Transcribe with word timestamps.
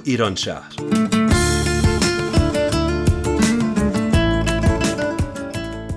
رادیو 0.00 0.12
ایران 0.12 0.34
شهر. 0.34 0.72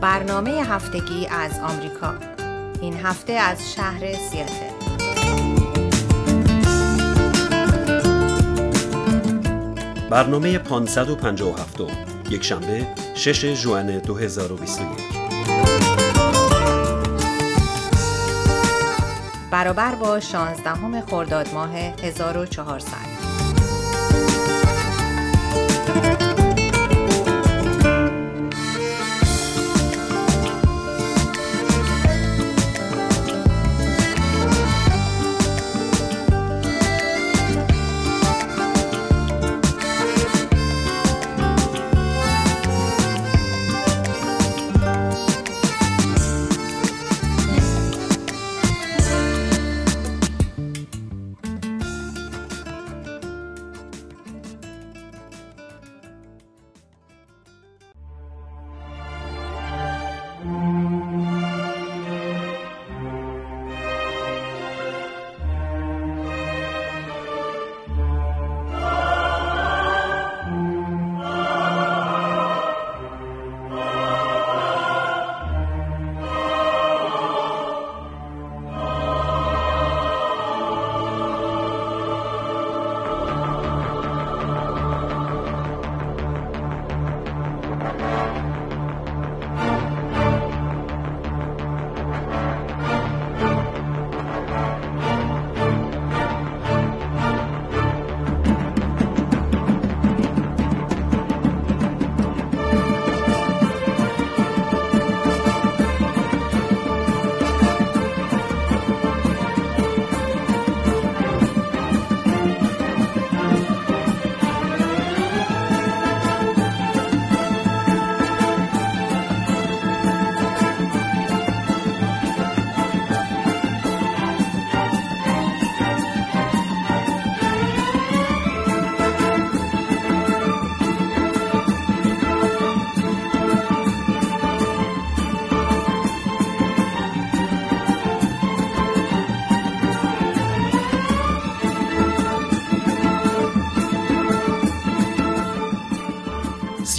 برنامه 0.01 0.51
هفتگی 0.51 1.27
از 1.27 1.59
آمریکا. 1.59 2.13
این 2.81 2.93
هفته 3.03 3.33
از 3.33 3.73
شهر 3.75 4.13
سیاتل. 4.13 4.73
برنامه 10.09 10.57
557 10.57 11.77
یک 12.29 12.43
شنبه 12.43 12.87
6 13.15 13.53
ژوئن 13.53 13.99
2021 13.99 14.87
برابر 19.51 19.95
با 19.95 20.19
16 20.19 21.01
خرداد 21.01 21.53
ماه 21.53 21.75
1400 21.75 23.12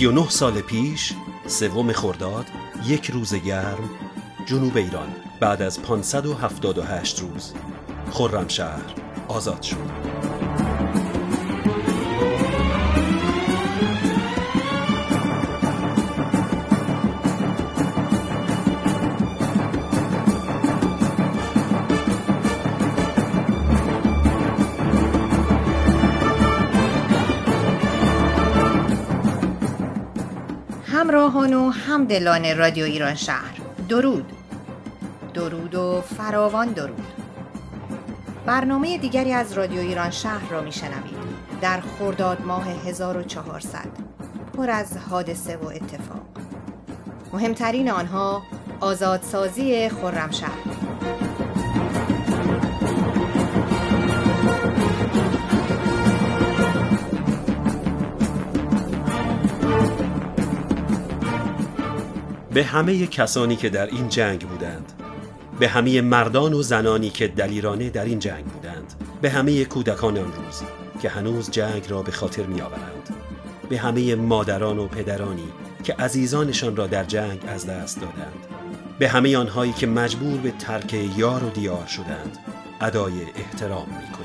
39 0.05 0.29
سال 0.29 0.61
پیش 0.61 1.13
سوم 1.47 1.93
خرداد 1.93 2.47
یک 2.87 3.11
روز 3.11 3.35
گرم 3.35 3.91
جنوب 4.47 4.77
ایران 4.77 5.15
بعد 5.41 5.63
از 5.63 5.83
578 5.83 7.21
روز 7.21 7.53
خرمشهر 8.11 8.95
آزاد 9.29 9.63
شد. 9.63 10.04
همدلان 32.05 32.57
رادیو 32.57 32.85
ایران 32.85 33.15
شهر. 33.15 33.61
درود. 33.89 34.33
درود 35.35 35.75
و 35.75 36.01
فراوان 36.01 36.69
درود. 36.69 37.07
برنامه 38.47 38.99
دیگری 38.99 39.33
از 39.33 39.53
رادیو 39.53 39.81
ایران 39.81 40.11
شهر 40.11 40.49
را 40.51 40.61
میشنوید. 40.61 41.17
در 41.61 41.81
خرداد 41.81 42.41
ماه 42.41 42.69
1400 42.87 43.79
پر 44.57 44.71
از 44.71 44.97
حادثه 44.97 45.57
و 45.57 45.67
اتفاق. 45.67 46.23
مهمترین 47.33 47.91
آنها 47.91 48.43
آزادسازی 48.81 49.89
خرمشهر. 49.89 50.74
به 62.55 62.65
همه 62.65 63.07
کسانی 63.07 63.57
که 63.57 63.69
در 63.69 63.87
این 63.87 64.09
جنگ 64.09 64.49
بودند. 64.49 64.93
به 65.59 65.69
همه 65.69 66.01
مردان 66.01 66.53
و 66.53 66.63
زنانی 66.63 67.11
که 67.11 67.29
دلیرانه 67.29 67.91
در 67.91 68.05
این 68.05 68.19
جنگ 68.19 68.45
بودند. 68.45 68.95
به 69.23 69.31
همه 69.31 69.65
کودکان 69.65 70.19
آن 70.19 70.33
روز 70.33 70.63
که 71.03 71.09
هنوز 71.09 71.51
جنگ 71.51 71.87
را 71.89 72.03
به 72.03 72.13
خاطر 72.13 72.43
می 72.43 72.61
آورند 72.61 73.15
به 73.69 73.79
همه 73.79 74.15
مادران 74.15 74.79
و 74.79 74.87
پدرانی 74.87 75.49
که 75.85 75.95
عزیزانشان 75.95 76.77
را 76.77 76.87
در 76.87 77.05
جنگ 77.05 77.39
از 77.47 77.67
دست 77.67 78.01
دادند. 78.01 78.47
به 78.99 79.09
همه 79.09 79.37
آنهایی 79.37 79.73
که 79.73 79.87
مجبور 79.87 80.41
به 80.41 80.51
ترک 80.51 80.95
یار 81.17 81.45
و 81.45 81.51
دیار 81.51 81.87
شدند. 81.87 82.39
ادای 82.81 83.13
احترام 83.37 83.89
می 83.89 84.24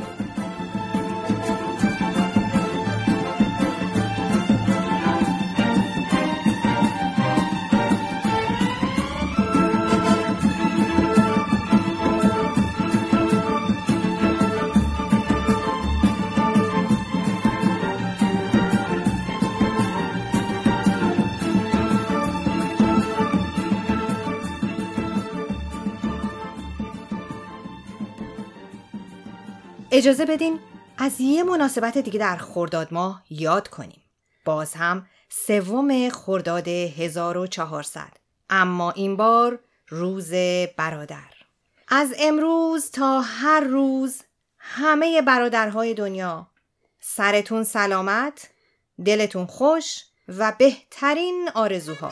اجازه 29.91 30.25
بدین 30.25 30.59
از 30.97 31.21
یه 31.21 31.43
مناسبت 31.43 31.97
دیگه 31.97 32.19
در 32.19 32.35
خرداد 32.35 32.93
ماه 32.93 33.23
یاد 33.29 33.67
کنیم. 33.67 34.01
باز 34.45 34.73
هم 34.73 35.07
سوم 35.29 36.09
خرداد 36.09 36.67
1400 36.67 38.07
اما 38.49 38.91
این 38.91 39.15
بار 39.15 39.59
روز 39.87 40.31
برادر. 40.77 41.33
از 41.87 42.13
امروز 42.19 42.91
تا 42.91 43.21
هر 43.21 43.59
روز 43.59 44.21
همه 44.57 45.21
برادرهای 45.21 45.93
دنیا 45.93 46.47
سرتون 47.01 47.63
سلامت، 47.63 48.49
دلتون 49.05 49.45
خوش 49.45 50.03
و 50.27 50.53
بهترین 50.59 51.49
آرزوها. 51.53 52.11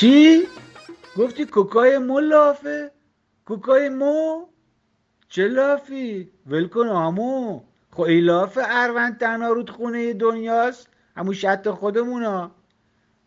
چی؟ 0.00 0.42
گفتی 1.16 1.44
کوکای 1.44 1.98
مو 1.98 2.20
لافه؟ 2.20 2.90
کوکای 3.44 3.88
مو؟ 3.88 4.46
چه 5.28 5.48
لافی؟ 5.48 6.30
ولکن 6.46 6.88
آمو. 6.88 7.60
خب 7.90 8.00
ای 8.00 8.20
لافه 8.20 8.60
اروند 8.64 9.18
تنها 9.18 9.52
رود 9.52 9.70
خونه 9.70 10.12
دنیاست. 10.12 10.88
همون 11.16 11.34
شط 11.34 11.68
خودمونا. 11.68 12.50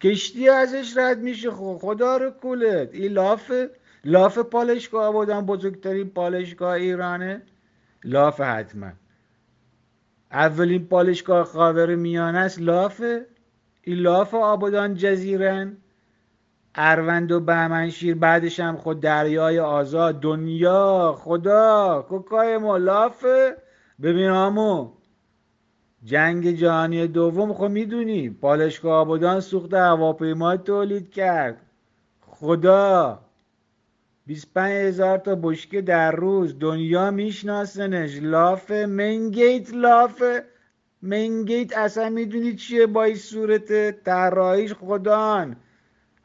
کشتی 0.01 0.49
ازش 0.49 0.97
رد 0.97 1.19
میشه 1.19 1.51
خب 1.51 1.77
خدا 1.81 2.17
رو 2.17 2.29
کولت. 2.29 2.95
لافه 2.95 3.69
لاف 4.05 4.37
پالشگاه 4.37 5.13
بودن 5.13 5.45
بزرگترین 5.45 6.09
پالشگاه 6.09 6.73
ایرانه. 6.73 7.41
لاف 8.03 8.41
حتما. 8.41 8.91
اولین 10.31 10.87
پالشگاه 10.87 11.43
خاور 11.43 11.95
میانه 11.95 12.39
است. 12.39 12.61
لافه 12.61 13.25
این 13.81 13.97
لاف 13.97 14.33
آبادان 14.33 14.95
جزیرن. 14.95 15.77
اروند 16.75 17.31
و 17.31 17.39
بهمنشیر 17.39 18.15
بعدش 18.15 18.59
هم 18.59 18.77
خود 18.77 18.99
دریای 18.99 19.59
آزاد 19.59 20.19
دنیا 20.19 21.15
خدا 21.19 22.05
کوکای 22.09 22.57
ما 22.57 22.77
لافه 22.77 23.57
ببین 24.01 24.29
آمو 24.29 24.91
جنگ 26.03 26.51
جهانی 26.51 27.07
دوم 27.07 27.53
خب 27.53 27.69
می‌دونی 27.69 28.29
پالشگاه 28.29 28.93
آبادان 28.93 29.39
سوخت 29.39 29.73
هواپیما 29.73 30.57
تولید 30.57 31.11
کرد. 31.11 31.57
خدا 32.21 33.19
25 34.25 34.71
هزار 34.71 35.17
تا 35.17 35.35
بشکه 35.35 35.81
در 35.81 36.11
روز 36.11 36.59
دنیا 36.59 37.11
میشناسنش. 37.11 38.19
لافه 38.21 38.85
منگیت 38.85 39.73
لافه 39.73 40.43
منگیت 41.01 41.77
اصلا 41.77 42.09
می‌دونی 42.09 42.55
چیه 42.55 42.85
با 42.85 43.03
این 43.03 43.15
صورت 43.15 43.91
طراحیش؟ 44.03 44.73
خدان 44.73 45.55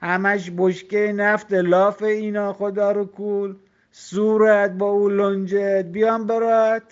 همش 0.00 0.50
بشکه 0.56 1.12
نفت 1.12 1.52
لاف 1.52 2.02
اینا 2.02 2.52
خدا 2.52 2.92
رو 2.92 3.04
کول. 3.04 3.54
صورت 3.92 4.70
با 4.70 4.86
اون 4.86 5.16
لنجت. 5.20 5.84
بیام 5.92 6.26
برات. 6.26 6.82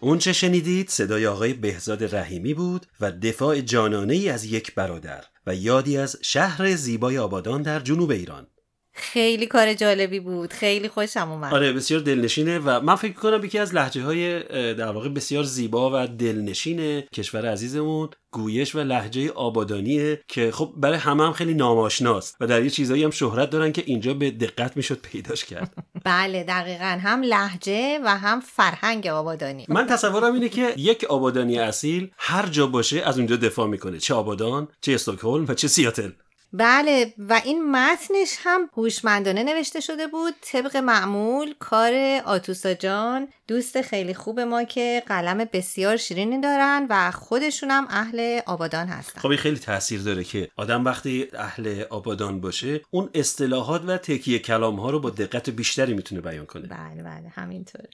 اون 0.00 0.18
چه 0.18 0.32
شنیدید؟ 0.32 0.88
صدای 0.88 1.26
آقای 1.26 1.52
بهزاد 1.52 2.14
رحیمی 2.14 2.54
بود 2.54 2.86
و 3.00 3.12
دفاع 3.12 3.60
جانانه 3.60 4.14
ای 4.14 4.28
از 4.28 4.44
یک 4.44 4.74
برادر. 4.74 5.31
و 5.46 5.54
یادی 5.54 5.96
از 5.96 6.16
شهر 6.22 6.74
زیبای 6.74 7.18
آبادان 7.18 7.62
در 7.62 7.80
جنوب 7.80 8.10
ایران. 8.10 8.46
خیلی 8.94 9.46
کار 9.46 9.74
جالبی 9.74 10.20
بود. 10.20 10.52
خیلی 10.52 10.88
خوشم 10.88 11.30
اومد. 11.30 11.54
آره 11.54 11.72
بسیار 11.72 12.00
دلنشینه 12.00 12.58
و 12.58 12.80
من 12.80 12.94
فکر 12.94 13.12
کنم 13.12 13.44
یکی 13.44 13.58
از 13.58 13.74
لحجه 13.74 14.02
های 14.02 14.42
در 14.74 14.92
واقع 14.92 15.08
بسیار 15.08 15.44
زیبا 15.44 15.90
و 15.94 16.06
دلنشین 16.06 17.00
کشور 17.00 17.46
عزیزمون. 17.50 18.10
گویش 18.30 18.74
و 18.74 18.78
لحجه 18.78 19.30
آبادانیه 19.30 20.20
که 20.28 20.50
خب 20.50 20.72
برای 20.76 20.98
همه 20.98 21.26
هم 21.26 21.32
خیلی 21.32 21.54
ناماشناست 21.54 22.36
و 22.40 22.46
در 22.46 22.62
یه 22.62 22.70
چیزایی 22.70 23.04
هم 23.04 23.10
شهرت 23.10 23.50
دارن 23.50 23.72
که 23.72 23.82
اینجا 23.86 24.14
به 24.14 24.30
دقت 24.30 24.76
می‌شد 24.76 24.98
پیداش 25.02 25.44
کرد. 25.44 25.72
بله 26.04 26.44
دقیقا. 26.44 26.98
هم 27.02 27.22
لحجه 27.22 27.98
و 28.04 28.18
هم 28.18 28.40
فرهنگ 28.40 29.06
آبادانی. 29.06 29.66
من 29.68 29.86
تصورم 29.86 30.34
اینه 30.34 30.48
که 30.48 30.74
یک 30.76 31.04
آبادانی 31.04 31.58
اصیل 31.58 32.10
هر 32.18 32.46
جا 32.46 32.66
باشه 32.66 33.00
از 33.00 33.18
اونجا 33.18 33.36
دفاع 33.36 33.68
می‌کنه. 33.68 33.98
چه 33.98 34.14
آبادان 34.14 34.68
چه 34.80 34.94
استکهلم 34.94 35.44
و 35.48 35.54
چه 35.54 35.68
سیاتل. 35.68 36.10
بله 36.52 37.14
و 37.18 37.40
این 37.44 37.70
متنش 37.70 38.36
هم 38.38 38.70
هوشمندانه 38.76 39.42
نوشته 39.42 39.80
شده 39.80 40.06
بود. 40.06 40.34
طبق 40.40 40.76
معمول 40.76 41.54
کار 41.58 41.92
آتوسا 42.24 42.74
جان 42.74 43.28
دوست 43.48 43.82
خیلی 43.82 44.14
خوب 44.14 44.40
ما 44.40 44.64
که 44.64 45.02
قلم 45.06 45.48
بسیار 45.52 45.96
شیرینی 45.96 46.40
دارن 46.40 46.86
و 46.90 47.10
خودشون 47.10 47.70
هم 47.70 47.86
اهل 47.90 48.40
آبادان 48.46 48.86
هستن. 48.86 49.20
خب 49.20 49.36
خیلی 49.36 49.58
تاثیر 49.58 50.00
داره 50.00 50.24
که 50.24 50.48
آدم 50.56 50.84
وقتی 50.84 51.28
اهل 51.34 51.84
آبادان 51.90 52.40
باشه 52.40 52.80
اون 52.90 53.10
اصطلاحات 53.14 53.82
و 53.86 53.98
تکیه 53.98 54.38
کلام 54.38 54.80
ها 54.80 54.90
رو 54.90 55.00
با 55.00 55.10
دقت 55.10 55.50
بیشتری 55.50 55.94
می‌تونه 55.94 56.20
بیان 56.20 56.46
کنه. 56.46 56.68
بله 56.68 57.02
بله 57.02 57.28
همینطور. 57.34 57.86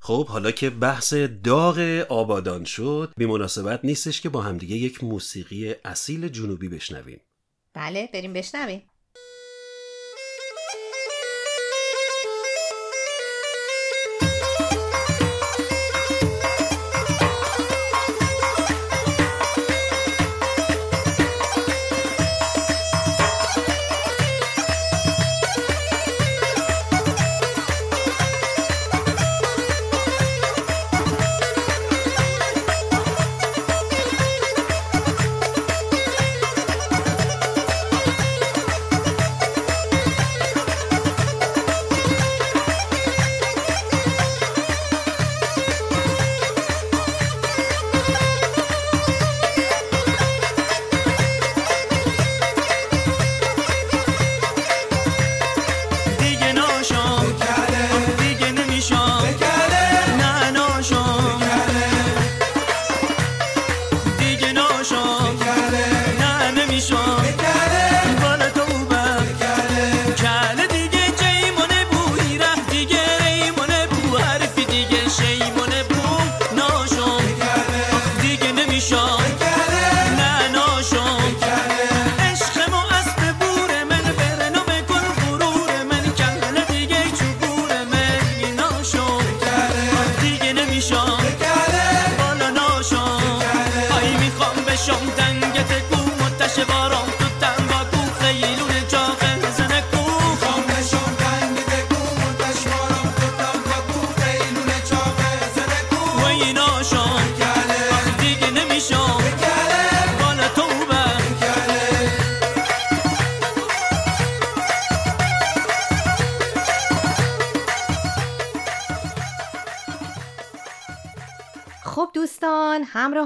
خب 0.00 0.26
حالا 0.26 0.50
که 0.50 0.70
بحث 0.70 1.14
داغ 1.44 2.06
آبادان 2.08 2.64
شد 2.64 3.12
بی 3.16 3.26
مناسبت 3.26 3.80
نیستش 3.84 4.20
که 4.20 4.28
با 4.28 4.40
همدیگه 4.40 4.76
یک 4.76 5.04
موسیقی 5.04 5.74
اصیل 5.84 6.28
جنوبی 6.28 6.68
بشنویم. 6.68 7.20
بله 7.76 8.06
بریم 8.12 8.32
بشنویم. 8.32 8.90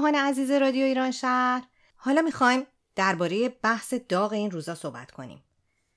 همراهان 0.01 0.29
عزیز 0.29 0.51
رادیو 0.51 0.85
ایران 0.85 1.11
شهر. 1.11 1.63
حالا 1.95 2.21
می‌خوایم 2.21 2.67
درباره 2.95 3.49
بحث 3.49 3.93
داغ 3.93 4.33
این 4.33 4.51
روزا 4.51 4.75
صحبت 4.75 5.11
کنیم. 5.11 5.43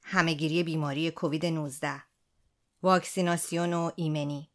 همهگیری 0.03 0.63
بیماری 0.63 1.11
کووید 1.11 1.47
19 1.47 2.03
واکسیناسیون 2.83 3.73
و 3.73 3.91
ایمنی. 3.97 4.51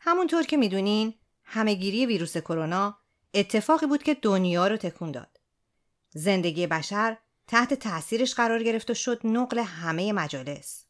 همونطور 0.00 0.42
که 0.42 0.56
می‌دونین 0.56 1.14
همهگیری 1.44 2.06
ویروس 2.06 2.36
کرونا 2.36 2.98
اتفاقی 3.34 3.86
بود 3.86 4.02
که 4.02 4.14
دنیا 4.14 4.66
رو 4.66 4.76
تکون 4.76 5.12
داد. 5.12 5.40
زندگی 6.10 6.66
بشر 6.66 7.16
تحت 7.46 7.74
تاثیرش 7.74 8.34
قرار 8.34 8.62
گرفت 8.62 8.90
و 8.90 8.94
شد 8.94 9.20
نقل 9.26 9.58
همه 9.58 10.12
مجالس. 10.12 10.84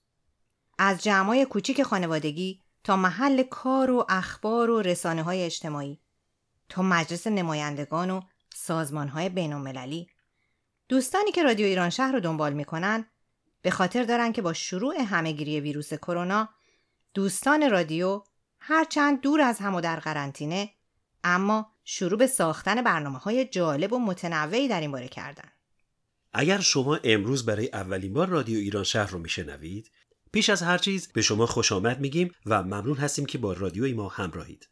از 0.78 1.02
جمعای 1.02 1.44
کوچیک 1.44 1.82
خانوادگی 1.82 2.62
تا 2.84 2.96
محل 2.96 3.42
کار 3.42 3.90
و 3.90 4.06
اخبار 4.08 4.70
و 4.70 4.82
رسانه 4.82 5.22
های 5.22 5.42
اجتماعی. 5.42 6.03
تا 6.68 6.82
مجلس 6.82 7.26
نمایندگان 7.26 8.10
و 8.10 8.20
سازمان 8.54 9.08
های 9.08 9.28
بین 9.28 9.52
المللی 9.52 10.08
دوستانی 10.88 11.32
که 11.32 11.42
رادیو 11.42 11.66
ایران 11.66 11.90
شهر 11.90 12.12
رو 12.12 12.20
دنبال 12.20 12.52
می‌کنن 12.52 13.06
به 13.62 13.70
خاطر 13.70 14.02
دارن 14.02 14.32
که 14.32 14.42
با 14.42 14.52
شروع 14.52 14.94
همهگیری 15.00 15.60
ویروس 15.60 15.94
کرونا 15.94 16.48
دوستان 17.14 17.70
رادیو 17.70 18.22
هرچند 18.60 19.20
دور 19.20 19.40
از 19.40 19.58
هم 19.58 19.74
و 19.74 19.80
در 19.80 20.00
قرنطینه 20.00 20.70
اما 21.24 21.72
شروع 21.84 22.18
به 22.18 22.26
ساختن 22.26 22.82
برنامه 22.82 23.18
های 23.18 23.44
جالب 23.44 23.92
و 23.92 23.98
متنوعی 23.98 24.68
در 24.68 24.80
این 24.80 24.92
باره 24.92 25.08
کردن. 25.08 25.48
اگر 26.32 26.60
شما 26.60 26.98
امروز 27.04 27.46
برای 27.46 27.70
اولین 27.72 28.12
بار 28.12 28.28
رادیو 28.28 28.58
ایران 28.58 28.84
شهر 28.84 29.10
رو 29.10 29.18
میشنوید 29.18 29.90
پیش 30.32 30.50
از 30.50 30.62
هر 30.62 30.78
چیز 30.78 31.12
به 31.12 31.22
شما 31.22 31.46
خوش 31.46 31.72
آمد 31.72 32.00
میگیم 32.00 32.34
و 32.46 32.62
ممنون 32.62 32.96
هستیم 32.96 33.26
که 33.26 33.38
با 33.38 33.52
رادیوی 33.52 33.92
ما 33.92 34.08
همراهید. 34.08 34.68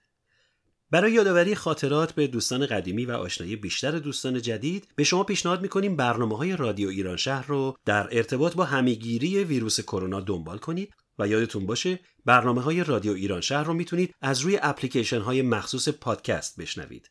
برای 0.92 1.12
یادآوری 1.12 1.54
خاطرات 1.54 2.12
به 2.12 2.26
دوستان 2.26 2.66
قدیمی 2.66 3.04
و 3.04 3.12
آشنایی 3.12 3.56
بیشتر 3.56 3.90
دوستان 3.90 4.42
جدید 4.42 4.88
به 4.96 5.04
شما 5.04 5.25
پیشنهاد 5.25 5.62
می‌کنیم 5.62 5.96
برنامه 5.96 6.37
های 6.37 6.56
رادیو 6.56 6.88
ایران 6.88 7.16
شهر 7.16 7.46
رو 7.46 7.76
در 7.84 8.16
ارتباط 8.16 8.54
با 8.54 8.64
همهگیری 8.64 9.44
ویروس 9.44 9.80
کرونا 9.80 10.20
دنبال 10.20 10.58
کنید 10.58 10.94
و 11.18 11.28
یادتون 11.28 11.66
باشه 11.66 11.99
برنامه 12.25 12.61
های 12.61 12.84
رادیو 12.84 13.12
ایران 13.12 13.40
شهر 13.40 13.64
رو 13.64 13.75
می‌تونید 13.75 14.14
از 14.20 14.40
روی 14.40 14.58
اپلیکیشن 14.62 15.20
های 15.20 15.42
مخصوص 15.42 15.88
پادکست 15.88 16.61
بشنوید. 16.61 17.11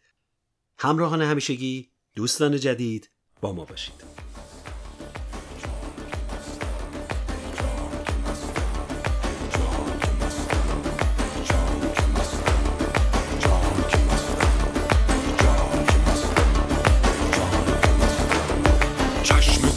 همراهان 0.78 1.22
همیشگی، 1.22 1.90
دوستان 2.16 2.58
جدید 2.58 3.10
با 3.42 3.54
ما 3.54 3.66
باشید. 3.66 4.21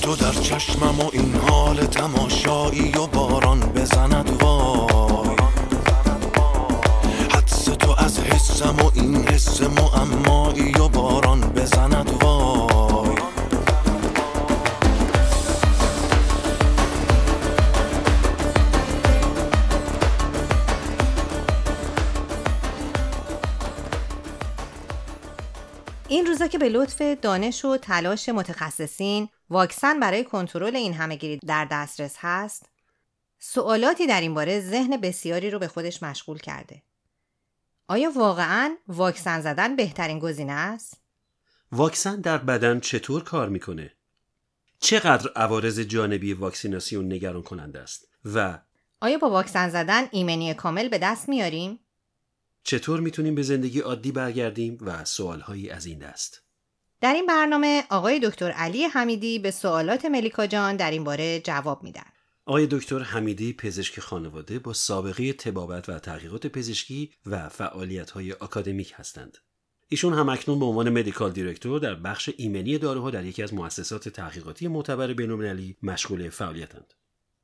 تو 0.05 0.17
در 0.17 0.33
چشمم 0.33 1.01
و 1.01 1.11
این 1.13 1.35
حال 1.35 1.87
تماشایی 1.87 2.93
و 2.93 3.07
باران 3.07 3.61
بزند 3.61 4.43
وای. 4.43 5.37
حدس 7.31 7.65
تو 7.65 7.95
از 7.99 8.21
حسم 8.21 8.77
و 8.77 8.91
این 8.95 9.29
حس 9.29 9.61
معمایی 9.61 10.73
و 10.73 10.89
باران 10.89 11.41
بزند 11.41 12.11
وای. 12.23 13.17
این 26.09 26.27
روزا 26.27 26.47
که 26.47 26.59
به 26.59 26.69
لطف 26.69 27.03
دانش 27.23 27.65
و 27.65 27.77
تلاش 27.77 28.29
متخصصین 28.29 29.29
واکسن 29.51 30.01
برای 30.01 30.25
کنترل 30.25 30.77
این 30.77 30.95
همهگیری 30.95 31.37
در 31.37 31.65
دسترس 31.65 32.17
هست؟ 32.19 32.69
سوالاتی 33.39 34.07
در 34.07 34.21
این 34.21 34.35
باره 34.35 34.61
ذهن 34.61 34.97
بسیاری 34.97 35.51
رو 35.51 35.59
به 35.59 35.69
خودش 35.69 36.03
مشغول 36.03 36.39
کرده. 36.39 36.83
آیا 37.89 38.11
واقعا 38.11 38.77
واکسن 38.89 39.41
زدن 39.41 39.77
بهترین 39.77 40.19
گزینه 40.19 40.53
است؟ 40.53 41.01
واکسن 41.73 42.21
در 42.21 42.39
بدن 42.39 42.81
چطور 42.81 43.25
کار 43.25 43.49
می‌کنه؟ 43.49 43.93
چقدر 44.79 45.31
عوارض 45.37 45.81
جانبی 45.81 46.33
واکسیناسیون 46.33 47.13
نگران 47.13 47.43
کننده 47.43 47.81
است؟ 47.81 48.09
و 48.25 48.59
آیا 49.01 49.19
با 49.19 49.31
واکسن 49.31 49.69
زدن 49.69 50.09
ایمنی 50.11 50.55
کامل 50.55 50.89
به 50.89 50.99
دست 50.99 51.29
میاریم؟ 51.29 51.81
چطور 52.63 53.01
می‌تونیم 53.01 53.35
به 53.35 53.43
زندگی 53.43 53.81
عادی 53.81 54.13
برگردیم 54.13 54.79
و 54.81 55.05
سوالهایی 55.05 55.71
از 55.71 55.87
این 55.87 55.99
دست؟ 55.99 56.44
در 57.05 57.15
این 57.15 57.27
برنامه 57.27 57.85
آقای 57.91 58.21
دکتر 58.23 58.51
علی 58.51 58.85
حمیدی 58.85 59.39
به 59.39 59.51
سوالات 59.51 60.05
ملیکا 60.05 60.47
جان 60.47 60.77
در 60.77 60.91
این 60.91 61.05
باره 61.05 61.41
جواب 61.41 61.83
میدن. 61.83 62.03
آقای 62.47 62.67
دکتر 62.67 62.99
حمیدی 62.99 63.53
پزشک 63.53 64.01
خانواده 64.01 64.59
با 64.59 64.73
سابقه 64.73 65.33
تبابت 65.33 65.89
و 65.89 65.99
تحقیقات 65.99 66.47
پزشکی 66.47 67.11
و 67.27 67.49
فعالیت 67.49 68.11
های 68.11 68.33
اکادمیک 68.33 68.93
هستند. 68.97 69.39
ایشون 69.89 70.15
هم 70.15 70.29
اکنون 70.29 70.59
به 70.59 70.65
عنوان 70.65 70.91
مدیکال 70.91 71.33
دیرکتور 71.33 71.81
در 71.81 71.95
بخش 71.95 72.31
ایمنی 72.37 72.79
داروها 72.79 73.11
در 73.11 73.25
یکی 73.25 73.43
از 73.43 73.55
مؤسسات 73.55 74.09
تحقیقاتی 74.09 74.69
معتبر 74.69 75.13
بین‌المللی 75.13 75.77
مشغول 75.83 76.29
فعالیتند. 76.29 76.95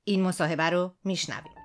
این 0.04 0.22
مصاحبه 0.22 0.70
رو 0.70 0.94
میشنویم. 1.04 1.59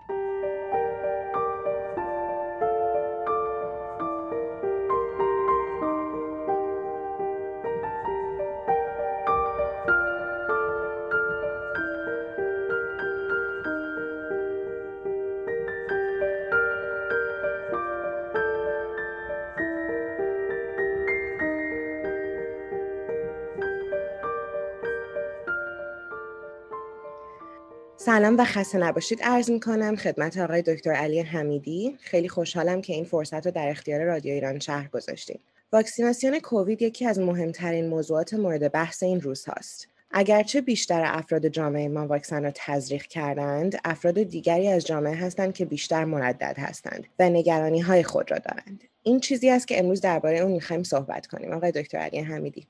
سلام 28.16 28.40
و 28.40 28.44
خسته 28.46 28.78
نباشید. 28.78 29.22
عرض 29.24 29.50
می 29.52 29.60
کنم 29.60 29.96
خدمت 29.96 30.38
آقای 30.38 30.62
دکتر 30.62 30.92
علی 30.92 31.20
حمیدی. 31.20 31.98
خیلی 32.00 32.30
خوشحالم 32.30 32.82
که 32.82 32.94
این 32.94 33.04
فرصت 33.04 33.46
رو 33.46 33.52
در 33.52 33.70
اختیار 33.70 34.04
رادیو 34.04 34.34
ایران 34.34 34.60
شهر 34.60 34.88
گذاشتیم 34.88 35.40
واکسیناسیون 35.74 36.40
کووید 36.40 36.82
یکی 36.82 37.06
از 37.06 37.20
مهمترین 37.20 37.88
موضوعات 37.88 38.34
مورد 38.34 38.72
بحث 38.72 39.04
این 39.04 39.22
روز 39.22 39.46
هاست 39.46 39.88
اگرچه 40.12 40.62
بیشتر 40.62 41.02
افراد 41.06 41.48
جامعه 41.48 41.88
ما 41.88 42.08
واکسن 42.08 42.44
را 42.44 42.52
تزریق 42.56 43.04
کردند 43.04 43.80
افراد 43.86 44.24
دیگری 44.24 44.68
از 44.68 44.86
جامعه 44.86 45.16
هستند 45.16 45.54
که 45.54 45.66
بیشتر 45.66 46.06
مردد 46.06 46.56
هستند 46.58 47.06
و 47.20 47.30
نگرانی 47.30 47.80
های 47.80 48.04
خود 48.04 48.32
را 48.32 48.38
دارند. 48.38 48.84
این 49.04 49.20
چیزی 49.20 49.50
است 49.50 49.68
که 49.68 49.80
امروز 49.80 50.02
درباره 50.02 50.38
اون 50.38 50.52
می‌خوایم 50.52 50.84
صحبت 50.84 51.28
کنیم. 51.28 51.54
آقای 51.54 51.72
دکتر 51.72 51.98
علی 51.98 52.20
حمیدی. 52.20 52.68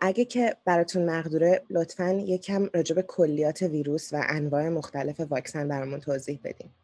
اگه 0.00 0.24
که 0.24 0.56
براتون 0.64 1.04
مقدوره 1.10 1.62
لطفا 1.70 2.12
یکم 2.12 2.68
راجع 2.74 2.94
به 2.94 3.02
کلیات 3.02 3.62
ویروس 3.62 4.12
و 4.12 4.24
انواع 4.28 4.68
مختلف 4.68 5.20
واکسن 5.20 5.68
برامون 5.68 6.00
توضیح 6.00 6.40
بدیم 6.44 6.74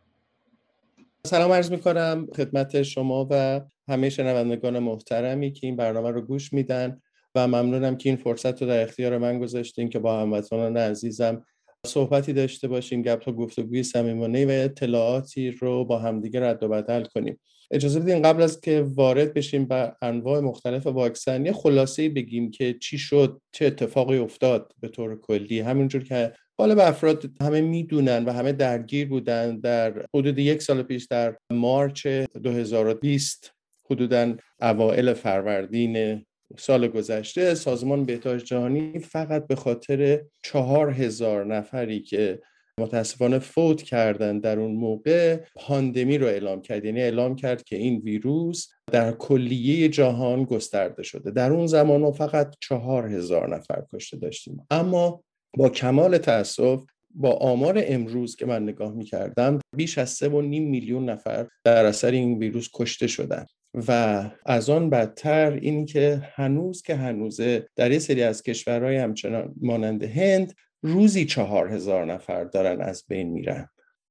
سلام 1.26 1.52
عرض 1.52 1.70
می 1.70 1.78
کنم 1.78 2.28
خدمت 2.36 2.82
شما 2.82 3.28
و 3.30 3.60
همه 3.88 4.10
شنوندگان 4.10 4.78
محترمی 4.78 5.52
که 5.52 5.66
این 5.66 5.76
برنامه 5.76 6.10
رو 6.10 6.20
گوش 6.20 6.52
میدن 6.52 7.00
و 7.34 7.48
ممنونم 7.48 7.96
که 7.96 8.08
این 8.08 8.16
فرصت 8.16 8.62
رو 8.62 8.68
در 8.68 8.82
اختیار 8.82 9.18
من 9.18 9.38
گذاشتین 9.38 9.88
که 9.88 9.98
با 9.98 10.20
هموطنان 10.20 10.76
عزیزم 10.76 11.44
صحبتی 11.86 12.32
داشته 12.32 12.68
باشیم 12.68 13.02
گپ 13.02 13.28
و 13.28 13.32
گفتگوی 13.32 13.82
صمیمانه 13.82 14.46
و 14.46 14.50
اطلاعاتی 14.50 15.50
رو 15.50 15.84
با 15.84 15.98
همدیگه 15.98 16.40
رد 16.40 16.62
و 16.62 16.68
بدل 16.68 17.04
کنیم. 17.04 17.40
اجازه 17.72 18.00
بدین 18.00 18.22
قبل 18.22 18.42
از 18.42 18.60
که 18.60 18.84
وارد 18.94 19.34
بشیم 19.34 19.64
به 19.64 19.96
انواع 20.02 20.40
مختلف 20.40 20.86
واکسن 20.86 21.46
یه 21.46 21.52
خلاصه 21.52 22.08
بگیم 22.08 22.50
که 22.50 22.74
چی 22.80 22.98
شد 22.98 23.40
چه 23.52 23.66
اتفاقی 23.66 24.18
افتاد 24.18 24.72
به 24.80 24.88
طور 24.88 25.20
کلی. 25.20 25.60
همینجور 25.60 26.04
که 26.04 26.32
غالب 26.58 26.78
افراد 26.78 27.30
همه 27.40 27.60
می‌دونن 27.60 28.24
و 28.24 28.32
همه 28.32 28.52
درگیر 28.52 29.08
بودن 29.08 29.60
در 29.60 30.06
حدود 30.14 30.38
یک 30.38 30.62
سال 30.62 30.82
پیش 30.82 31.06
در 31.06 31.36
مارچ 31.50 32.06
2020 32.06 33.52
حدودا 33.90 34.36
اوائل 34.60 35.12
فروردین 35.12 36.24
سال 36.58 36.88
گذشته 36.88 37.54
سازمان 37.54 38.04
بهداشت 38.04 38.44
جهانی 38.44 38.98
فقط 38.98 39.46
به 39.46 39.56
خاطر 39.56 40.20
چهار 40.42 40.90
هزار 40.90 41.46
نفری 41.46 42.00
که 42.00 42.40
متاسفانه 42.82 43.38
فوت 43.38 43.82
کردن 43.82 44.38
در 44.38 44.58
اون 44.58 44.72
موقع 44.74 45.40
پاندمی 45.56 46.18
رو 46.18 46.26
اعلام 46.26 46.62
کرد. 46.62 46.84
یعنی 46.84 47.00
اعلام 47.00 47.36
کرد 47.36 47.62
که 47.62 47.76
این 47.76 48.00
ویروس 48.04 48.68
در 48.92 49.12
کلیه 49.12 49.88
جهان 49.88 50.44
گسترده 50.44 51.02
شده. 51.02 51.30
در 51.30 51.52
اون 51.52 51.66
زمان 51.66 52.12
فقط 52.12 52.54
چهار 52.60 53.06
هزار 53.06 53.56
نفر 53.56 53.82
کشته 53.94 54.16
داشتیم. 54.16 54.66
اما 54.70 55.22
با 55.56 55.68
کمال 55.68 56.18
تاسف 56.18 56.82
با 57.14 57.32
آمار 57.32 57.82
امروز 57.86 58.36
که 58.36 58.46
من 58.46 58.62
نگاه 58.62 58.92
می 58.92 59.04
کردم 59.04 59.58
بیش 59.76 59.98
از 59.98 60.10
سه 60.10 60.28
و 60.28 60.40
نیم 60.40 60.70
میلیون 60.70 61.10
نفر 61.10 61.48
در 61.64 61.86
اثر 61.86 62.10
این 62.10 62.38
ویروس 62.38 62.68
کشته 62.74 63.06
شدن. 63.06 63.46
و 63.88 64.30
از 64.46 64.70
آن 64.70 64.90
بدتر 64.90 65.52
این 65.52 65.86
که 65.86 66.22
هنوز 66.34 66.82
که 66.82 66.94
هنوزه 66.94 67.68
در 67.76 67.90
یه 67.90 67.98
سری 67.98 68.22
از 68.22 68.42
کشورهای 68.42 68.96
همچنان 68.96 69.54
مانند 69.60 70.02
هند 70.02 70.54
روزی 70.82 71.24
چهار 71.24 71.68
هزار 71.68 72.04
نفر 72.04 72.44
دارن 72.44 72.80
از 72.80 73.04
بین 73.08 73.28
میرن. 73.28 73.68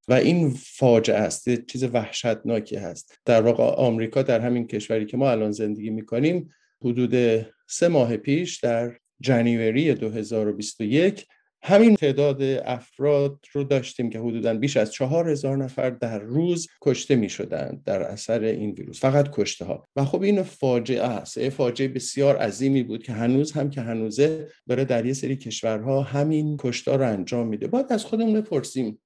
و 0.08 0.14
این 0.14 0.50
فاجعه 0.50 1.18
است. 1.18 1.66
چیز 1.66 1.84
وحشتناکی 1.84 2.76
هست. 2.76 3.18
در 3.26 3.42
واقع 3.42 3.64
آمریکا 3.64 4.22
در 4.22 4.40
همین 4.40 4.68
کشوری 4.68 5.06
که 5.06 5.18
ما 5.18 5.32
الان 5.32 5.52
زندگی 5.52 5.90
می‌کنیم 5.90 6.50
حدود 6.82 7.46
سه 7.68 7.88
ماه 7.88 8.18
پیش 8.18 8.60
در 8.60 8.98
جنیوری 9.20 9.94
2021 9.94 11.28
همین 11.64 11.96
تعداد 11.96 12.42
افراد 12.66 13.40
رو 13.52 13.64
داشتیم 13.64 14.10
که 14.10 14.20
حدودا 14.20 14.54
بیش 14.54 14.78
از 14.78 14.92
چهار 14.92 15.30
هزار 15.30 15.58
نفر 15.58 15.90
در 15.90 16.20
روز 16.20 16.68
کشته 16.82 17.16
می 17.16 17.30
شدند 17.30 17.84
در 17.86 18.02
اثر 18.02 18.44
این 18.44 18.72
ویروس 18.72 19.00
فقط 19.00 19.30
کشته 19.32 19.66
ها 19.66 19.88
و 19.96 20.06
خب 20.06 20.22
این 20.22 20.44
فاجعه 20.44 21.04
است. 21.04 21.50
فاجعه 21.50 21.88
بسیار 21.88 22.38
عظیمی 22.38 22.84
بود 22.84 23.04
که 23.04 23.14
هنوز 23.14 23.52
هم 23.52 23.70
که 23.70 23.82
هنوزه 23.82 24.48
داره 24.70 24.86
در 24.86 25.06
یه 25.06 25.14
سری 25.14 25.36
کشورها 25.36 26.02
همین 26.02 26.58
کشتار 26.60 27.00
رو 27.00 27.08
انجام 27.08 27.48
میده. 27.48 27.68
باید 27.68 27.86
از 27.90 28.06
خودمون 28.06 28.42
بپرسیم 28.42 29.00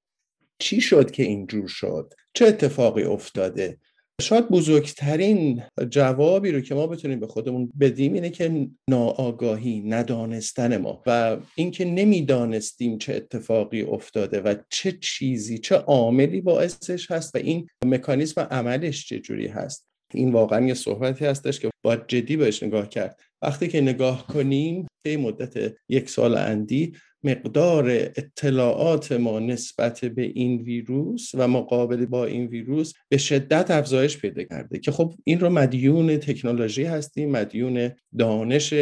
چی 0.59 0.81
شد 0.81 1.11
که 1.11 1.23
اینجور 1.23 1.67
شد؟ 1.67 2.13
چه 2.33 2.45
اتفاقی 2.45 3.03
افتاده؟ 3.03 3.77
شاید 4.21 4.49
بزرگترین 4.49 5.63
جوابی 5.89 6.51
رو 6.51 6.61
که 6.61 6.75
ما 6.75 6.87
بتونیم 6.87 7.19
به 7.19 7.27
خودمون 7.27 7.71
بدیم 7.79 8.13
اینه 8.13 8.29
که 8.29 8.67
ناآگاهی 8.89 9.81
ندانستن 9.81 10.77
ما 10.77 11.03
و 11.05 11.37
اینکه 11.55 11.85
نمی‌دانستیم 11.85 12.97
چه 12.97 13.15
اتفاقی 13.15 13.81
افتاده 13.81 14.41
و 14.41 14.55
چه 14.69 14.91
چیزی 14.91 15.57
چه 15.57 15.75
عاملی 15.75 16.41
باعثش 16.41 17.11
هست 17.11 17.35
و 17.35 17.37
این 17.37 17.67
مکانیزم 17.85 18.41
عملش 18.41 19.05
چجوری 19.05 19.47
هست. 19.47 19.85
این 20.13 20.31
واقعا 20.31 20.67
یه 20.67 20.73
صحبتی 20.73 21.25
هستش 21.25 21.59
که 21.59 21.69
باید 21.85 22.07
جدی 22.07 22.37
بهش 22.37 22.63
نگاه 22.63 22.89
کرد. 22.89 23.19
وقتی 23.41 23.67
که 23.67 23.81
نگاه 23.81 24.27
کنیم 24.27 24.87
طی 25.03 25.17
مدت 25.17 25.73
یک 25.89 26.09
سال 26.09 26.37
اندی 26.37 26.93
مقدار 27.25 27.89
اطلاعات 27.89 29.11
ما 29.11 29.39
نسبت 29.39 30.05
به 30.05 30.21
این 30.21 30.61
ویروس 30.61 31.31
و 31.33 31.47
مقابله 31.47 32.05
با 32.05 32.25
این 32.25 32.47
ویروس 32.47 32.93
به 33.09 33.17
شدت 33.17 33.71
افزایش 33.71 34.17
پیدا 34.17 34.43
کرده 34.43 34.79
که 34.79 34.91
خب 34.91 35.13
این 35.23 35.39
رو 35.39 35.49
مدیون 35.49 36.17
تکنولوژی 36.17 36.83
هستیم 36.83 37.31
مدیون 37.31 37.91
دانش 38.17 38.73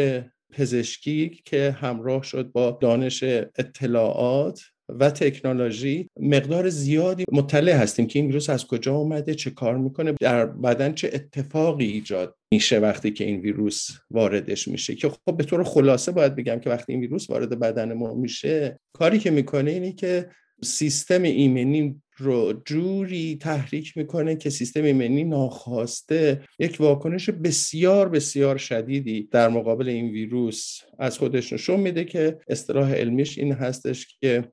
پزشکی 0.52 1.42
که 1.44 1.76
همراه 1.80 2.22
شد 2.22 2.52
با 2.52 2.78
دانش 2.80 3.22
اطلاعات. 3.58 4.60
و 4.88 5.10
تکنولوژی 5.10 6.10
مقدار 6.20 6.68
زیادی 6.68 7.24
مطلع 7.32 7.72
هستیم 7.72 8.06
که 8.06 8.18
این 8.18 8.26
ویروس 8.26 8.50
از 8.50 8.66
کجا 8.66 8.94
اومده 8.94 9.34
چه 9.34 9.50
کار 9.50 9.76
می‌کنه 9.78 10.14
در 10.20 10.46
بدن 10.46 10.92
چه 10.92 11.10
اتفاقی 11.12 11.86
ایجاد 11.86 12.36
میشه 12.52 12.78
وقتی 12.78 13.10
که 13.10 13.24
این 13.24 13.40
ویروس 13.40 13.88
واردش 14.10 14.68
میشه. 14.68 14.94
که 14.94 15.08
خب 15.08 15.36
به 15.36 15.44
طور 15.44 15.64
خلاصه 15.64 16.12
باید 16.12 16.34
بگم 16.34 16.60
که 16.60 16.70
وقتی 16.70 16.92
این 16.92 17.00
ویروس 17.00 17.30
وارد 17.30 17.58
بدن 17.58 17.92
ما 17.92 18.14
میشه 18.14 18.80
کاری 18.92 19.18
که 19.18 19.30
می‌کنه 19.30 19.70
اینه 19.70 19.92
که 19.92 20.28
سیستم 20.62 21.22
ایمنی 21.22 22.02
رو 22.16 22.62
جوری 22.64 23.38
تحریک 23.40 23.96
می‌کنه 23.96 24.36
که 24.36 24.50
سیستم 24.50 24.84
ایمنی 24.84 25.24
ناخواسته 25.24 26.42
یک 26.58 26.76
واکنش 26.80 27.30
بسیار 27.30 28.08
بسیار 28.08 28.56
شدیدی 28.56 29.28
در 29.30 29.48
مقابل 29.48 29.88
این 29.88 30.10
ویروس 30.10 30.80
از 30.98 31.18
خودش 31.18 31.52
نشون 31.52 31.80
میده 31.80 32.04
که 32.04 32.38
اصطلاح 32.48 32.94
علمیش 32.94 33.38
این 33.38 33.52
هستش 33.52 34.18
که 34.20 34.44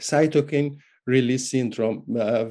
cytokine 0.00 0.78
release 1.06 1.42
syndrome 1.42 2.04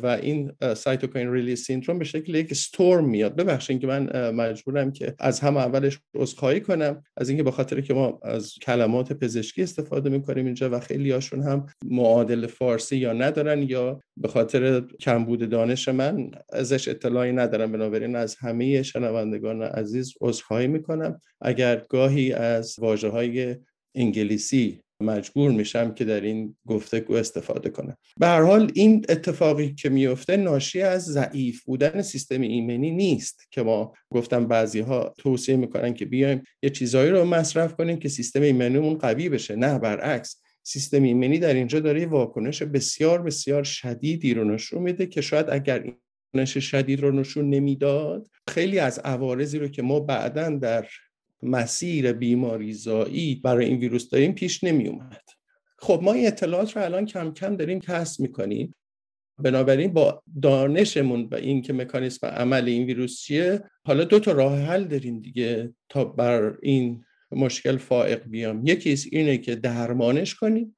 و 0.04 0.20
این 0.22 0.52
cytokine 0.76 1.34
release 1.34 1.62
syndrome 1.62 2.00
به 2.00 2.06
شکل 2.06 2.36
یک 2.36 2.54
storm 2.54 3.10
میاد. 3.10 3.36
ببخشید 3.36 3.82
که 3.82 3.88
من 3.88 4.30
مجبورم 4.30 4.92
که 4.92 5.16
از 5.20 5.40
هم 5.40 5.58
اولش 5.58 6.00
عذرخواهی 6.16 6.62
کنم 6.62 7.04
از 7.18 7.30
اینکه 7.30 7.44
به 7.44 7.52
خاطر 7.52 7.82
که 7.82 7.94
ما 7.94 8.20
از 8.24 8.54
کلمات 8.62 9.14
پزشکی 9.14 9.64
استفاده 9.64 10.10
می‌کنیم 10.10 10.46
اینجا 10.46 10.70
و 10.70 10.80
خیلی 10.80 11.12
هاشون 11.12 11.42
هم 11.42 11.66
معادل 11.86 12.48
فارسی 12.48 12.98
یا 12.98 13.14
ندارن 13.14 13.64
یا 13.64 14.00
به 14.18 14.28
خاطر 14.28 14.82
کمبود 15.00 15.50
دانش 15.50 15.90
من 15.90 16.32
ازش 16.50 16.88
اطلاعی 16.88 17.32
ندارم. 17.32 17.72
بنابراین 17.72 18.16
از 18.16 18.36
همه 18.36 18.84
شنوندگان 18.84 19.62
عزیز 19.62 20.14
عذرخواهی 20.22 20.68
می‌کنم. 20.68 21.22
اگر 21.42 21.86
گاهی 21.90 22.34
از 22.34 22.76
واژه 22.80 23.10
های 23.10 23.56
انگلیسی 23.96 24.83
مجبور 25.00 25.52
میشم 25.52 25.94
که 25.94 26.06
در 26.06 26.22
این 26.22 26.56
گفتگو 26.68 27.14
استفاده 27.14 27.70
کنم. 27.70 27.98
به 28.20 28.28
هر 28.28 28.42
حال 28.42 28.72
این 28.74 29.06
اتفاقی 29.10 29.74
که 29.74 29.90
میفته 29.90 30.38
ناشی 30.38 30.82
از 30.82 31.06
ضعیف 31.06 31.64
بودن 31.64 32.02
سیستم 32.02 32.42
ایمنی 32.42 32.92
نیست 32.92 33.42
که 33.52 33.62
ما 33.62 33.94
گفتم 34.10 34.48
بعضی 34.48 34.80
ها 34.80 35.14
توصیه 35.18 35.56
می‌کنن 35.56 35.94
که 35.94 36.06
بیایم 36.06 36.44
یه 36.64 36.70
چیزایی 36.70 37.12
رو 37.12 37.26
مصرف 37.26 37.76
کنیم 37.76 38.00
که 38.00 38.10
سیستم 38.10 38.42
ایمنیمون 38.42 38.94
قوی 38.94 39.30
بشه. 39.30 39.56
نه 39.56 39.80
برعکس 39.80 40.42
سیستم 40.64 41.04
ایمنی 41.04 41.40
در 41.40 41.54
اینجا 41.54 41.80
داره 41.80 42.06
واکنش 42.06 42.64
بسیار 42.64 43.22
بسیار 43.22 43.64
شدیدی 43.64 44.34
رو 44.34 44.44
نشون 44.44 44.82
میده 44.82 45.06
که 45.06 45.22
شاید 45.22 45.46
اگر 45.50 45.84
این 45.84 45.96
واکنش 46.34 46.58
شدید 46.58 47.00
رو 47.00 47.12
نشون 47.12 47.50
نمی‌داد 47.50 48.28
خیلی 48.50 48.80
از 48.80 49.00
عوارضی 49.00 49.60
رو 49.60 49.68
که 49.68 49.82
ما 49.82 50.00
بعدا 50.00 50.50
در 50.50 50.88
مسیر 51.44 52.14
بیماری 52.14 52.74
زایی 52.74 53.36
برای 53.36 53.66
این 53.66 53.80
ویروس 53.80 54.10
داریم 54.10 54.32
پیش 54.32 54.64
نمی 54.64 54.88
اومد 54.88 55.24
خب 55.80 56.00
ما 56.04 56.14
این 56.14 56.28
اطلاعات 56.28 56.78
رو 56.78 56.84
الان 56.84 57.06
کم 57.06 57.34
کم 57.34 57.56
داریم 57.56 57.80
کسب 57.80 58.22
می‌کنیم. 58.22 58.76
بنابراین 59.40 59.94
با 59.94 60.24
دانشمون 60.42 61.28
و 61.32 61.36
این 61.36 61.62
که 61.62 61.74
مکانیسم 61.74 62.28
عمل 62.28 62.68
این 62.68 62.86
ویروس 62.86 63.20
چیه 63.20 63.64
حالا 63.86 64.04
دو 64.04 64.20
تا 64.20 64.32
راه 64.32 64.60
حل 64.60 64.84
داریم 64.84 65.20
دیگه 65.20 65.74
تا 65.90 66.06
بر 66.06 66.58
این 66.62 67.06
مشکل 67.32 67.78
فائق 67.78 68.24
بیام. 68.24 68.68
یکی 68.68 68.96
اینه 69.12 69.38
که 69.38 69.56
درمانش 69.56 70.36
کنیم. 70.36 70.76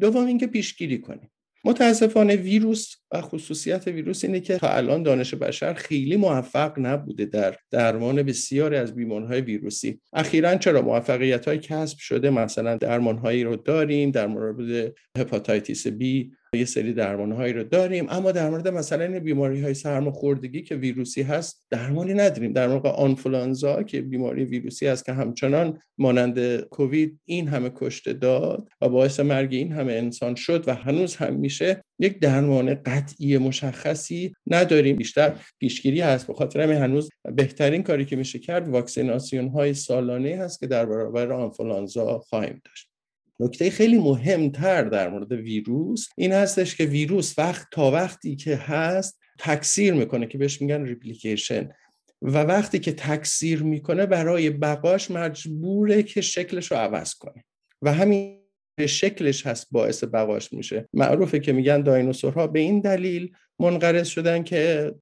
دوم 0.00 0.26
اینکه 0.26 0.46
پیشگیری 0.46 0.98
کنیم. 0.98 1.30
متاسفانه 1.64 2.36
ویروس 2.36 2.94
و 3.12 3.20
خصوصیت 3.20 3.86
ویروس 3.86 4.24
اینه 4.24 4.40
که 4.40 4.58
تا 4.58 4.68
الان 4.68 5.02
دانش 5.02 5.34
بشر 5.34 5.74
خیلی 5.74 6.16
موفق 6.16 6.72
نبوده 6.78 7.24
در 7.24 7.56
درمان 7.70 8.22
بسیاری 8.22 8.76
از 8.76 8.94
بیمارهای 8.94 9.40
ویروسی. 9.40 10.00
اخیرا 10.12 10.56
چرا 10.56 10.82
موفقیت 10.82 11.48
های 11.48 11.58
کسب 11.58 11.98
شده؟ 11.98 12.30
مثلا 12.30 12.76
درمان 12.76 13.18
هایی 13.18 13.44
رو 13.44 13.56
داریم 13.56 14.10
در 14.10 14.26
مورد 14.26 14.94
hepatitis 15.18 15.86
B 15.86 16.32
یه 16.54 16.64
سری 16.64 16.92
درمان 16.92 17.32
هایی 17.32 17.52
رو 17.52 17.64
داریم 17.64 18.06
اما 18.08 18.32
در 18.32 18.50
مورد 18.50 18.68
مثلا 18.68 19.04
این 19.04 19.18
بیماری 19.18 19.62
های 19.62 19.74
سرماخوردگی 19.74 20.62
که 20.62 20.74
ویروسی 20.74 21.22
هست 21.22 21.66
درمانی 21.70 22.14
نداریم. 22.14 22.52
در 22.52 22.68
مورد 22.68 22.86
آنفولانزا 22.86 23.82
که 23.82 24.02
بیماری 24.02 24.44
ویروسی 24.44 24.86
هست 24.86 25.04
که 25.04 25.12
همچنان 25.12 25.78
مانند 25.98 26.60
کووید 26.60 27.20
این 27.24 27.48
همه 27.48 27.70
کشته 27.74 28.12
داد 28.12 28.68
و 28.80 28.88
باعث 28.88 29.20
مرگ 29.20 29.54
این 29.54 29.72
همه 29.72 29.92
انسان 29.92 30.34
شد 30.34 30.64
و 30.68 30.74
هنوز 30.74 31.16
هم 31.16 31.34
میشه 31.34 31.82
یک 31.98 32.18
درمان 32.18 32.74
قطعی 32.98 33.38
مشخصی 33.38 34.34
نداریم. 34.46 34.96
بیشتر 34.96 35.34
پیشگیری 35.58 36.00
هست. 36.00 36.26
به 36.26 36.34
خاطر 36.34 36.60
همین 36.60 36.76
هنوز 36.76 37.08
بهترین 37.34 37.82
کاری 37.82 38.04
که 38.04 38.16
میشه 38.16 38.38
کرد 38.38 38.68
واکسیناسیون 38.68 39.48
های 39.48 39.74
سالانه 39.74 40.36
هست 40.36 40.60
که 40.60 40.66
در 40.66 40.86
برابر 40.86 41.32
آنفولانزا 41.32 42.18
خواهیم 42.18 42.62
داشت. 42.64 42.88
نکته 43.40 43.70
خیلی 43.70 43.98
مهمتر 43.98 44.82
در 44.82 45.08
مورد 45.08 45.32
ویروس 45.32 46.08
این 46.16 46.32
هستش 46.32 46.76
که 46.76 46.84
ویروس 46.84 47.38
وقت 47.38 47.66
تا 47.72 47.90
وقتی 47.90 48.36
که 48.36 48.56
هست 48.56 49.18
تکثیر 49.38 49.94
می‌کنه 49.94 50.26
که 50.26 50.38
بهش 50.38 50.62
میگن 50.62 50.84
ریپلیکیشن. 50.84 51.68
و 52.22 52.38
وقتی 52.38 52.78
که 52.78 52.92
تکثیر 52.92 53.62
می‌کنه 53.62 54.06
برای 54.06 54.50
بقاش 54.50 55.10
مجبوره 55.10 56.02
که 56.02 56.20
شکلش 56.20 56.72
رو 56.72 56.76
عوض 56.76 57.14
کنه. 57.14 57.44
و 57.82 57.92
همین 57.92 58.37
شکلش 58.86 59.46
هست 59.46 59.66
باعث 59.70 60.04
بقاش 60.04 60.52
میشه. 60.52 60.88
معروفه 60.94 61.38
که 61.38 61.52
میگن 61.52 61.82
دایناسورها 61.82 62.46
به 62.46 62.60
این 62.60 62.80
دلیل 62.80 63.32
منقرض 63.60 64.08
شدن 64.08 64.42
که 64.42 64.94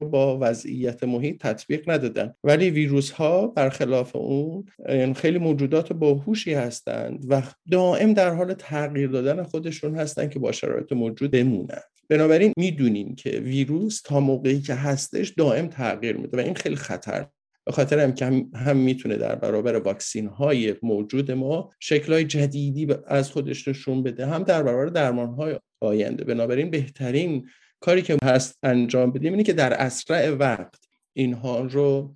با 0.00 0.38
وضعیت 0.40 1.04
محیط 1.04 1.42
تطبیق 1.42 1.90
ندادن. 1.90 2.34
ولی 2.44 2.70
ویروس 2.70 3.10
ها 3.10 3.46
برخلاف 3.46 4.16
اون 4.16 4.64
یعنی 4.88 5.14
خیلی 5.14 5.38
موجودات 5.38 5.92
باهوشی 5.92 6.54
هستند 6.54 7.24
و 7.28 7.42
دائم 7.70 8.14
در 8.14 8.34
حال 8.34 8.54
تغییر 8.54 9.08
دادن 9.08 9.42
خودشون 9.42 9.94
هستند 9.94 10.30
که 10.30 10.38
با 10.38 10.52
شرایط 10.52 10.92
موجود 10.92 11.30
بمونن. 11.30 11.82
بنابراین 12.08 12.52
می‌دونیم 12.56 13.14
که 13.14 13.30
ویروس 13.30 14.00
تا 14.00 14.20
موقعی 14.20 14.60
که 14.60 14.74
هستش 14.74 15.28
دائم 15.28 15.66
تغییر 15.66 16.16
میده 16.16 16.36
و 16.36 16.40
این 16.40 16.54
خیلی 16.54 16.76
خطر 16.76 17.26
به 17.64 17.72
خاطر 17.72 17.98
هم 17.98 18.14
که 18.14 18.46
هم, 18.54 18.76
می‌تونه 18.76 19.16
در 19.16 19.34
برابر 19.34 19.76
واکسین 19.76 20.26
های 20.26 20.74
موجود 20.82 21.30
ما 21.30 21.72
شکل 21.80 22.12
های 22.12 22.24
جدیدی 22.24 22.88
از 23.06 23.30
خودش 23.30 23.68
نشون 23.68 24.02
بده 24.02 24.26
هم 24.26 24.42
در 24.42 24.62
برابر 24.62 24.86
درمان 24.86 25.34
های 25.34 25.60
آینده. 25.80 26.24
بنابراین 26.24 26.70
بهترین 26.70 27.48
کاری 27.80 28.02
که 28.02 28.16
هست 28.22 28.58
انجام 28.62 29.12
بدیم 29.12 29.32
اینه 29.32 29.42
که 29.42 29.52
در 29.52 29.72
اسرع 29.72 30.30
وقت 30.30 30.84
اینها 31.12 31.60
رو 31.60 32.14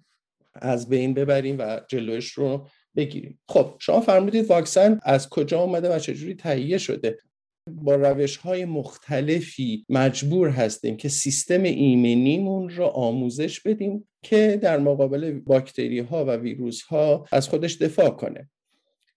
از 0.54 0.88
بین 0.88 1.14
ببریم 1.14 1.56
و 1.58 1.80
جلوش 1.88 2.32
رو 2.32 2.68
بگیریم. 2.96 3.38
خب 3.48 3.74
شما 3.78 4.00
فرمودید 4.00 4.50
واکسن 4.50 5.00
از 5.02 5.28
کجا 5.28 5.60
اومده 5.60 5.96
و 5.96 5.98
چجوری 5.98 6.34
تهیه 6.34 6.78
شده؟ 6.78 7.18
با 7.68 7.94
روش 7.94 8.36
های 8.36 8.64
مختلفی 8.64 9.84
مجبور 9.88 10.48
هستیم 10.48 10.96
که 10.96 11.08
سیستم 11.08 11.62
ایمنیمون 11.62 12.68
رو 12.68 12.84
آموزش 12.84 13.60
بدیم 13.60 14.08
که 14.22 14.58
در 14.62 14.78
مقابل 14.78 15.40
باکتری 15.40 15.98
ها 15.98 16.24
و 16.24 16.36
ویروس 16.36 16.82
ها 16.82 17.26
از 17.32 17.48
خودش 17.48 17.76
دفاع 17.82 18.10
کنه. 18.10 18.50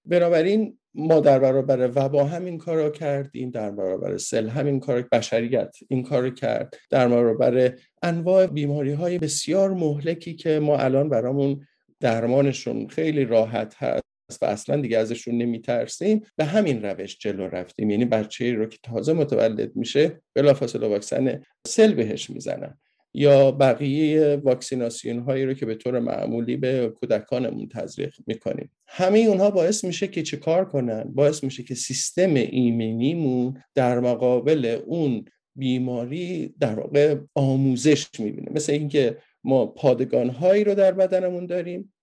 بنابراین 0.06 0.78
ما 0.94 1.20
در 1.20 1.40
برابر 1.40 1.92
وبا 1.96 2.24
همین 2.24 2.58
کار 2.58 2.90
کردیم 2.90 3.50
در 3.50 3.72
برابر 3.72 4.18
سل 4.18 4.48
همین 4.48 4.80
کار 4.80 5.08
بشریت 5.12 5.76
این 5.90 6.04
کار 6.04 6.30
کرد. 6.30 6.76
در 6.90 7.08
برابر 7.08 7.76
انواع 8.04 8.48
بیماری 8.48 8.92
های 8.92 9.18
بسیار 9.18 9.74
مهلکی 9.74 10.36
که 10.36 10.60
ما 10.60 10.78
الان 10.78 11.10
برامون 11.10 11.68
درمانشون 12.00 12.88
خیلی 12.88 13.26
راحت 13.26 13.76
هست. 13.78 14.04
و 14.42 14.46
اصلا 14.46 14.82
دیگه 14.82 14.98
ازشون 14.98 15.38
نمیترسیم. 15.38 16.22
به 16.38 16.46
همین 16.46 16.86
روش 16.86 17.18
جلو 17.18 17.48
رفتیم. 17.48 17.90
یعنی 17.90 18.06
بچه 18.06 18.54
رو 18.54 18.66
که 18.66 18.78
تازه 18.84 19.14
متولد 19.14 19.76
میشه 19.76 20.22
بلافاصله 20.36 20.88
واکسن 20.88 21.42
سل 21.68 21.94
بهش 21.94 22.30
می‌زنن. 22.30 22.78
یا 23.14 23.52
بقیه 23.52 24.36
واکسیناسیون 24.36 25.20
هایی 25.20 25.46
رو 25.46 25.54
که 25.54 25.66
به 25.66 25.76
طور 25.76 26.00
معمولی 26.00 26.58
به 26.58 26.94
کودکانمون 27.00 27.68
تزریق 27.68 28.14
می‌کنیم. 28.28 28.72
همه 28.88 29.20
اونها 29.20 29.52
باعث 29.52 29.84
میشه 29.84 30.08
که 30.08 30.24
چه 30.24 30.38
کار 30.38 30.66
کنن؟ 30.66 31.04
باعث 31.04 31.44
میشه 31.44 31.64
که 31.64 31.76
سیستم 31.76 32.34
ایمنیمون 32.34 33.64
در 33.76 34.00
مقابل 34.00 34.80
اون 34.86 35.26
بیماری 35.56 36.56
در 36.60 36.80
واقع 36.80 37.16
آموزش 37.36 38.08
می‌بینه. 38.20 38.52
مثل 38.52 38.74
اینکه 38.74 39.18
ما 39.44 39.66
پادگان 39.66 40.30
هایی 40.30 40.64
رو 40.64 40.76
در 40.76 40.92
بدنمون 40.92 41.46
داریم. 41.46 41.94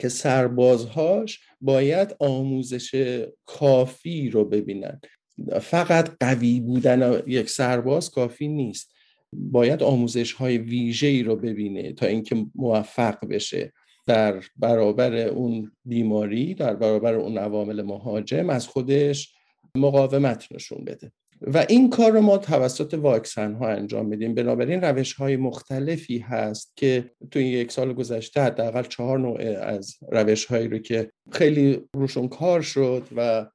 که 0.00 0.08
سربازهاش 0.08 1.40
باید 1.60 2.16
آموزش 2.18 3.22
کافی 3.46 4.30
رو 4.30 4.44
ببینن. 4.44 5.00
فقط 5.60 6.16
قوی 6.20 6.60
بودن 6.60 7.22
یک 7.26 7.50
سرباز 7.50 8.10
کافی 8.10 8.48
نیست. 8.48 8.92
باید 9.32 9.82
آموزش 9.82 10.32
های 10.32 10.58
ویژه 10.58 11.06
ای 11.06 11.22
رو 11.22 11.36
ببینه 11.36 11.92
تا 11.92 12.06
اینکه 12.06 12.46
موفق 12.54 13.28
بشه. 13.28 13.72
در 14.06 14.44
برابر 14.56 15.16
اون 15.16 15.72
بیماری 15.84 16.54
در 16.54 16.74
برابر 16.74 17.14
اون 17.14 17.38
عوامل 17.38 17.82
مهاجم 17.82 18.50
از 18.50 18.66
خودش 18.66 19.34
مقاومت 19.76 20.52
نشون 20.52 20.84
بده. 20.84 21.12
و 21.40 21.66
این 21.68 21.90
کار 21.90 22.12
رو 22.12 22.20
ما 22.20 22.38
توسط 22.38 22.94
واکسن 22.94 23.54
ها 23.54 23.68
انجام 23.68 24.06
میدیم. 24.06 24.34
بنابراین 24.34 24.80
روش 24.80 25.12
های 25.12 25.36
مختلفی 25.36 26.18
هست 26.18 26.72
که 26.76 27.10
توی 27.30 27.48
یک 27.48 27.72
سال 27.72 27.92
گذشته 27.92 28.42
حداقل 28.42 28.82
چهار 28.82 29.18
نوع 29.18 29.40
از 29.62 29.96
روش 30.12 30.44
هایی 30.44 30.68
رو 30.68 30.78
که 30.78 31.10
خیلی 31.32 31.88
روشون 31.94 32.28
کار 32.28 32.62
شد 32.62 33.06
و 33.16 33.46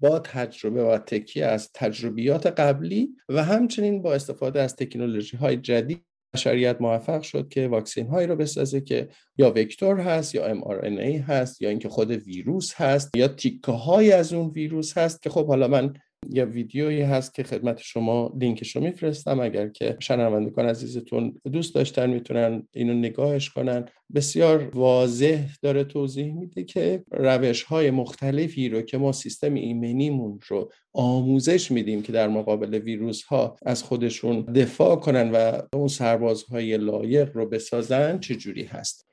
با 0.00 0.18
تجربه 0.18 0.84
و 0.84 0.98
تکیه 0.98 1.46
از 1.46 1.70
تجربیات 1.74 2.46
قبلی 2.46 3.08
و 3.28 3.44
همچنین 3.44 4.02
با 4.02 4.14
استفاده 4.14 4.62
از 4.62 4.76
تکنولوژی 4.76 5.36
های 5.36 5.56
جدید 5.56 6.06
بشریت 6.34 6.80
موفق 6.80 7.22
شد 7.22 7.48
که 7.48 7.68
واکسین 7.68 8.06
هایی 8.06 8.26
رو 8.26 8.36
بسازه 8.36 8.80
که 8.80 9.08
یا 9.38 9.50
وکتور 9.50 10.00
هست 10.00 10.34
یا 10.34 10.54
mRNA 10.54 11.30
هست 11.30 11.62
یا 11.62 11.68
اینکه 11.68 11.88
خود 11.88 12.10
ویروس 12.10 12.74
هست 12.74 13.16
یا 13.16 13.28
تیکه 13.28 13.72
های 13.72 14.12
از 14.12 14.32
اون 14.32 14.50
ویروس 14.50 14.98
هست 14.98 15.22
که 15.22 15.30
خب 15.30 15.46
حالا 15.46 15.68
من 15.68 15.94
یه 16.30 16.44
ویدیویی 16.44 17.00
هست 17.02 17.34
که 17.34 17.42
خدمت 17.42 17.78
شما 17.80 18.32
لینکش 18.40 18.76
رو 18.76 18.82
میفرستم. 18.82 19.40
اگر 19.40 19.68
که 19.68 19.96
شنوندگان 20.00 20.66
عزیزتون 20.66 21.40
دوست 21.52 21.74
داشتن 21.74 22.10
می‌تونن 22.10 22.68
اینو 22.72 22.94
نگاهش 22.94 23.50
کنن. 23.50 23.84
بسیار 24.14 24.70
واضح 24.74 25.48
داره 25.62 25.84
توضیح 25.84 26.34
میده 26.34 26.64
که 26.64 27.04
روش 27.10 27.62
های 27.62 27.90
مختلفی 27.90 28.68
رو 28.68 28.82
که 28.82 28.98
ما 28.98 29.12
سیستم 29.12 29.54
ایمنیمون 29.54 30.40
رو 30.48 30.72
آموزش 30.92 31.70
میدیم 31.70 32.02
که 32.02 32.12
در 32.12 32.28
مقابل 32.28 32.74
ویروس 32.74 33.22
ها 33.22 33.56
از 33.66 33.82
خودشون 33.82 34.40
دفاع 34.40 34.96
کنن 34.96 35.30
و 35.30 35.62
اون 35.72 35.88
سربازهای 35.88 36.76
لایق 36.76 37.36
رو 37.36 37.48
بسازن 37.48 38.18
چجوری 38.18 38.64
هست؟ 38.64 39.06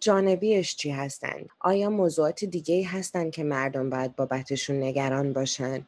جانبیش 0.00 0.76
چی 0.76 0.90
هستند؟ 0.90 1.48
آیا 1.60 1.90
موضوعات 1.90 2.44
دیگه 2.44 2.86
هستند 2.86 3.32
که 3.32 3.44
مردم 3.44 3.90
باید 3.90 4.16
بابتشون 4.16 4.82
نگران 4.82 5.32
باشن؟ 5.32 5.86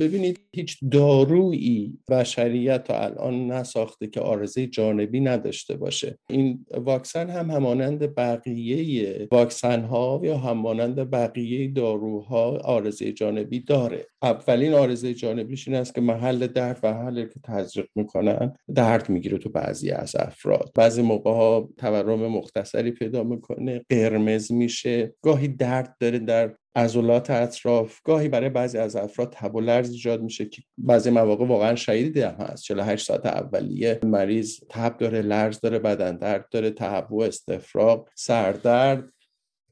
ببینید 0.00 0.40
هیچ 0.52 0.78
دارویی 0.90 1.98
بشریت 2.08 2.84
تا 2.84 3.00
الان 3.00 3.52
نساخته 3.52 4.06
که 4.06 4.20
آرزه 4.20 4.66
جانبی 4.66 5.20
نداشته 5.20 5.76
باشه 5.76 6.18
این 6.30 6.66
واکسن 6.70 7.30
هم 7.30 7.50
همانند 7.50 8.14
بقیه 8.14 9.28
واکسن 9.32 9.84
ها 9.84 10.20
یا 10.22 10.38
همانند 10.38 11.10
بقیه 11.10 11.72
داروها 11.72 12.58
آرزه 12.58 13.12
جانبی 13.12 13.60
داره 13.60 14.06
اولین 14.30 14.74
آرزه 14.74 15.14
جانبیش 15.14 15.68
این 15.68 15.76
است 15.76 15.94
که 15.94 16.00
محل 16.00 16.46
درد 16.46 16.80
و 16.82 16.94
محل 16.94 17.24
که 17.24 17.40
تزریق 17.44 17.86
می‌کنن 17.94 18.52
درد 18.74 19.08
می‌گیره 19.08 19.38
تو 19.38 19.48
بعضی 19.48 19.90
از 19.90 20.16
افراد. 20.16 20.70
بعضی 20.74 21.02
موقع 21.02 21.30
ها 21.30 21.68
تورم 21.76 22.26
مختصری 22.26 22.90
پیدا 22.90 23.22
می‌کنه 23.22 23.84
قرمز 23.90 24.52
میشه. 24.52 25.14
گاهی 25.22 25.48
درد 25.48 25.96
داره 26.00 26.18
در 26.18 26.54
عضلات 26.76 27.30
اطراف. 27.30 28.00
گاهی 28.04 28.28
برای 28.28 28.48
بعضی 28.48 28.78
از 28.78 28.96
افراد 28.96 29.32
تب 29.32 29.54
و 29.54 29.60
لرز 29.60 29.90
ایجاد 29.90 30.22
میشه 30.22 30.46
که 30.46 30.62
بعضی 30.78 31.10
مواقع 31.10 31.46
واقعا 31.46 31.74
شدید 31.74 32.16
هم 32.16 32.34
هست. 32.34 32.62
48 32.62 33.06
ساعت 33.06 33.26
اولیه 33.26 34.00
مریض 34.02 34.60
تب 34.68 34.96
داره 34.98 35.22
لرز 35.22 35.60
داره 35.60 35.78
بدن 35.78 36.16
درد 36.16 36.48
داره 36.50 36.70
تهوع 36.70 37.26
استفراغ 37.26 38.08
سردرد. 38.14 39.04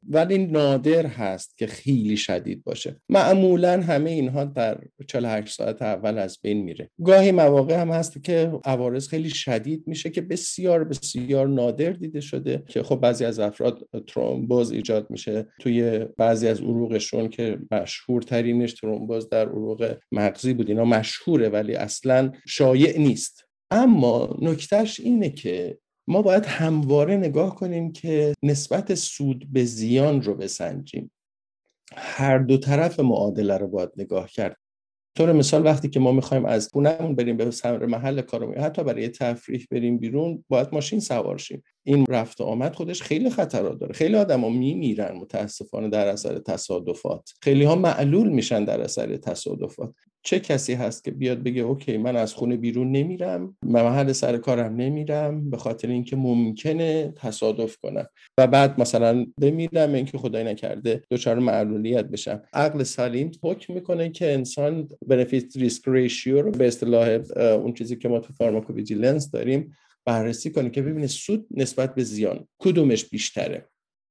ولی 0.08 0.38
نادر 0.38 1.06
هست 1.06 1.58
که 1.58 1.66
خیلی 1.66 2.16
شدید 2.16 2.64
باشه. 2.64 2.96
معمولا 3.08 3.80
همه 3.80 4.10
اینها 4.10 4.44
در 4.44 4.80
48 5.06 5.56
ساعت 5.56 5.82
اول 5.82 6.18
از 6.18 6.38
بین 6.42 6.62
میره. 6.62 6.90
گاهی 7.04 7.32
مواقع 7.32 7.80
هم 7.80 7.90
هست 7.90 8.24
که 8.24 8.52
عوارض 8.64 9.08
خیلی 9.08 9.30
شدید 9.30 9.84
میشه 9.86 10.10
که 10.10 10.20
بسیار 10.20 10.84
بسیار 10.84 11.48
نادر 11.48 11.90
دیده 11.90 12.20
شده 12.20 12.62
که 12.68 12.82
خب 12.82 12.96
بعضی 12.96 13.24
از 13.24 13.38
افراد 13.38 13.88
ترومبوز 14.06 14.72
ایجاد 14.72 15.10
میشه 15.10 15.46
توی 15.60 16.06
بعضی 16.16 16.48
از 16.48 16.60
عروقشون 16.60 17.28
که 17.28 17.58
مشهورترینش 17.70 18.72
ترومبوز 18.72 19.28
در 19.28 19.48
عروق 19.48 19.96
مغزی 20.12 20.54
بود. 20.54 20.68
اینا 20.68 20.84
مشهوره 20.84 21.48
ولی 21.48 21.74
اصلا 21.74 22.32
شایع 22.46 22.98
نیست. 22.98 23.44
اما 23.70 24.38
نکتهش 24.42 25.00
اینه 25.00 25.30
که 25.30 25.78
ما 26.06 26.22
باید 26.22 26.46
همواره 26.46 27.16
نگاه 27.16 27.54
کنیم 27.54 27.92
که 27.92 28.34
نسبت 28.42 28.94
سود 28.94 29.46
به 29.52 29.64
زیان 29.64 30.22
رو 30.22 30.34
بسنجیم. 30.34 31.10
هر 31.96 32.38
دو 32.38 32.56
طرف 32.56 33.00
معادله 33.00 33.56
رو 33.56 33.68
باید 33.68 33.90
نگاه 33.96 34.28
کرد. 34.28 34.56
طور 35.16 35.32
مثال 35.32 35.64
وقتی 35.64 35.88
که 35.88 36.00
ما 36.00 36.12
می‌خوایم 36.12 36.44
از 36.44 36.68
خونهمون 36.72 37.14
بریم 37.14 37.36
به 37.36 37.50
سمر 37.50 37.86
محل 37.86 38.20
کارمون 38.20 38.58
حتی 38.58 38.84
برای 38.84 39.08
تفریح 39.08 39.66
بریم 39.70 39.98
بیرون 39.98 40.44
باید 40.48 40.68
ماشین 40.72 41.00
سوار 41.00 41.38
شیم. 41.38 41.62
این 41.82 42.06
رفت 42.08 42.40
آمد 42.40 42.74
خودش 42.74 43.02
خیلی 43.02 43.30
خطرات 43.30 43.78
داره. 43.78 43.92
خیلی 43.92 44.16
آدما 44.16 44.48
میمیرن 44.48 45.16
متاسفانه 45.16 45.88
در 45.88 46.08
اثر 46.08 46.38
تصادفات. 46.38 47.30
خیلی 47.42 47.64
ها 47.64 47.74
معلول 47.74 48.28
میشن 48.28 48.64
در 48.64 48.80
اثر 48.80 49.16
تصادفات. 49.16 49.94
چه 50.26 50.40
کسی 50.40 50.74
هست 50.74 51.04
که 51.04 51.10
بیاد 51.10 51.42
بگه 51.42 51.62
OK 51.62 51.96
من 51.96 52.16
از 52.16 52.34
خونه 52.34 52.56
بیرون 52.56 52.92
نمیرم 52.92 53.56
محل 53.62 54.12
سر 54.12 54.36
کارم 54.36 54.76
نمیرم 54.76 55.50
به 55.50 55.56
خاطر 55.56 55.88
اینکه 55.88 56.16
ممکنه 56.16 57.12
تصادف 57.16 57.76
کنم. 57.76 58.06
و 58.38 58.46
بعد 58.46 58.80
مثلا 58.80 59.26
بمیرم 59.40 59.94
اینکه 59.94 60.18
خدای 60.18 60.44
نکرده 60.44 61.02
دچار 61.10 61.38
معلولیت 61.38 62.04
بشم. 62.04 62.42
عقل 62.52 62.82
سلیم 62.82 63.30
حکم 63.42 63.74
می‌کنه 63.74 64.10
که 64.10 64.32
انسان 64.32 64.88
benefit 65.06 65.56
risk 65.56 65.82
ratio 65.86 66.42
رو 66.42 66.50
به 66.50 66.66
اصطلاح 66.66 67.20
اون 67.36 67.74
چیزی 67.74 67.96
که 67.96 68.08
ما 68.08 68.18
تو 68.18 68.32
pharmacovigilance 68.32 69.30
داریم 69.30 69.76
بررسی 70.04 70.50
کنه 70.50 70.70
که 70.70 70.82
ببینه 70.82 71.06
سود 71.06 71.46
نسبت 71.50 71.94
به 71.94 72.02
زیان 72.04 72.46
کدومش 72.58 73.04
بیشتره. 73.04 73.68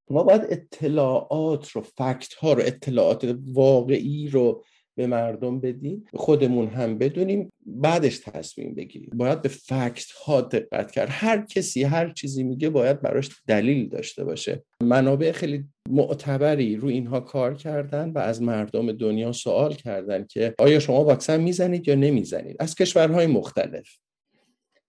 ما 0.10 0.23
باید 0.23 0.41
اطلاعات 0.49 1.69
رو 1.69 1.82
fact 1.81 2.33
ها 2.34 2.54
رو 2.54 2.62
اطلاعات 2.65 3.36
واقعی 3.54 4.28
رو 4.28 4.63
به 4.95 5.08
مردم 5.08 5.60
بدیم 5.60 6.06
خودمون 6.13 6.67
هم 6.67 6.97
بدونیم 6.97 7.49
بعدش 7.65 8.17
تصمیم 8.17 8.75
بگیریم. 8.75 9.10
باید 9.13 9.41
به 9.41 9.49
فکت 9.49 10.12
ها 10.25 10.41
دقت 10.41 10.91
کرد. 10.91 11.08
هر 11.12 11.45
کسی 11.45 11.84
هر 11.84 12.10
چیزی 12.10 12.43
میگه 12.43 12.69
باید 12.69 13.01
براش 13.01 13.29
دلیل 13.47 13.89
داشته 13.89 14.23
باشه. 14.23 14.63
منابع 14.84 15.32
خیلی 15.32 15.63
معتبری 15.89 16.75
رو 16.75 16.88
اینها 16.88 17.19
کار 17.19 17.53
کردن 17.53 18.10
و 18.10 18.19
از 18.19 18.41
مردم 18.41 18.91
دنیا 18.91 19.32
سوال 19.32 19.73
کردن 19.73 20.25
که 20.29 20.53
آیا 20.58 20.79
شما 20.79 21.06
واکسن 21.06 21.41
می‌زنید 21.41 21.88
یا 21.88 21.95
نمی‌زنید؟ 21.95 22.56
از 22.60 22.75
کشورهای 22.75 23.27
مختلف. 23.27 23.97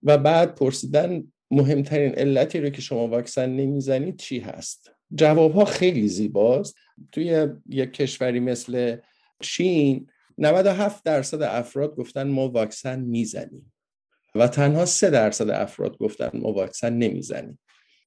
و 0.03 0.19
بعد 0.19 0.55
پرسیدن 0.55 1.25
مهمترین 1.51 2.15
علتی 2.15 2.61
رو 2.61 2.71
که 2.71 2.81
شما 2.81 3.09
واکسن 3.09 3.51
نمی‌زنید 3.51 4.17
چی 4.17 4.39
هست؟ 4.39 4.91
جواب 5.15 5.65
خیلی 5.65 6.09
زیباست. 6.09 6.77
توی 7.13 7.49
یک 7.69 7.93
کشوری 7.93 8.41
مثل 8.41 8.97
چین 9.41 10.07
97 10.39 11.05
درصد 11.05 11.43
افراد 11.43 11.97
گفتن 11.97 12.29
ما 12.29 12.49
واکسن 12.49 13.01
می‌زنیم 13.01 13.73
و 14.35 14.49
تنها 14.49 14.85
3 14.85 15.11
درصد 15.11 15.51
افراد 15.51 15.99
گفتن 15.99 16.31
ما 16.35 16.53
واکسن 16.53 16.93
نمی‌زنیم. 16.93 17.59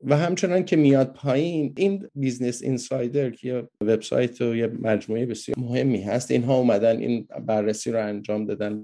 و 0.04 0.18
همچنان 0.18 0.66
که 0.66 0.76
میاد 0.76 1.14
پایین 1.14 1.74
این 1.78 2.10
Business 2.16 2.62
Insider 2.62 3.30
که 3.30 3.68
وبسایت 3.82 4.42
و 4.42 4.56
یه 4.56 4.68
مجموعه 4.68 5.26
بسیار 5.26 5.60
مهمی 5.60 6.02
هست 6.02 6.32
اینها 6.32 6.58
اومدن 6.58 6.98
این 6.98 7.28
بررسی 7.46 7.92
رو 7.92 8.06
انجام 8.06 8.46
دادن 8.46 8.84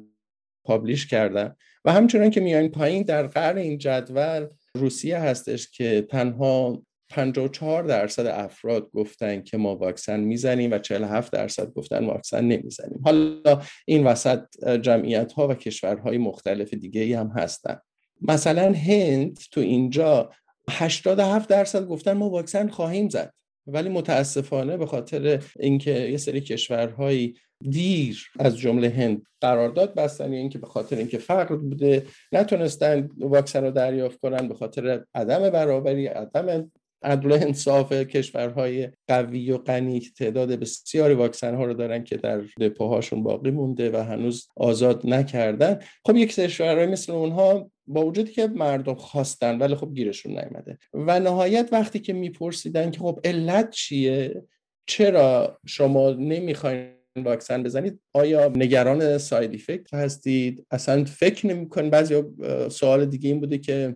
publish 0.65 1.07
کردن 1.07 1.55
و 1.85 1.91
همچنان 1.91 2.29
که 2.29 2.41
میان 2.41 2.67
پایین 2.67 3.03
در 3.03 3.27
قعر 3.27 3.57
این 3.57 3.77
جدول 3.77 4.47
روسیه 4.75 5.19
هستش 5.19 5.71
که 5.71 6.01
تنها 6.09 6.83
54 7.13 7.83
درصد 7.83 8.25
افراد 8.25 8.89
گفتن 8.93 9.41
که 9.41 9.57
ما 9.57 9.75
واکسن 9.75 10.19
می‌زنیم 10.19 10.71
و 10.71 10.77
47 10.77 11.31
درصد 11.31 11.73
گفتن 11.73 12.05
واکسن 12.05 12.45
نمی‌زنیم. 12.45 13.01
حالا 13.03 13.61
این 13.85 14.07
وسط 14.07 14.43
جمعیت 14.81 15.33
ها 15.33 15.47
و 15.47 15.53
کشورهای 15.53 16.17
مختلف 16.17 16.73
دیگه 16.73 17.19
هم 17.19 17.27
هستن. 17.27 17.77
مثلا 18.21 18.73
هند 18.73 19.39
تو 19.51 19.61
اینجا 19.61 20.29
87 20.69 21.49
درصد 21.49 21.85
گفتن 21.87 22.13
ما 22.13 22.29
واکسن 22.29 22.67
خواهیم 22.67 23.09
زد. 23.09 23.33
ولی 23.67 23.89
متاسفانه 23.89 24.77
به 24.77 24.85
خاطر 24.85 25.43
اینکه 25.59 25.91
یه 25.91 26.17
سری 26.17 26.41
کشورهایی 26.41 27.35
دیر 27.69 28.29
از 28.39 28.57
جمله 28.57 28.89
هند 28.89 29.21
قرارداد 29.41 29.93
بستن 29.93 30.33
یا 30.33 30.39
اینکه 30.39 30.59
به 30.59 30.67
خاطر 30.67 30.95
اینکه 30.95 31.17
فقر 31.17 31.55
بوده 31.55 32.05
نتونستن 32.31 33.09
واکسن 33.19 33.63
رو 33.63 33.71
دریافت 33.71 34.19
کنن 34.19 34.47
به 34.47 34.53
خاطر 34.53 35.05
عدم 35.15 35.49
برابری 35.49 36.07
عدم 36.07 36.71
عدل 37.03 37.31
انصاف 37.31 37.93
کشورهای 37.93 38.89
قوی 39.07 39.51
و 39.51 39.57
غنی 39.57 39.99
تعداد 40.17 40.51
بسیاری 40.51 41.13
واکسن 41.13 41.55
ها 41.55 41.65
رو 41.65 41.73
دارن 41.73 42.03
که 42.03 42.17
در 42.17 42.41
دپوهاشون 42.59 43.23
باقی 43.23 43.51
مونده 43.51 43.91
و 43.91 44.03
هنوز 44.03 44.47
آزاد 44.55 45.07
نکردن. 45.07 45.79
خب 46.05 46.15
یک 46.15 46.35
کشورهای 46.35 46.87
مثل 46.87 47.11
اونها 47.11 47.71
با 47.87 48.05
وجودی 48.05 48.31
که 48.31 48.47
مردم 48.47 48.95
خواستن 48.95 49.57
ولی 49.57 49.75
خب 49.75 49.93
گیرشون 49.93 50.31
نیامده 50.31 50.77
و 50.93 51.19
نهایت 51.19 51.69
وقتی 51.71 51.99
که 51.99 52.13
میپرسیدن 52.13 52.91
که 52.91 52.99
خب 52.99 53.19
علت 53.23 53.69
چیه؟ 53.69 54.43
چرا 54.87 55.59
شما 55.65 56.11
نمی‌خواین 56.11 56.89
واکسن 57.15 57.63
بزنید؟ 57.63 57.99
آیا 58.13 58.51
نگران 58.55 59.17
ساید 59.17 59.53
افکت 59.53 59.93
هستید؟ 59.93 60.65
اصلا 60.71 61.03
فکر 61.03 61.47
نمی‌کنید 61.47 61.91
بعضی 61.91 62.23
سوال 62.69 63.05
دیگه 63.05 63.29
این 63.29 63.39
بوده 63.39 63.57
که 63.57 63.95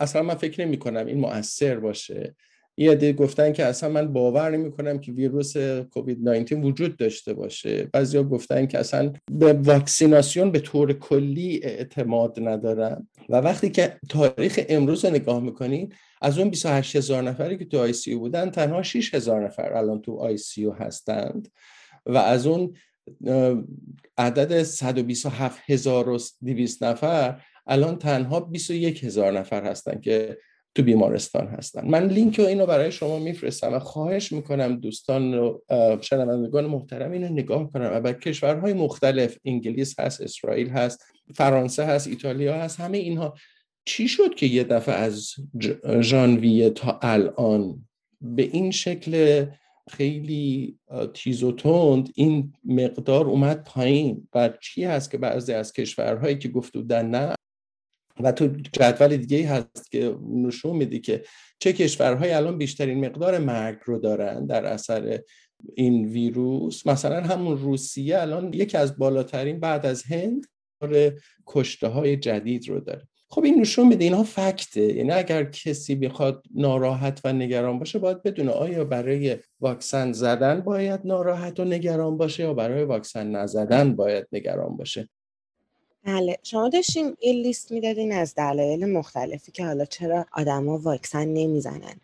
اصلا 0.00 0.22
من 0.22 0.34
فکر 0.34 0.66
نمی 0.66 0.76
کنم 0.76 1.06
این 1.06 1.20
مؤثر 1.20 1.80
باشه. 1.80 2.34
یه 2.76 2.90
عده 2.90 3.12
گفتن 3.12 3.52
که 3.52 3.64
اصلا 3.64 3.88
من 3.88 4.12
باور 4.12 4.50
نمی 4.50 4.70
کنم 4.70 4.98
که 4.98 5.12
ویروس 5.12 5.56
کووید 5.90 6.28
19 6.28 6.56
وجود 6.56 6.96
داشته 6.96 7.34
باشه. 7.34 7.88
بعضیا 7.92 8.22
گفتن 8.22 8.66
که 8.66 8.78
اصلا 8.78 9.12
به 9.32 9.52
واکسیناسیون 9.52 10.50
به 10.50 10.60
طور 10.60 10.92
کلی 10.92 11.60
اعتماد 11.62 12.38
ندارم 12.42 13.08
و 13.28 13.36
وقتی 13.36 13.70
که 13.70 13.98
تاریخ 14.08 14.60
امروز 14.68 15.04
رو 15.04 15.10
نگاه 15.10 15.40
می‌کنین 15.40 15.92
از 16.22 16.38
اون 16.38 16.50
28 16.50 16.96
هزار 16.96 17.22
نفری 17.22 17.58
که 17.58 17.64
تو 17.64 17.78
آی 17.78 17.92
سی 17.92 18.14
بودن 18.14 18.50
تنها 18.50 18.82
6 18.82 19.14
هزار 19.14 19.44
نفر 19.44 19.72
الان 19.72 20.00
تو 20.00 20.16
آی 20.16 20.36
سی 20.36 20.66
هستند. 20.78 21.48
و 22.06 22.16
از 22.16 22.46
اون 22.46 22.74
عدد 24.18 24.52
127200 24.52 26.82
نفر 26.82 27.42
الان 27.70 27.98
تنها 27.98 28.40
21 28.40 29.04
هزار 29.04 29.32
نفر 29.32 29.64
هستن 29.64 30.00
که 30.00 30.38
تو 30.74 30.82
بیمارستان 30.82 31.46
هستن. 31.46 31.88
من 31.88 32.06
لینک 32.06 32.36
و 32.38 32.46
اینو 32.46 32.66
برای 32.66 32.92
شما 32.92 33.18
میفرستم 33.18 33.74
و 33.74 33.78
خواهش 33.78 34.32
می‌کنم 34.32 34.76
دوستان 34.76 35.34
و 35.34 35.58
شنوندگان 36.00 36.66
محترم 36.66 37.12
اینو 37.12 37.28
نگاه 37.28 37.72
کنم 37.72 38.00
و 38.04 38.12
کشورهای 38.12 38.72
مختلف 38.72 39.38
انگلیس 39.44 40.00
هست 40.00 40.20
اسرائیل 40.20 40.68
هست 40.68 41.04
فرانسه 41.34 41.84
هست 41.84 42.06
ایتالیا 42.06 42.54
هست 42.54 42.80
همه 42.80 42.98
اینها. 42.98 43.34
چی 43.84 44.08
شد 44.08 44.34
که 44.34 44.46
یه 44.46 44.64
دفعه 44.64 44.94
از 44.94 45.34
ژانویه 46.00 46.70
تا 46.70 46.98
الان 47.02 47.86
به 48.20 48.42
این 48.42 48.70
شکل 48.70 49.44
خیلی 49.90 50.78
تیز 51.14 51.42
و 51.42 51.52
تند 51.52 52.08
این 52.14 52.52
مقدار 52.64 53.24
اومد 53.24 53.64
پایین؟ 53.64 54.28
و 54.34 54.50
چی 54.60 54.84
هست 54.84 55.10
که 55.10 55.18
بعضی 55.18 55.52
از 55.52 55.72
کشورهایی 55.72 56.38
که 56.38 56.48
گفت 56.48 56.72
بودن 56.72 57.06
نه؟ 57.06 57.34
و 58.22 58.32
تو 58.32 58.48
جدول 58.72 59.16
دیگه 59.16 59.48
هست 59.48 59.90
که 59.90 60.16
نشون 60.32 60.76
میده 60.76 60.98
که 60.98 61.22
چه 61.58 61.72
کشورهایی 61.72 62.32
الان 62.32 62.58
بیشترین 62.58 63.06
مقدار 63.06 63.38
مرگ 63.38 63.78
رو 63.84 63.98
دارن 63.98 64.46
در 64.46 64.64
اثر 64.64 65.20
این 65.74 66.04
ویروس. 66.04 66.86
مثلا 66.86 67.20
همون 67.20 67.58
روسیه 67.58 68.20
الان 68.20 68.52
یکی 68.54 68.76
از 68.76 68.98
بالاترین 68.98 69.60
بعد 69.60 69.86
از 69.86 70.02
هند 70.02 70.46
کشته 71.46 71.88
های 71.88 72.16
جدید 72.16 72.68
رو 72.68 72.80
داره. 72.80 73.08
خب 73.28 73.44
این 73.44 73.60
نشون 73.60 73.88
میده 73.88 74.04
اینها 74.04 74.22
فکته. 74.22 74.80
یعنی 74.80 75.10
اگر 75.10 75.44
کسی 75.44 75.94
بخواد 75.94 76.42
ناراحت 76.54 77.20
و 77.24 77.32
نگران 77.32 77.78
باشه 77.78 77.98
باید 77.98 78.22
بدونه 78.22 78.50
آیا 78.50 78.84
برای 78.84 79.36
واکسن 79.60 80.12
زدن 80.12 80.60
باید 80.60 81.00
ناراحت 81.04 81.60
و 81.60 81.64
نگران 81.64 82.16
باشه 82.16 82.42
یا 82.42 82.54
برای 82.54 82.84
واکسن 82.84 83.30
نزدن 83.30 83.96
باید 83.96 84.26
نگران 84.32 84.76
باشه. 84.76 85.08
بله 86.04 86.38
شما 86.42 86.68
داشتین 86.68 87.16
این 87.20 87.42
لیست 87.42 87.72
می‌دادین 87.72 88.12
از 88.12 88.34
دلایل 88.34 88.92
مختلفی 88.92 89.52
که 89.52 89.64
حالا 89.64 89.84
چرا 89.84 90.26
آدما 90.32 90.78
واکسن 90.78 91.28
نمی‌زنن. 91.28 92.00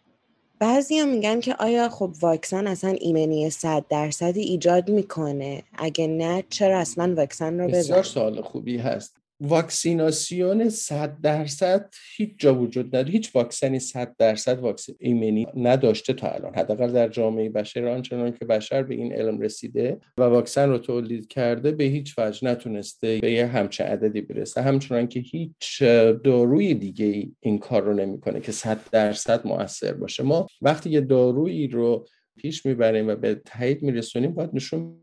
بعضی 0.58 0.98
هم 0.98 1.08
میگن 1.08 1.40
که 1.40 1.54
آیا 1.54 1.88
خب 1.88 2.12
واکسن 2.20 2.66
اصلا 2.66 2.90
ایمنی 2.90 3.50
صد 3.50 3.84
درصدی 3.88 4.40
ایجاد 4.40 4.90
می‌کنه؟ 4.90 5.62
اگه 5.78 6.06
نه 6.06 6.44
چرا 6.50 6.78
اصلا 6.78 7.14
واکسن 7.16 7.60
رو 7.60 7.68
بزن 7.68 7.78
بسیار 7.78 8.02
سوال 8.02 8.40
خوبی 8.40 8.78
هست. 8.78 9.16
واکسیناسیون 9.40 10.68
100 10.68 11.20
درصد 11.20 11.94
هیچ 12.16 12.30
جا 12.38 12.54
وجود 12.54 12.86
نداره. 12.86 13.10
هیچ 13.10 13.36
واکسنی 13.36 13.78
100 13.78 14.16
درصد 14.18 14.58
واکسن 14.58 14.92
ایمنی 14.98 15.46
نداشته 15.56 16.12
تا 16.12 16.28
الان. 16.28 16.54
حداقل 16.54 16.92
در 16.92 17.08
جامعه 17.08 17.48
بشر 17.48 17.86
آنچنان 17.86 18.32
که 18.32 18.44
بشر 18.44 18.82
به 18.82 18.94
این 18.94 19.12
علم 19.12 19.40
رسیده 19.40 20.00
و 20.18 20.22
واکسن 20.22 20.68
رو 20.68 20.78
تولید 20.78 21.28
کرده 21.28 21.72
به 21.72 21.84
هیچ 21.84 22.18
وجه 22.18 22.48
نتونسته 22.48 23.18
به 23.18 23.32
یه 23.32 23.46
همچه 23.46 23.84
عددی 23.84 24.20
برسه. 24.20 24.62
همچنان 24.62 25.06
که 25.06 25.20
هیچ 25.20 25.82
داروی 26.24 26.74
دیگه 26.74 27.28
این 27.40 27.58
کار 27.58 27.82
رو 27.82 27.94
نمی‌کنه 27.94 28.40
که 28.40 28.52
100 28.52 28.80
درصد 28.92 29.46
موثر 29.46 29.92
باشه. 29.92 30.22
ما 30.22 30.46
وقتی 30.62 30.90
یه 30.90 31.00
دارویی 31.00 31.68
رو 31.68 32.06
پیش 32.36 32.66
می‌بریم 32.66 33.08
و 33.08 33.14
به 33.14 33.34
تایید 33.34 33.82
میرسونیم 33.82 34.34
باید 34.34 34.50
نشون 34.52 35.00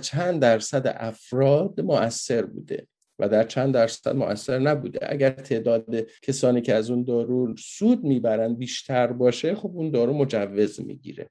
چند 0.00 0.42
درصد 0.42 0.96
افراد 1.00 1.80
مؤثر 1.80 2.42
بوده. 2.42 2.86
و 3.20 3.28
در 3.28 3.44
چند 3.44 3.74
درصد 3.74 4.16
مؤثر 4.16 4.58
نبوده. 4.58 4.98
اگر 5.12 5.30
تعداد 5.30 5.84
کسانی 6.22 6.60
که 6.60 6.74
از 6.74 6.90
اون 6.90 7.04
دارو 7.04 7.54
سود 7.56 8.04
می‌برند 8.04 8.58
بیشتر 8.58 9.06
باشه 9.06 9.54
خب 9.54 9.70
اون 9.74 9.90
دارو 9.90 10.12
مجوز 10.12 10.80
می‌گیره. 10.80 11.30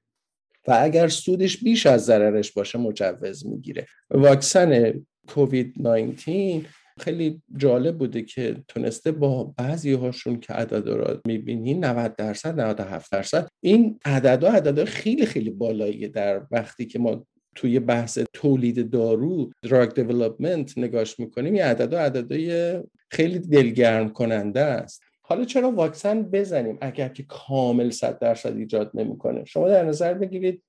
و 0.68 0.78
اگر 0.80 1.08
سودش 1.08 1.64
بیش 1.64 1.86
از 1.86 2.04
ضررش 2.04 2.52
باشه 2.52 2.78
مجوز 2.78 3.46
می‌گیره. 3.46 3.86
واکسن 4.10 4.92
کووید 5.28 5.74
19 5.76 6.62
خیلی 7.00 7.42
جالب 7.56 7.98
بوده 7.98 8.22
که 8.22 8.56
تونسته 8.68 9.12
با 9.12 9.44
بعضی 9.44 9.92
هاشون 9.92 10.40
که 10.40 10.52
عدد 10.52 10.88
رو 10.88 11.20
می‌بینی 11.24 11.74
90 11.74 12.16
درصد 12.16 12.60
97 12.60 13.12
درصد. 13.12 13.48
این 13.60 13.98
عدد 14.04 14.44
عدد 14.44 14.84
خیلی 14.84 15.26
خیلی 15.26 15.50
بالایی 15.50 16.08
در 16.08 16.46
وقتی 16.50 16.86
که 16.86 16.98
ما 16.98 17.26
توی 17.54 17.80
بحث 17.80 18.18
تولید 18.32 18.90
دارو 18.90 19.50
دراگ 19.62 19.94
دیولپمنت 19.94 20.78
نگاش 20.78 21.20
می‌کنیم 21.20 21.54
یه 21.54 21.64
عدد 21.64 21.92
و 21.92 21.96
عددهای 21.96 22.80
خیلی 23.10 23.38
دلگرم 23.38 24.08
کننده 24.08 24.60
است. 24.60 25.02
حالا 25.22 25.44
چرا 25.44 25.70
واکسن 25.70 26.22
بزنیم 26.22 26.78
اگر 26.80 27.08
که 27.08 27.22
کامل 27.22 27.90
صد 27.90 28.18
درصد 28.18 28.56
ایجاد 28.56 28.90
نمی‌کنه؟ 28.94 29.44
شما 29.44 29.68
در 29.68 29.84
نظر 29.84 30.14
بگیرید 30.14 30.62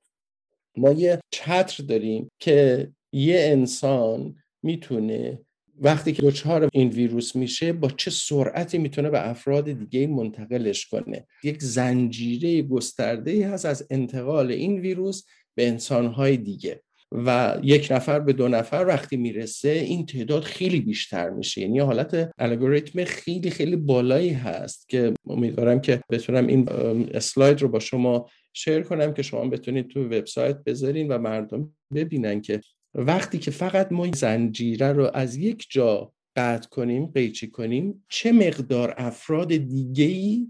ما 0.78 0.92
یه 0.92 1.20
چتر 1.32 1.84
داریم 1.84 2.32
که 2.40 2.88
یه 3.12 3.40
انسان 3.40 4.36
می‌تونه 4.64 5.40
وقتی 5.84 6.14
که 6.14 6.22
دچار 6.22 6.70
این 6.74 6.90
ویروس 6.90 7.36
میشه 7.36 7.74
با 7.74 7.90
چه 7.90 8.12
سرعتی 8.12 8.78
می‌تونه 8.78 9.10
به 9.10 9.30
افراد 9.30 9.72
دیگه 9.72 10.08
منتقلش 10.08 10.86
کنه؟ 10.86 11.28
یک 11.44 11.64
زنجیره 11.64 12.62
گسترده 12.62 13.48
هست 13.48 13.66
از 13.66 13.88
انتقال 13.90 14.52
این 14.52 14.80
ویروس 14.80 15.24
به 15.56 15.68
انسانهای 15.68 16.38
دیگه. 16.38 16.82
و 17.12 17.60
یک 17.64 17.88
نفر 17.92 18.20
به 18.20 18.34
دو 18.34 18.48
نفر 18.48 18.86
وقتی 18.88 19.18
می‌رسه 19.18 19.70
این 19.70 20.06
تعداد 20.06 20.44
خیلی 20.44 20.80
بیشتر 20.80 21.30
میشه. 21.30 21.62
یعنی 21.62 21.80
حالت 21.80 22.32
الگوریتم 22.38 23.04
خیلی 23.04 23.50
خیلی 23.50 23.76
بالایی 23.76 24.30
هست 24.30 24.90
که 24.90 25.14
امیدوارم 25.28 25.82
که 25.82 26.02
بتونم 26.10 26.48
این 26.48 26.70
اسلاید 27.14 27.62
رو 27.62 27.68
با 27.68 27.80
شما 27.80 28.30
شیر 28.54 28.82
کنم 28.82 29.14
که 29.14 29.22
شما 29.22 29.50
بتونید 29.50 29.88
تو 29.88 30.06
وبسایت 30.06 30.58
بذارین 30.64 31.08
و 31.08 31.18
مردم 31.18 31.74
ببینن 31.96 32.42
که 32.42 32.62
وقتی 32.96 33.38
که 33.38 33.52
فقط 33.52 33.92
ما 33.92 34.04
این 34.04 34.14
زنجیره 34.14 34.92
رو 34.94 35.12
از 35.14 35.36
یک 35.36 35.68
جا 35.70 36.14
قطع 36.36 36.70
کنیم 36.70 37.06
قیچی 37.06 37.48
کنیم 37.48 38.06
چه 38.10 38.32
مقدار 38.32 38.94
افراد 38.98 39.48
دیگه 39.48 40.06
ای 40.06 40.48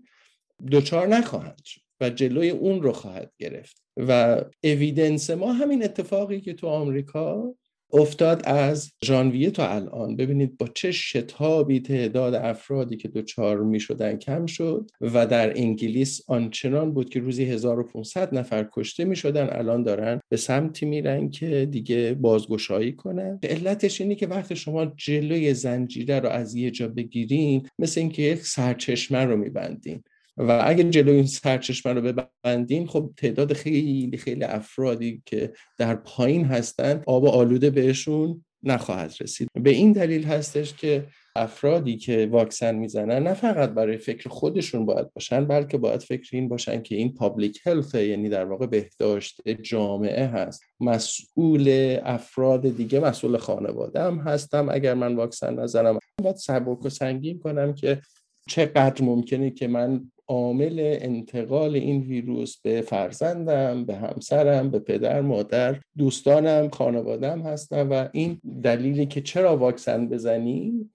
دچار 0.72 1.08
نخواهند 1.08 1.62
شد 1.66 1.82
و 2.02 2.10
جلوی 2.10 2.50
اون 2.50 2.82
رو 2.82 2.92
خواهد 2.92 3.32
گرفت. 3.40 3.82
و 4.08 4.42
اویدنس 4.64 5.30
ما 5.30 5.54
همین 5.54 5.84
اتفاقی 5.84 6.42
که 6.42 6.54
تو 6.54 6.68
آمریکا 6.68 7.56
افتاد 7.94 8.42
از 8.46 8.92
ژانویه 9.06 9.52
تا 9.52 9.70
الان. 9.70 10.16
ببینید 10.16 10.58
با 10.58 10.68
چه 10.68 10.92
شتابی 10.92 11.80
تعداد 11.80 12.34
افرادی 12.34 12.98
که 12.98 13.08
دچار 13.08 13.64
می 13.64 13.80
شدن 13.80 14.18
کم 14.18 14.46
شد 14.46 14.92
و 15.02 15.28
در 15.28 15.58
انگلیس 15.58 16.22
آنچنان 16.28 16.94
بود 16.94 17.10
که 17.10 17.20
روزی 17.20 17.46
1500 17.46 18.36
نفر 18.36 18.68
کشته 18.74 19.06
می 19.06 19.16
شدن 19.16 19.48
الان 19.52 19.84
دارن 19.84 20.20
به 20.30 20.38
سمتی 20.38 20.86
میرن 20.86 21.30
که 21.30 21.68
دیگه 21.72 22.14
بازگشایی 22.14 22.94
کنن. 22.94 23.40
علتش 23.44 24.02
اینه 24.02 24.16
که 24.16 24.28
وقتی 24.28 24.56
شما 24.56 24.86
جلوی 24.86 25.54
زنجیره 25.54 26.20
رو 26.20 26.30
از 26.30 26.56
یه 26.56 26.72
جا 26.72 26.88
بگیرین 26.88 27.68
مثل 27.80 28.02
اینکه 28.02 28.22
یک 28.22 28.40
سرچشمه 28.40 29.26
رو 29.26 29.38
میبندین. 29.38 30.04
و 30.42 30.62
اگر 30.66 30.84
جلوی 30.84 31.16
این 31.16 31.26
سرچشمه 31.26 31.94
رو 31.94 32.02
ببندین 32.02 32.88
خب 32.88 33.12
تعداد 33.18 33.54
خیلی 33.54 34.18
خیلی 34.18 34.44
افرادی 34.44 35.22
که 35.26 35.54
در 35.78 35.96
پایین 35.96 36.46
هستن 36.46 37.04
آب 37.08 37.26
آلوده 37.26 37.70
بهشون 37.70 38.46
نخواهد 38.64 39.14
رسید. 39.22 39.48
به 39.54 39.70
این 39.70 39.92
دلیل 39.92 40.24
هستش 40.24 40.74
که 40.74 41.04
افرادی 41.36 41.98
که 41.98 42.30
واکسن 42.32 42.76
می‌زنن 42.76 43.24
نه 43.24 43.34
فقط 43.34 43.70
برای 43.70 43.98
فکر 43.98 44.30
خودشون 44.30 44.86
باید 44.86 45.14
باشن 45.14 45.46
بلکه 45.46 45.78
باید 45.78 46.02
فکر 46.02 46.30
این 46.36 46.48
باشن 46.48 46.82
که 46.82 46.96
این 46.96 47.14
پابلیک 47.14 47.60
هلت 47.66 47.96
یعنی 47.96 48.30
در 48.30 48.46
واقع 48.46 48.66
بهداشت 48.66 49.50
جامعه 49.50 50.26
هست. 50.26 50.64
مسئول 50.80 51.98
افراد 52.04 52.78
دیگه 52.78 53.00
مسئول 53.00 53.38
خانواده 53.38 54.02
هم 54.02 54.20
هستم. 54.20 54.70
اگر 54.70 54.94
من 54.94 55.16
واکسن 55.16 55.60
نزنم 55.60 56.00
باید 56.24 56.36
سبک 56.36 56.86
و 56.86 56.90
سنگین 56.90 57.40
کنم 57.40 57.74
که 57.74 58.02
چقدر 58.48 59.06
ممکنه 59.06 59.52
که 59.52 59.68
من 59.68 60.12
عامل 60.28 60.98
انتقال 61.02 61.76
این 61.76 62.02
ویروس 62.02 62.58
به 62.58 62.82
فرزندم 62.82 63.86
به 63.86 63.96
همسرم 63.96 64.70
به 64.72 64.80
پدر 64.80 65.22
مادر 65.22 65.80
دوستانم 65.98 66.70
خانوادم 66.70 67.42
هستم 67.42 67.92
و 67.92 68.10
این 68.12 68.42
دلیلی 68.64 69.06
که 69.06 69.22
چرا 69.22 69.58
واکسن 69.58 70.08
بزنیم 70.10 70.94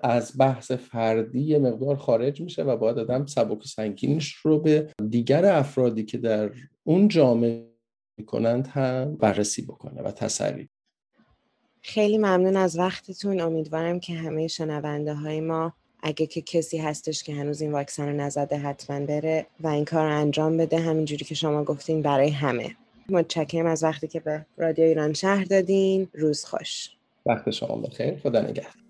از 0.00 0.32
بحث 0.38 0.72
فردی 0.72 1.58
مقدار 1.58 1.96
خارج 1.96 2.40
میشه 2.40 2.62
و 2.62 2.76
باید 2.76 2.98
آدم 2.98 3.26
سبک 3.26 3.66
سنگینش 3.66 4.34
رو 4.34 4.60
به 4.60 4.92
دیگر 5.08 5.44
افرادی 5.44 6.04
که 6.04 6.18
در 6.18 6.50
اون 6.84 7.08
جامعه 7.08 7.72
می‌کنند 8.18 8.66
هم 8.66 9.16
بررسی 9.16 9.62
بکنه 9.62 10.02
و 10.02 10.10
تسری. 10.10 10.68
خیلی 11.82 12.18
ممنون 12.18 12.56
از 12.56 12.78
وقتتون. 12.78 13.40
امیدوارم 13.40 14.00
که 14.00 14.14
همه 14.14 14.48
شنونده 14.48 15.14
های 15.14 15.40
ما 15.40 15.72
اگه 16.02 16.26
که 16.26 16.40
کسی 16.40 16.78
هستش 16.78 17.22
که 17.22 17.34
هنوز 17.34 17.62
این 17.62 17.72
واکسن 17.72 18.08
رو 18.08 18.12
نزده 18.16 18.58
حتما 18.58 19.06
بره 19.06 19.46
و 19.60 19.68
این 19.68 19.84
کار 19.84 20.04
رو 20.04 20.16
انجام 20.16 20.56
بده. 20.56 20.78
همینجوری 20.78 21.24
که 21.24 21.34
شما 21.34 21.64
گفتین 21.64 22.02
برای 22.02 22.30
همه. 22.30 22.76
متشکرم 23.08 23.66
از 23.66 23.84
وقتی 23.84 24.08
که 24.08 24.20
به 24.20 24.46
رادیو 24.56 24.84
ایران 24.84 25.12
شهر 25.12 25.44
دادین. 25.44 26.08
روز 26.14 26.44
خوش. 26.44 26.90
وقت 27.26 27.50
شما 27.50 27.76
بخیر. 27.76 28.18
خدا 28.18 28.40
نگهدار. 28.40 28.81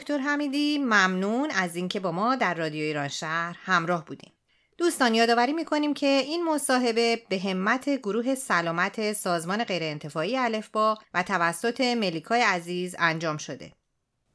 دکتر 0.00 0.18
حمیدی 0.18 0.78
ممنون 0.78 1.50
از 1.50 1.76
اینکه 1.76 2.00
با 2.00 2.12
ما 2.12 2.36
در 2.36 2.54
رادیو 2.54 2.84
ایران 2.84 3.08
شهر 3.08 3.56
همراه 3.64 4.04
بودیم. 4.04 4.32
دوستان 4.78 5.14
یادآوری 5.14 5.52
می‌کنیم 5.52 5.94
که 5.94 6.06
این 6.06 6.44
مصاحبه 6.44 7.22
به 7.28 7.38
همت 7.38 7.88
گروه 7.88 8.34
سلامت 8.34 9.12
سازمان 9.12 9.64
غیرانتفاعی 9.64 10.36
الفبا 10.36 10.98
و 11.14 11.22
توسط 11.22 11.80
ملیکای 11.80 12.42
عزیز 12.42 12.96
انجام 12.98 13.36
شده. 13.36 13.72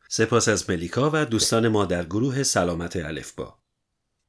سپاس 0.10 0.48
از 0.48 0.70
ملیکا 0.70 1.10
و 1.14 1.26
دوستان 1.26 1.68
ما 1.68 1.86
در 1.86 2.06
گروه 2.06 2.44
سلامت 2.44 2.96
الفبا. 2.96 3.58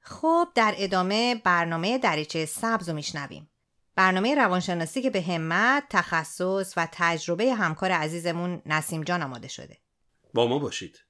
خب 0.01 0.49
در 0.55 0.75
ادامه 0.79 1.35
برنامه 1.45 1.99
دریچه 1.99 2.47
سبز 2.47 2.89
رو 2.89 2.95
میشنویم. 2.95 3.51
برنامه 3.97 4.35
روانشناسی 4.35 5.03
که 5.03 5.11
به 5.11 5.23
همت، 5.23 5.85
تخصص 5.91 6.75
و 6.77 6.89
تجربه 6.93 7.55
همکار 7.55 7.91
عزیزمون 7.93 8.63
نسیم 8.67 9.03
جان 9.03 9.23
آماده 9.23 9.49
شده. 9.49 9.79
با 10.35 10.47
ما 10.47 10.59
باشید. 10.59 11.06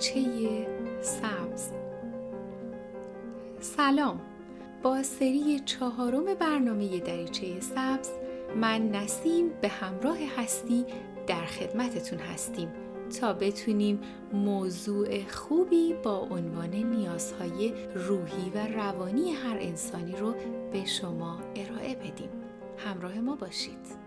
دریچه 0.00 0.66
سبز. 1.00 1.70
سلام. 3.60 4.20
با 4.82 5.02
سری 5.02 5.60
چهارم 5.64 6.34
برنامه 6.34 7.00
دریچه 7.00 7.60
سبز 7.60 8.10
من 8.56 8.88
نسیم 8.88 9.50
به 9.60 9.68
همراه 9.68 10.18
هستی 10.36 10.84
در 11.26 11.44
خدمتتون 11.44 12.18
هستیم 12.18 12.68
تا 13.20 13.32
بتونیم 13.32 14.00
موضوع 14.32 15.24
خوبی 15.24 15.94
با 16.02 16.18
عنوان 16.18 16.74
نیازهای 16.74 17.72
روحی 17.94 18.50
و 18.54 18.66
روانی 18.66 19.32
هر 19.32 19.56
انسانی 19.60 20.12
رو 20.12 20.34
به 20.72 20.84
شما 20.84 21.40
ارائه 21.56 21.94
بدیم. 21.94 22.30
همراه 22.78 23.18
ما 23.18 23.36
باشید. 23.36 23.99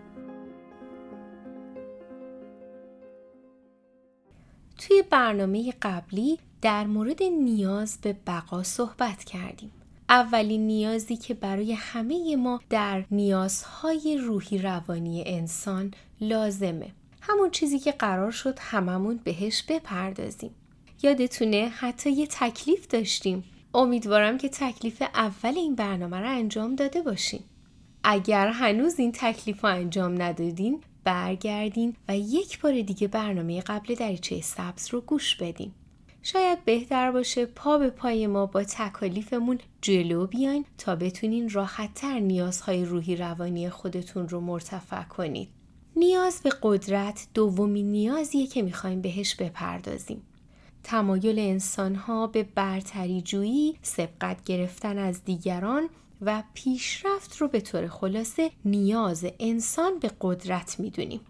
توی 4.78 5.02
برنامه 5.10 5.74
قبلی 5.82 6.38
در 6.62 6.86
مورد 6.86 7.22
نیاز 7.22 7.98
به 8.02 8.16
بقا 8.26 8.62
صحبت 8.62 9.24
کردیم. 9.24 9.72
اولین 10.08 10.66
نیازی 10.66 11.16
که 11.16 11.34
برای 11.34 11.72
همه 11.72 12.36
ما 12.36 12.60
در 12.70 13.04
نیازهای 13.10 14.18
روحی 14.18 14.58
روانی 14.58 15.24
انسان 15.26 15.94
لازمه. 16.20 16.90
همون 17.20 17.50
چیزی 17.50 17.78
که 17.78 17.92
قرار 17.92 18.30
شد 18.30 18.58
هممون 18.60 19.20
بهش 19.24 19.62
بپردازیم. 19.62 20.54
یادتونه 21.02 21.72
حتی 21.74 22.10
یه 22.10 22.26
تکلیف 22.26 22.86
داشتیم. 22.86 23.44
امیدوارم 23.74 24.38
که 24.38 24.48
تکلیف 24.48 25.02
اول 25.02 25.54
این 25.56 25.74
برنامه 25.74 26.20
رو 26.20 26.30
انجام 26.30 26.74
داده 26.74 27.02
باشیم. 27.02 27.44
اگر 28.04 28.48
هنوز 28.48 28.98
این 28.98 29.12
تکلیف 29.12 29.64
رو 29.64 29.70
انجام 29.70 30.22
ندادین 30.22 30.82
برگردین 31.04 31.96
و 32.08 32.18
یک 32.18 32.60
بار 32.60 32.80
دیگه 32.80 33.08
برنامه 33.08 33.60
قبل 33.60 33.94
دریچه 33.94 34.40
سبز 34.40 34.88
رو 34.88 35.00
گوش 35.00 35.36
بدین. 35.36 35.72
شاید 36.22 36.64
بهتر 36.64 37.10
باشه 37.10 37.46
پا 37.46 37.78
به 37.78 37.90
پای 37.90 38.26
ما 38.26 38.46
با 38.46 38.64
تکالیفمون 38.64 39.58
جلو 39.82 40.26
بیاین 40.26 40.64
تا 40.78 40.96
بتونین 40.96 41.50
راحتتر 41.50 42.18
نیازهای 42.18 42.84
روحی 42.84 43.16
روانی 43.16 43.70
خودتون 43.70 44.28
رو 44.28 44.40
مرتفع 44.40 45.02
کنید. 45.02 45.48
نیاز 45.96 46.40
به 46.42 46.50
قدرت 46.62 47.26
دومین 47.34 47.92
نیازیه 47.92 48.46
که 48.46 48.62
می‌خوایم 48.62 49.00
بهش 49.00 49.34
بپردازیم. 49.34 50.22
تمایل 50.82 51.38
انسانها 51.38 52.26
به 52.26 52.42
برتری 52.42 53.22
جویی، 53.22 53.76
سبقت 53.82 54.44
گرفتن 54.44 54.98
از 54.98 55.24
دیگران 55.24 55.88
و 56.26 56.42
پیشرفت 56.54 57.36
رو 57.36 57.48
به 57.48 57.60
طور 57.60 57.88
خلاصه 57.88 58.50
نیاز 58.64 59.26
انسان 59.40 59.98
به 59.98 60.10
قدرت 60.20 60.80
می‌دونیم. 60.80 61.20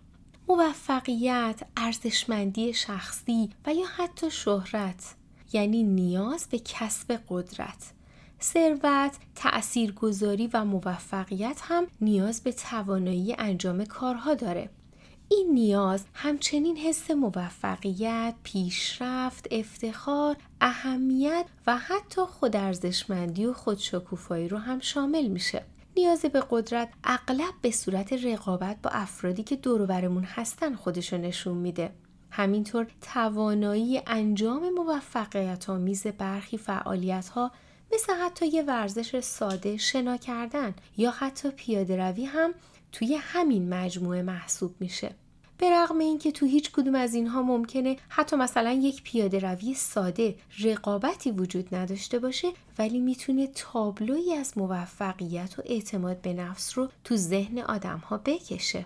موفقیت، 0.49 1.61
ارزشمندی 1.77 2.73
شخصی 2.73 3.51
و 3.67 3.75
یا 3.75 3.87
حتی 3.97 4.31
شهرت 4.31 5.15
یعنی 5.53 5.83
نیاز 5.83 6.47
به 6.51 6.59
کسب 6.59 7.21
قدرت. 7.29 7.93
ثروت، 8.43 9.17
تأثیرگذاری 9.35 10.51
و 10.53 10.65
موفقیت 10.65 11.61
هم 11.63 11.87
نیاز 12.01 12.43
به 12.43 12.53
توانایی 12.53 13.35
انجام 13.39 13.85
کارها 13.85 14.35
داره. 14.35 14.71
این 15.29 15.51
نیاز 15.53 16.05
همچنین 16.15 16.77
حس 16.77 17.11
موفقیت، 17.11 18.35
پیشرفت، 18.43 19.49
افتخار، 19.51 20.37
اهمیت 20.61 21.47
و 21.67 21.79
حتی 21.79 22.21
خودارزشمندی 22.21 23.47
و 23.47 23.53
خودشکوفایی 23.53 24.49
رو 24.49 24.59
هم 24.59 24.81
شامل 24.81 25.27
میشه. 25.27 25.65
نیاز 25.97 26.23
به 26.23 26.45
قدرت 26.51 26.89
اغلب 27.05 27.55
به 27.63 27.71
صورت 27.71 28.13
رقابت 28.13 28.77
با 28.83 28.91
افرادی 28.91 29.43
که 29.43 29.57
دورورمون 29.57 30.25
هستن 30.25 30.75
خودشو 30.75 31.17
نشون 31.17 31.57
میده. 31.57 31.93
همینطور 32.31 32.87
توانایی 33.01 34.03
انجام 34.07 34.71
موفقیت 34.71 35.71
آمیز 35.71 36.07
برخی 36.07 36.59
فعالیت 36.59 37.29
ها 37.29 37.51
مثل 37.93 38.13
حتی 38.13 38.47
یه 38.47 38.63
ورزش 38.63 39.21
ساده 39.21 39.77
شنا 39.77 40.17
کردن 40.17 40.75
یا 40.97 41.11
حتی 41.11 41.51
پیاده 41.51 41.97
روی 41.97 42.25
هم 42.25 42.55
توی 42.95 43.15
همین 43.15 43.75
مجموعه 43.75 44.23
محسوب 44.23 44.75
میشه. 44.81 45.15
به 45.59 45.71
رغم 45.71 45.99
اینکه 45.99 46.33
تو 46.33 46.47
هیچ 46.47 46.73
کدوم 46.73 46.95
از 46.95 47.15
اینها 47.15 47.43
ممکنه 47.43 47.97
حتی 48.09 48.37
مثلا 48.37 48.73
یک 48.73 49.03
پیاده 49.03 49.39
روی 49.39 49.75
ساده 49.75 50.35
رقابتی 50.65 51.31
وجود 51.31 51.75
نداشته 51.75 52.19
باشه 52.19 52.49
ولی 52.79 53.01
می‌تونه 53.01 53.47
تابلوی 53.47 54.35
از 54.35 54.59
موفقیت 54.59 55.59
و 55.59 55.63
اعتماد 55.67 56.21
به 56.21 56.33
نفس 56.33 56.79
رو 56.79 56.89
تو 57.05 57.17
ذهن 57.17 57.59
آدم 57.59 57.99
ها 57.99 58.19
بکشه. 58.19 58.85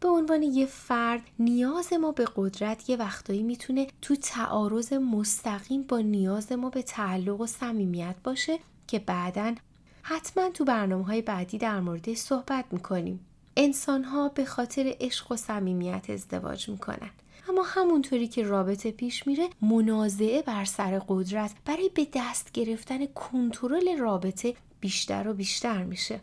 به 0.00 0.08
عنوان 0.08 0.42
یه 0.42 0.66
فرد 0.66 1.22
نیاز 1.38 1.92
ما 1.92 2.12
به 2.12 2.24
قدرت 2.36 2.90
یه 2.90 2.96
وقتایی 2.96 3.42
می‌تونه 3.42 3.86
تو 4.02 4.16
تعارض 4.16 4.92
مستقیم 4.92 5.82
با 5.82 5.98
نیاز 5.98 6.52
ما 6.52 6.70
به 6.70 6.82
تعلق 6.82 7.40
و 7.40 7.46
صمیمیت 7.46 8.16
باشه 8.24 8.58
که 8.86 8.98
بعدا 8.98 9.54
حتما 10.02 10.50
تو 10.50 10.64
برنامه 10.64 11.04
های 11.04 11.22
بعدی 11.22 11.58
در 11.58 11.80
موردش 11.80 12.16
صحبت 12.16 12.64
می‌کنیم. 12.70 13.20
انسان 13.56 14.04
ها 14.04 14.28
به 14.28 14.44
خاطر 14.44 14.94
عشق 15.00 15.32
و 15.32 15.36
صمیمیت 15.36 16.10
ازدواج 16.10 16.68
می‌کنن. 16.68 17.10
اما 17.48 17.62
همونطوری 17.62 18.28
که 18.28 18.42
رابطه 18.42 18.90
پیش 18.90 19.26
میره 19.26 19.48
منازعه 19.62 20.42
بر 20.42 20.64
سر 20.64 20.98
قدرت 21.08 21.52
برای 21.64 21.90
به 21.94 22.06
دست 22.14 22.52
گرفتن 22.52 23.06
کنترل 23.06 23.98
رابطه 23.98 24.54
بیشتر 24.80 25.28
و 25.28 25.34
بیشتر 25.34 25.82
میشه. 25.84 26.20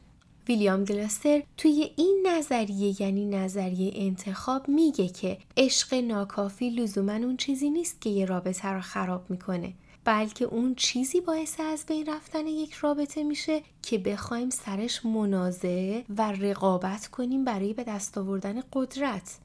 ویلیام 0.47 0.83
گلستر 0.83 1.43
توی 1.57 1.91
این 1.95 2.27
نظریه 2.27 3.01
یعنی 3.01 3.25
نظریه 3.25 3.91
انتخاب 3.95 4.69
میگه 4.69 5.07
که 5.07 5.37
عشق 5.57 5.93
ناکافی 5.93 6.69
لزوما 6.69 7.13
اون 7.13 7.37
چیزی 7.37 7.69
نیست 7.69 8.01
که 8.01 8.09
یه 8.09 8.25
رابطه 8.25 8.67
رو 8.67 8.81
خراب 8.81 9.29
می‌کنه 9.29 9.73
بلکه 10.09 10.45
اون 10.45 10.75
چیزی 10.75 11.21
باعث 11.21 11.59
از 11.59 11.85
بین 11.85 12.05
رفتن 12.05 12.47
یک 12.47 12.73
رابطه 12.73 13.23
میشه 13.23 13.61
که 13.81 13.97
بخوایم 13.97 14.49
سرش 14.49 15.05
منازعه 15.05 16.05
و 16.17 16.31
رقابت 16.31 17.07
کنیم 17.07 17.45
برای 17.45 17.73
به 17.73 17.83
دست 17.83 18.17
آوردن 18.17 18.63
قدرت 18.73 19.37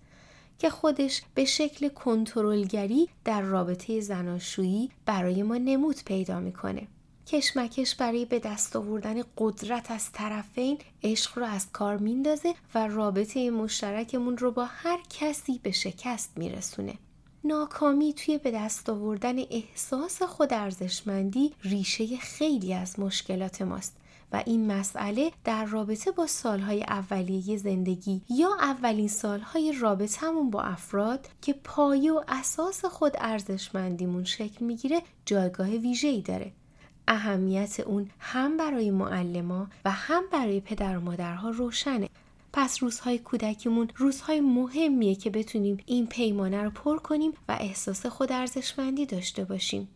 که 0.58 0.70
خودش 0.70 1.22
به 1.34 1.44
شکل 1.44 1.88
کنترلگری 1.88 3.08
در 3.24 3.40
رابطه 3.40 4.00
زناشویی 4.00 4.90
برای 5.06 5.42
ما 5.42 5.56
نمود 5.56 5.96
پیدا 6.04 6.40
می‌کنه 6.40 6.86
کشمکش 7.26 7.94
برای 7.94 8.24
به 8.24 8.38
دست 8.38 8.76
آوردن 8.76 9.22
قدرت 9.38 9.90
از 9.90 10.12
طرفین 10.12 10.78
عشق 11.02 11.38
رو 11.38 11.44
از 11.44 11.72
کار 11.72 11.96
میندازه 11.96 12.54
و 12.74 12.88
رابطه 12.88 13.50
مشترکمون 13.50 14.38
رو 14.38 14.50
با 14.50 14.64
هر 14.64 14.98
کسی 15.10 15.60
به 15.62 15.70
شکست 15.70 16.32
میرسونه. 16.36 16.94
ناکامی 17.46 18.12
توی 18.12 18.38
به 18.38 18.50
دست 18.50 18.90
آوردن 18.90 19.38
احساس 19.38 20.22
خود 20.22 20.54
ارزشمندی 20.54 21.52
ریشه 21.62 22.16
خیلی 22.16 22.74
از 22.74 23.00
مشکلات 23.00 23.62
ماست 23.62 23.96
و 24.32 24.42
این 24.46 24.72
مسئله 24.72 25.32
در 25.44 25.64
رابطه 25.64 26.10
با 26.10 26.26
سالهای 26.26 26.82
اولیه 26.82 27.56
زندگی 27.56 28.22
یا 28.28 28.48
اولین 28.60 29.08
سالهای 29.08 29.72
رابطهمون 29.80 30.50
با 30.50 30.62
افراد 30.62 31.28
که 31.42 31.52
پایه 31.52 32.12
و 32.12 32.22
اساس 32.28 32.84
خود 32.84 33.12
ارزشمندیمون 33.18 34.24
شکل 34.24 34.64
می‌گیره 34.64 35.02
جایگاه 35.26 35.68
ویژه‌ای 35.68 36.22
داره. 36.22 36.52
اهمیت 37.08 37.80
اون 37.80 38.10
هم 38.18 38.56
برای 38.56 38.90
معلما 38.90 39.66
و 39.84 39.90
هم 39.90 40.24
برای 40.32 40.60
پدر 40.60 40.98
و 40.98 41.00
مادرها 41.00 41.50
روشنه. 41.50 42.08
پس 42.56 42.82
روزهای 42.82 43.18
کودکیمون 43.18 43.90
روزهای 43.96 44.40
مهمیه 44.40 45.14
که 45.14 45.30
بتونیم 45.30 45.78
این 45.86 46.06
پیمانه 46.06 46.62
رو 46.62 46.70
پر 46.70 46.98
کنیم 46.98 47.32
و 47.48 47.56
احساس 47.60 48.06
خود 48.06 48.32
ارزشمندی 48.32 49.06
داشته 49.06 49.44
باشیم. 49.44 49.88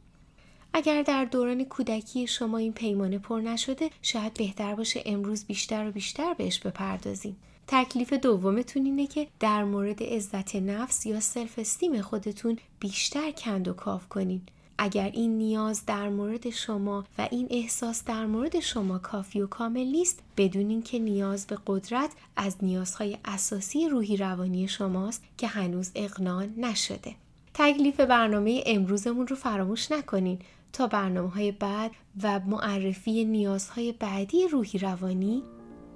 اگر 0.72 1.02
در 1.02 1.24
دوران 1.24 1.64
کودکی 1.64 2.26
شما 2.26 2.58
این 2.58 2.72
پیمانه 2.72 3.18
پر 3.18 3.40
نشده 3.40 3.90
شاید 4.02 4.34
بهتر 4.34 4.74
باشه 4.74 5.02
امروز 5.06 5.44
بیشتر 5.44 5.88
و 5.88 5.92
بیشتر 5.92 6.34
بهش 6.34 6.58
بپردازیم. 6.58 7.36
تکلیف 7.66 8.12
دومتون 8.12 8.84
اینه 8.84 9.06
که 9.06 9.26
در 9.40 9.64
مورد 9.64 10.02
عزت 10.02 10.56
نفس 10.56 11.06
یا 11.06 11.20
self-esteem 11.20 12.02
خودتون 12.02 12.58
بیشتر 12.80 13.30
کند 13.30 13.68
و 13.68 13.72
کاف 13.72 14.08
کنین 14.08 14.42
اگر 14.78 15.10
این 15.14 15.38
نیاز 15.38 15.86
در 15.86 16.08
مورد 16.08 16.50
شما 16.50 17.04
و 17.18 17.28
این 17.30 17.46
احساس 17.50 18.04
در 18.04 18.26
مورد 18.26 18.60
شما 18.60 18.98
کافی 18.98 19.40
و 19.40 19.46
کامل 19.46 19.84
نیست 19.84 20.22
بدونین 20.36 20.82
که 20.82 20.98
نیاز 20.98 21.46
به 21.46 21.58
قدرت 21.66 22.10
از 22.36 22.56
نیازهای 22.62 23.18
اساسی 23.24 23.88
روحی 23.88 24.16
روانی 24.16 24.68
شماست 24.68 25.22
که 25.36 25.46
هنوز 25.46 25.90
اقناع 25.94 26.46
نشده. 26.56 27.14
تکلیف 27.54 28.00
برنامه 28.00 28.62
امروزمون 28.66 29.26
رو 29.26 29.36
فراموش 29.36 29.92
نکنین. 29.92 30.38
تا 30.72 30.86
برنامه 30.86 31.30
های 31.30 31.52
بعد 31.52 31.90
و 32.22 32.40
معرفی 32.40 33.24
نیازهای 33.24 33.92
بعدی 33.92 34.48
روحی 34.48 34.78
روانی 34.78 35.42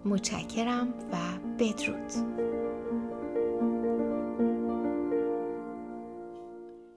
متشکرم 0.04 0.88
و 1.12 1.16
بدرود. 1.58 2.61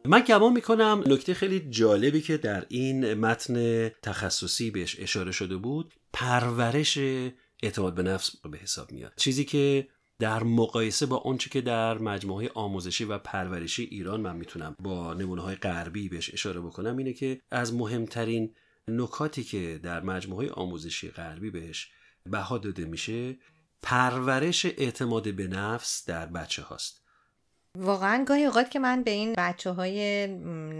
من 0.08 0.20
گمان 0.20 0.53
می‌کنم 0.53 1.03
نکته 1.08 1.34
خیلی 1.34 1.60
جالبی 1.60 2.22
که 2.22 2.38
در 2.38 2.66
این 2.70 3.14
متن 3.14 3.89
تخصصی 3.89 4.72
بهش 4.72 4.99
اشاره 4.99 5.32
شده 5.32 5.58
بود 5.58 5.93
پرورش 6.14 6.97
اعتماد 7.64 7.95
به 7.95 8.03
نفس 8.03 8.38
به 8.38 8.58
حساب 8.58 8.91
میاد. 8.91 9.14
چیزی 9.18 9.45
که 9.45 9.88
در 10.20 10.43
مقایسه 10.43 11.06
با 11.06 11.18
آنچه 11.18 11.49
که 11.49 11.62
در 11.62 11.97
مجموعه 11.97 12.51
آموزشی 12.53 13.06
و 13.06 13.18
پرورشی 13.18 13.84
ایران 13.84 14.22
من 14.22 14.36
می‌تونم 14.36 14.76
با 14.80 15.14
نمونه 15.14 15.41
های 15.41 15.56
غربی 15.56 16.10
بهش 16.10 16.34
اشاره 16.34 16.62
بکنم 16.62 16.97
اینه 16.97 17.14
که 17.14 17.41
از 17.51 17.74
مهمترین 17.74 18.56
نکاتی 18.88 19.43
که 19.43 19.80
در 19.84 20.01
مجموعه 20.01 20.51
آموزشی 20.51 21.10
غربی 21.10 21.49
بهش 21.49 21.91
بها 22.26 22.58
داده 22.58 22.86
میشه 22.86 23.38
پرورش 23.82 24.66
اعتماد 24.66 25.36
به 25.36 25.47
نفس 25.47 26.06
در 26.06 26.26
بچه 26.26 26.62
هاست 26.62 27.05
واقعا 27.76 28.23
گاهی 28.28 28.45
اوقات 28.45 28.71
که 28.71 28.80
من 28.80 29.03
به 29.03 29.11
این 29.11 29.34
بچه 29.38 29.71
های 29.71 30.28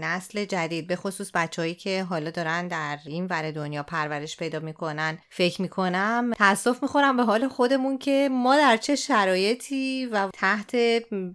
نسل 0.00 0.44
جدید 0.44 0.86
به 0.86 0.96
خصوص 0.96 1.30
بچههایی 1.34 1.74
که 1.74 2.02
حالا 2.02 2.30
دارن 2.30 2.68
در 2.68 2.98
این 3.06 3.26
ور 3.26 3.50
دنیا 3.50 3.82
پرورش 3.82 4.36
پیدا 4.36 4.60
می‌کنن 4.60 5.18
فکر 5.30 5.62
می‌کنم 5.62 6.32
تاسف 6.32 6.82
می‌خورم 6.82 7.16
به 7.16 7.22
حال 7.22 7.48
خودمون 7.48 7.98
که 7.98 8.28
ما 8.32 8.56
در 8.56 8.76
چه 8.76 8.96
شرایطی 8.96 10.06
و 10.06 10.30
تحت 10.34 10.76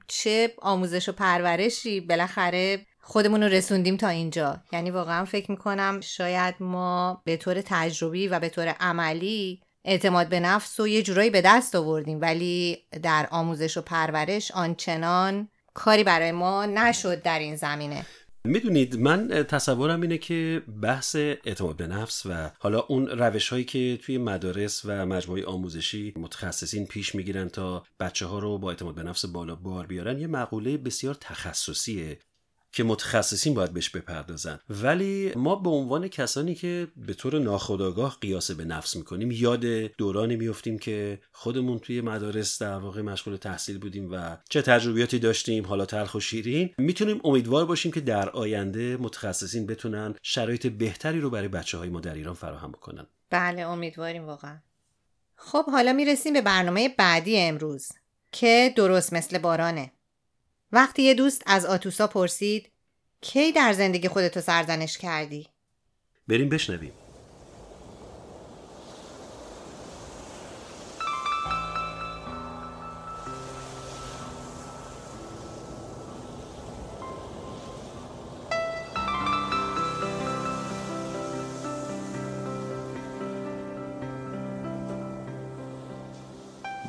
چه 0.07 0.53
آموزش 0.61 1.09
و 1.09 1.11
پرورشی 1.11 2.01
بالاخره 2.01 2.85
خودمون 3.01 3.43
رو 3.43 3.49
رسوندیم 3.49 3.97
تا 3.97 4.07
اینجا. 4.07 4.61
یعنی 4.71 4.91
واقعا 4.91 5.25
فکر 5.25 5.51
می‌کنم 5.51 6.01
شاید 6.01 6.55
ما 6.59 7.21
به 7.25 7.37
طور 7.37 7.61
تجربی 7.65 8.27
و 8.27 8.39
به 8.39 8.49
طور 8.49 8.67
عملی 8.67 9.61
اعتماد 9.85 10.29
به 10.29 10.39
نفس 10.39 10.79
و 10.79 10.87
یه 10.87 11.03
جورایی 11.03 11.29
به 11.29 11.41
دست 11.41 11.75
آوردیم 11.75 12.21
ولی 12.21 12.77
در 13.03 13.27
آموزش 13.31 13.77
و 13.77 13.81
پرورش 13.81 14.51
آنچنان 14.51 15.47
کاری 15.73 16.03
برای 16.03 16.31
ما 16.31 16.65
نشد 16.65 17.21
در 17.21 17.39
این 17.39 17.55
زمینه. 17.55 18.05
می‌دونید 18.43 18.99
من 18.99 19.27
تصورم 19.27 20.01
اینه 20.01 20.17
که 20.17 20.63
بحث 20.81 21.15
اعتماد 21.15 21.77
به 21.77 21.87
نفس 21.87 22.25
و 22.25 22.51
حالا 22.59 22.79
اون 22.79 23.07
روش 23.07 23.49
هایی 23.49 23.63
که 23.63 23.99
توی 24.01 24.17
مدارس 24.17 24.81
و 24.85 25.05
مجموعه 25.05 25.45
آموزشی 25.45 26.13
متخصصین 26.17 26.85
پیش 26.85 27.15
می‌گیرن 27.15 27.49
تا 27.49 27.83
بچه 27.99 28.25
ها 28.25 28.39
رو 28.39 28.57
با 28.57 28.69
اعتماد 28.69 28.95
به 28.95 29.03
نفس 29.03 29.25
بالا 29.25 29.55
بار 29.55 29.87
بیارن 29.87 30.19
یه 30.19 30.27
مقوله 30.27 30.77
بسیار 30.77 31.17
تخصصیه. 31.21 32.19
که 32.71 32.83
متخصصین 32.83 33.53
باید 33.53 33.73
بهش 33.73 33.89
بپردازن. 33.89 34.59
ولی 34.69 35.31
ما 35.35 35.55
به 35.55 35.69
عنوان 35.69 36.07
کسانی 36.07 36.55
که 36.55 36.87
به 36.95 37.13
طور 37.13 37.39
ناخودآگاه 37.39 38.17
قیاس 38.21 38.51
به 38.51 38.65
نفس 38.65 38.95
می‌کنیم 38.95 39.31
یاد 39.31 39.65
دورانی 39.65 40.35
میفتیم 40.35 40.79
که 40.79 41.19
خودمون 41.31 41.79
توی 41.79 42.01
مدارس 42.01 42.61
در 42.61 42.77
واقع 42.77 43.01
مشغول 43.01 43.35
تحصیل 43.35 43.77
بودیم 43.77 44.11
و 44.11 44.37
چه 44.49 44.61
تجربیاتی 44.61 45.19
داشتیم 45.19 45.65
حالا 45.65 45.85
تلخ 45.85 46.15
و 46.15 46.19
شیرین. 46.19 46.69
می‌تونیم 46.77 47.21
امیدوار 47.23 47.65
باشیم 47.65 47.91
که 47.91 48.01
در 48.01 48.29
آینده 48.29 48.97
متخصصین 48.97 49.65
بتونن 49.65 50.15
شرایط 50.21 50.67
بهتری 50.67 51.19
رو 51.19 51.29
برای 51.29 51.47
بچه 51.47 51.77
های 51.77 51.89
ما 51.89 51.99
در 51.99 52.13
ایران 52.13 52.33
فراهم 52.33 52.71
بکنن. 52.71 53.07
بله 53.29 53.61
امیدواریم 53.61 54.25
واقعا. 54.25 54.57
خب 55.35 55.65
حالا 55.65 55.93
می‌رسیم 55.93 56.33
به 56.33 56.41
برنامه 56.41 56.89
بعدی 56.97 57.37
امروز 57.37 57.89
که 58.31 58.73
درست 58.75 59.13
مثل 59.13 59.37
بارانه. 59.37 59.91
وقتی 60.73 61.03
یه 61.03 61.13
دوست 61.13 61.43
از 61.45 61.65
آتوسا 61.65 62.07
پرسید 62.07 62.71
کی 63.21 63.51
در 63.51 63.73
زندگی 63.73 64.07
خودتو 64.07 64.41
سرزنش 64.41 64.97
کردی؟ 64.97 65.47
بریم 66.27 66.49
بشنویم 66.49 66.93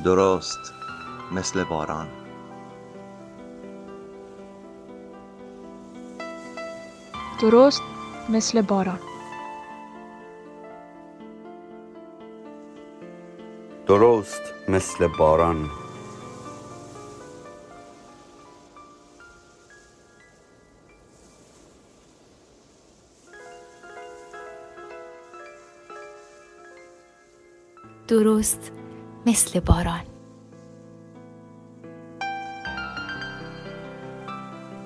درست 0.05 0.73
مثل 1.33 1.65
باران 1.65 2.22
درست 7.43 7.83
مثل 8.29 8.63
باران. 8.63 8.99
درست 13.87 14.43
مثل 14.69 15.07
باران. 15.19 15.71
درست 28.09 28.73
مثل 29.27 29.61
باران. 29.61 30.01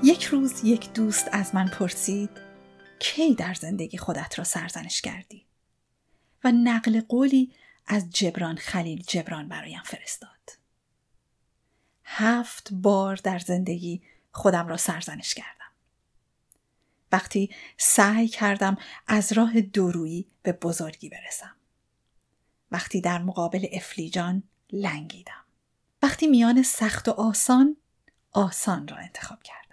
یک 0.03 0.25
روز 0.25 0.65
یک 0.65 0.93
دوست 0.93 1.29
از 1.33 1.55
من 1.55 1.69
پرسید 1.69 2.46
کی 3.17 3.35
در 3.35 3.55
زندگی 3.55 3.99
خودت 3.99 4.39
را 4.39 4.45
سرزنش 4.45 5.01
کردی؟ 5.01 5.47
و 6.45 6.53
نقل 6.53 7.01
قولی 7.01 7.53
از 7.87 8.11
جبران 8.11 8.57
خلیل 8.57 9.03
جبران 9.03 9.49
برایم 9.49 9.83
فرستاد. 9.85 10.59
هفت 12.05 12.69
بار 12.73 13.17
در 13.17 13.39
زندگی 13.39 14.03
خودم 14.33 14.69
را 14.69 14.77
سرزنش 14.77 15.35
کردم. 15.35 15.73
وقتی 17.13 17.51
سعی 17.77 18.29
کردم 18.29 18.77
از 19.07 19.33
راه 19.33 19.61
دورویی 19.61 20.29
به 20.43 20.53
بزرگی 20.53 21.09
برسم. 21.09 21.57
وقتی 22.71 23.01
در 23.01 23.23
مقابل 23.23 23.67
افلیجان 23.73 24.43
لنگیدم. 24.73 25.45
وقتی 26.03 26.27
میان 26.27 26.63
سخت 26.63 27.09
و 27.09 27.11
آسان 27.11 27.77
آسان 28.33 28.89
را 28.89 28.97
انتخاب 28.97 29.43
کردم. 29.43 29.66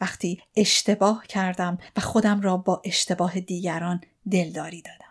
وقتی 0.00 0.42
اشتباه 0.56 1.26
کردم 1.26 1.78
و 1.96 2.00
خودم 2.00 2.40
را 2.40 2.56
با 2.56 2.82
اشتباه 2.84 3.40
دیگران 3.40 4.00
دلداری 4.30 4.82
دادم. 4.82 5.06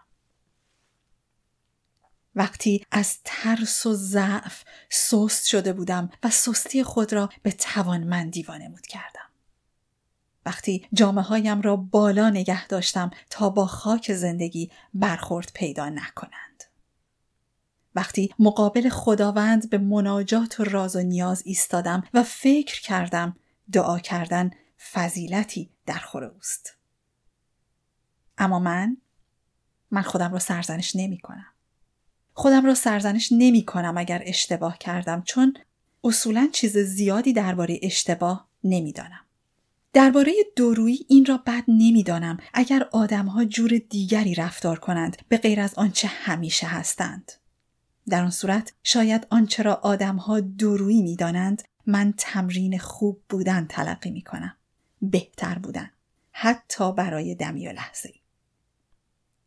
وقتی 2.36 2.86
از 2.92 3.18
ترس 3.24 3.86
و 3.86 3.94
ضعف 3.94 4.64
سست 4.90 5.48
شده 5.48 5.74
بودم 5.74 6.10
و 6.24 6.30
سستی 6.30 6.84
خود 6.84 7.14
را 7.14 7.30
به 7.44 7.52
توانمندی 7.52 8.44
وانمود 8.44 8.88
کردم. 8.88 9.30
وقتی 10.46 10.88
جامعه 10.94 11.24
هایم 11.24 11.62
را 11.62 11.76
بالا 11.76 12.30
نگه 12.30 12.68
داشتم 12.68 13.12
تا 13.30 13.50
با 13.50 13.66
خاک 13.66 14.14
زندگی 14.14 14.72
برخورد 14.94 15.52
پیدا 15.54 15.90
نکنند. 15.90 16.64
وقتی 17.96 18.34
مقابل 18.40 18.90
خداوند 18.90 19.70
به 19.70 19.78
مناجات 19.78 20.60
و 20.60 20.64
راز 20.64 20.96
و 20.96 21.00
نیاز 21.00 21.42
ایستادم 21.46 22.04
و 22.14 22.24
فکر 22.24 22.82
کردم 22.82 23.36
دعا 23.72 24.00
کردن 24.00 24.52
فضیلتی 24.92 25.70
در 25.86 25.98
خور 25.98 26.24
اوست. 26.24 26.78
اما 28.38 28.60
من 28.60 28.98
من 29.92 30.02
خودم 30.02 30.34
را 30.34 30.40
سرزنش 30.40 30.96
نمی 30.96 31.18
کنم. 31.18 31.46
خودم 32.34 32.66
را 32.66 32.74
سرزنش 32.74 33.30
نمی 33.32 33.66
کنم 33.66 33.98
اگر 33.98 34.24
اشتباه 34.26 34.78
کردم 34.78 35.22
چون 35.22 35.54
اصولا 36.04 36.50
چیز 36.54 36.78
زیادی 36.78 37.34
درباره 37.34 37.80
اشتباه 37.82 38.50
نمی‌دانم. 38.64 39.26
درباره 39.94 40.34
دورویی 40.56 41.06
این 41.10 41.26
را 41.26 41.38
بد 41.38 41.64
نمی‌دانم 41.68 42.38
اگر 42.54 42.90
آدمها 42.92 43.46
جور 43.46 43.78
دیگری 43.90 44.36
رفتار 44.36 44.80
کنند 44.80 45.18
به 45.30 45.38
غیر 45.38 45.60
از 45.60 45.74
آنچه 45.74 46.08
همیشه 46.08 46.68
هستند. 46.68 47.32
در 48.10 48.24
آن 48.24 48.30
صورت 48.30 48.74
شاید 48.84 49.28
آنچه 49.30 49.64
را 49.64 49.74
آدمها 49.74 50.40
دورویی 50.40 51.02
می‌دانند 51.02 51.64
من 51.86 52.14
تمرین 52.18 52.78
خوب 52.78 53.22
بودن 53.30 53.66
تلقی 53.66 54.12
می 54.12 54.22
کنم. 54.22 54.58
بهتر 55.10 55.60
بودن. 55.60 55.90
حتی 56.32 56.94
برای 56.94 57.36
دمی 57.36 57.68
و 57.68 57.72
لحظه 57.72 58.10
ای. 58.14 58.20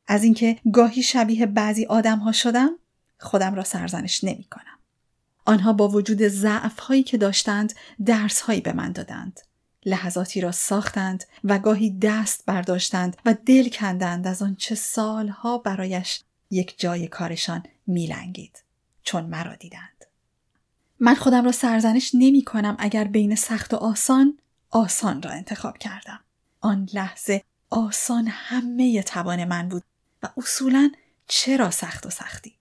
از 0.07 0.25
اینکه 0.25 0.61
گاهی 0.73 1.03
شبیه 1.03 1.47
بعضی 1.47 1.87
آدم 1.87 2.19
ها 2.19 2.33
شدم 2.33 2.71
خودم 3.19 3.55
را 3.55 3.65
سرزنش 3.65 4.25
نمی 4.25 4.45
کنم. 4.45 4.79
آنها 5.45 5.73
با 5.73 5.89
وجود 5.89 6.23
ضعف 6.23 6.79
هایی 6.79 7.03
که 7.03 7.19
داشتند 7.19 7.75
درس 8.05 8.41
هایی 8.41 8.61
به 8.61 8.73
من 8.73 8.93
دادند. 8.93 9.41
لحظاتی 9.87 10.41
را 10.41 10.53
ساختند 10.53 11.25
و 11.45 11.59
گاهی 11.59 11.99
دست 11.99 12.43
برداشتند 12.47 13.17
و 13.25 13.35
دل 13.47 13.69
کندند 13.69 14.27
از 14.27 14.43
آنچه 14.43 14.75
سالها 14.75 15.59
برایش 15.59 16.23
یک 16.51 16.81
جای 16.81 17.09
کارشان 17.09 17.63
میلنگید 17.87 18.63
چون 19.03 19.25
مرا 19.25 19.55
دیدند. 19.55 20.05
من 21.01 21.15
خودم 21.15 21.45
را 21.45 21.53
سرزنش 21.53 22.11
نمی 22.15 22.45
کنم 22.45 22.77
اگر 22.79 23.05
بین 23.05 23.35
سخت 23.35 23.75
و 23.75 23.77
آسان 23.77 24.39
آسان 24.71 25.23
را 25.23 25.31
انتخاب 25.31 25.79
کردم. 25.79 26.21
آن 26.61 26.89
لحظه 26.95 27.45
آسان 27.71 28.27
همه 28.31 29.03
توان 29.03 29.45
من 29.45 29.69
بود 29.69 29.83
و 30.23 30.29
اصولا 30.37 30.91
چرا 31.29 31.71
سخت 31.71 32.07
و 32.07 32.11
سختی؟ 32.11 32.59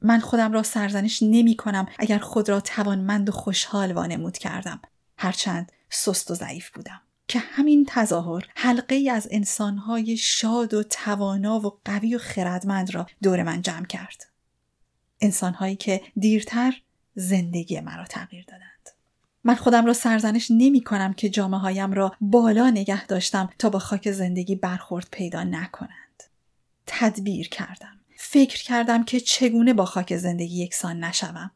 من 0.00 0.20
خودم 0.20 0.52
را 0.52 0.62
سرزنش 0.62 1.22
نمی 1.22 1.56
کنم 1.56 1.86
اگر 1.98 2.18
خود 2.18 2.48
را 2.48 2.60
توانمند 2.60 3.28
و 3.28 3.32
خوشحال 3.32 3.92
وانمود 3.92 4.38
کردم 4.38 4.80
هرچند 5.18 5.72
سست 5.90 6.30
و 6.30 6.34
ضعیف 6.34 6.70
بودم 6.70 7.00
که 7.28 7.38
همین 7.38 7.86
تظاهر 7.88 8.48
حلقه 8.54 8.94
ای 8.94 9.10
از 9.10 9.28
انسانهای 9.30 10.16
شاد 10.16 10.74
و 10.74 10.82
توانا 10.82 11.60
و 11.60 11.80
قوی 11.84 12.14
و 12.14 12.18
خردمند 12.18 12.94
را 12.94 13.06
دور 13.22 13.42
من 13.42 13.62
جمع 13.62 13.86
کرد 13.86 14.26
انسانهایی 15.20 15.76
که 15.76 16.02
دیرتر 16.16 16.82
زندگی 17.14 17.80
مرا 17.80 18.04
تغییر 18.04 18.44
دادند 18.44 18.95
من 19.46 19.54
خودم 19.54 19.86
را 19.86 19.92
سرزنش 19.92 20.50
نمی 20.50 20.80
کنم 20.80 21.12
که 21.12 21.28
جامعه 21.28 21.60
هایم 21.60 21.92
را 21.92 22.12
بالا 22.20 22.70
نگه 22.70 23.06
داشتم 23.06 23.48
تا 23.58 23.70
با 23.70 23.78
خاک 23.78 24.12
زندگی 24.12 24.54
برخورد 24.54 25.08
پیدا 25.10 25.44
نکنند. 25.44 26.22
تدبیر 26.86 27.48
کردم. 27.48 28.00
فکر 28.16 28.62
کردم 28.62 29.04
که 29.04 29.20
چگونه 29.20 29.74
با 29.74 29.84
خاک 29.84 30.16
زندگی 30.16 30.64
یکسان 30.64 31.04
نشوم. 31.04 31.50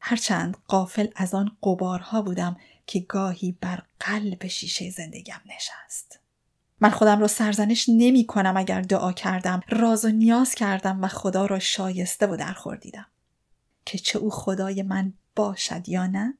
هرچند 0.00 0.56
قافل 0.68 1.06
از 1.16 1.34
آن 1.34 1.56
قبارها 1.62 2.22
بودم 2.22 2.56
که 2.86 3.00
گاهی 3.00 3.58
بر 3.60 3.82
قلب 4.00 4.46
شیشه 4.46 4.90
زندگیم 4.90 5.40
نشست. 5.56 6.20
من 6.80 6.90
خودم 6.90 7.20
را 7.20 7.26
سرزنش 7.26 7.88
نمی 7.88 8.26
کنم 8.26 8.56
اگر 8.56 8.80
دعا 8.80 9.12
کردم، 9.12 9.60
راز 9.68 10.04
و 10.04 10.08
نیاز 10.08 10.54
کردم 10.54 11.02
و 11.02 11.08
خدا 11.08 11.46
را 11.46 11.58
شایسته 11.58 12.26
و 12.26 12.36
درخور 12.36 12.76
دیدم. 12.76 13.06
که 13.84 13.98
چه 13.98 14.18
او 14.18 14.30
خدای 14.30 14.82
من 14.82 15.12
باشد 15.36 15.88
یا 15.88 16.06
نه؟ 16.06 16.38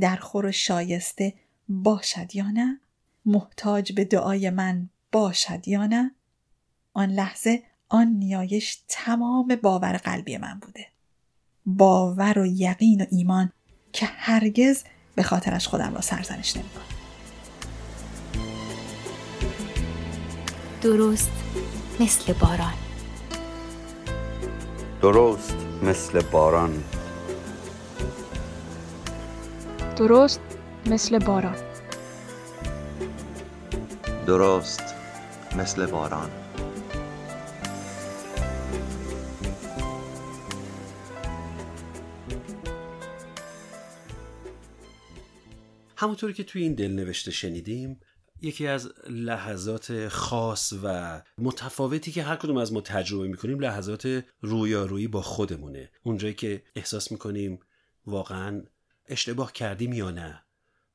در 0.00 0.16
خور 0.16 0.46
و 0.46 0.52
شایسته 0.52 1.34
باشد 1.68 2.36
یا 2.36 2.50
نه؟ 2.50 2.80
محتاج 3.26 3.92
به 3.92 4.04
دعای 4.04 4.50
من 4.50 4.88
باشد 5.12 5.68
یا 5.68 5.86
نه؟ 5.86 6.14
آن 6.94 7.10
لحظه 7.10 7.62
آن 7.88 8.06
نیایش 8.06 8.78
تمام 8.88 9.56
باور 9.62 9.96
قلبی 9.96 10.36
من 10.36 10.58
بوده. 10.60 10.86
باور 11.66 12.38
و 12.38 12.46
یقین 12.46 13.02
و 13.02 13.06
ایمان 13.10 13.52
که 13.92 14.06
هرگز 14.06 14.84
به 15.14 15.22
خاطرش 15.22 15.68
خودم 15.68 15.94
را 15.94 16.00
سرزنش 16.00 16.56
نمی 16.56 16.70
درست 20.82 21.30
مثل 22.00 22.32
باران 22.32 22.74
درست 25.02 25.54
مثل 25.82 26.22
باران 26.22 26.84
درست 29.96 30.40
مثل 30.86 31.18
باران. 31.18 31.56
درست 34.26 34.94
مثل 35.58 35.86
باران. 35.86 36.30
همونطوری 45.96 46.32
که 46.32 46.44
توی 46.44 46.62
این 46.62 46.74
دلنوشته 46.74 47.30
شنیدیم 47.30 48.00
یکی 48.40 48.66
از 48.66 48.92
لحظات 49.10 50.08
خاص 50.08 50.72
و 50.82 51.22
متفاوتی 51.38 52.12
که 52.12 52.22
هر 52.22 52.36
کدوم 52.36 52.56
از 52.56 52.72
ما 52.72 52.80
تجربه 52.80 53.28
می‌کنیم 53.28 53.60
لحظات 53.60 54.24
رویارویی 54.40 55.08
با 55.08 55.22
خودمونه. 55.22 55.90
اونجایی 56.02 56.34
که 56.34 56.62
احساس 56.74 57.12
می‌کنیم 57.12 57.58
واقعا 58.06 58.62
اشتباه 59.08 59.52
کردیم 59.52 59.92
یا 59.92 60.10
نه 60.10 60.42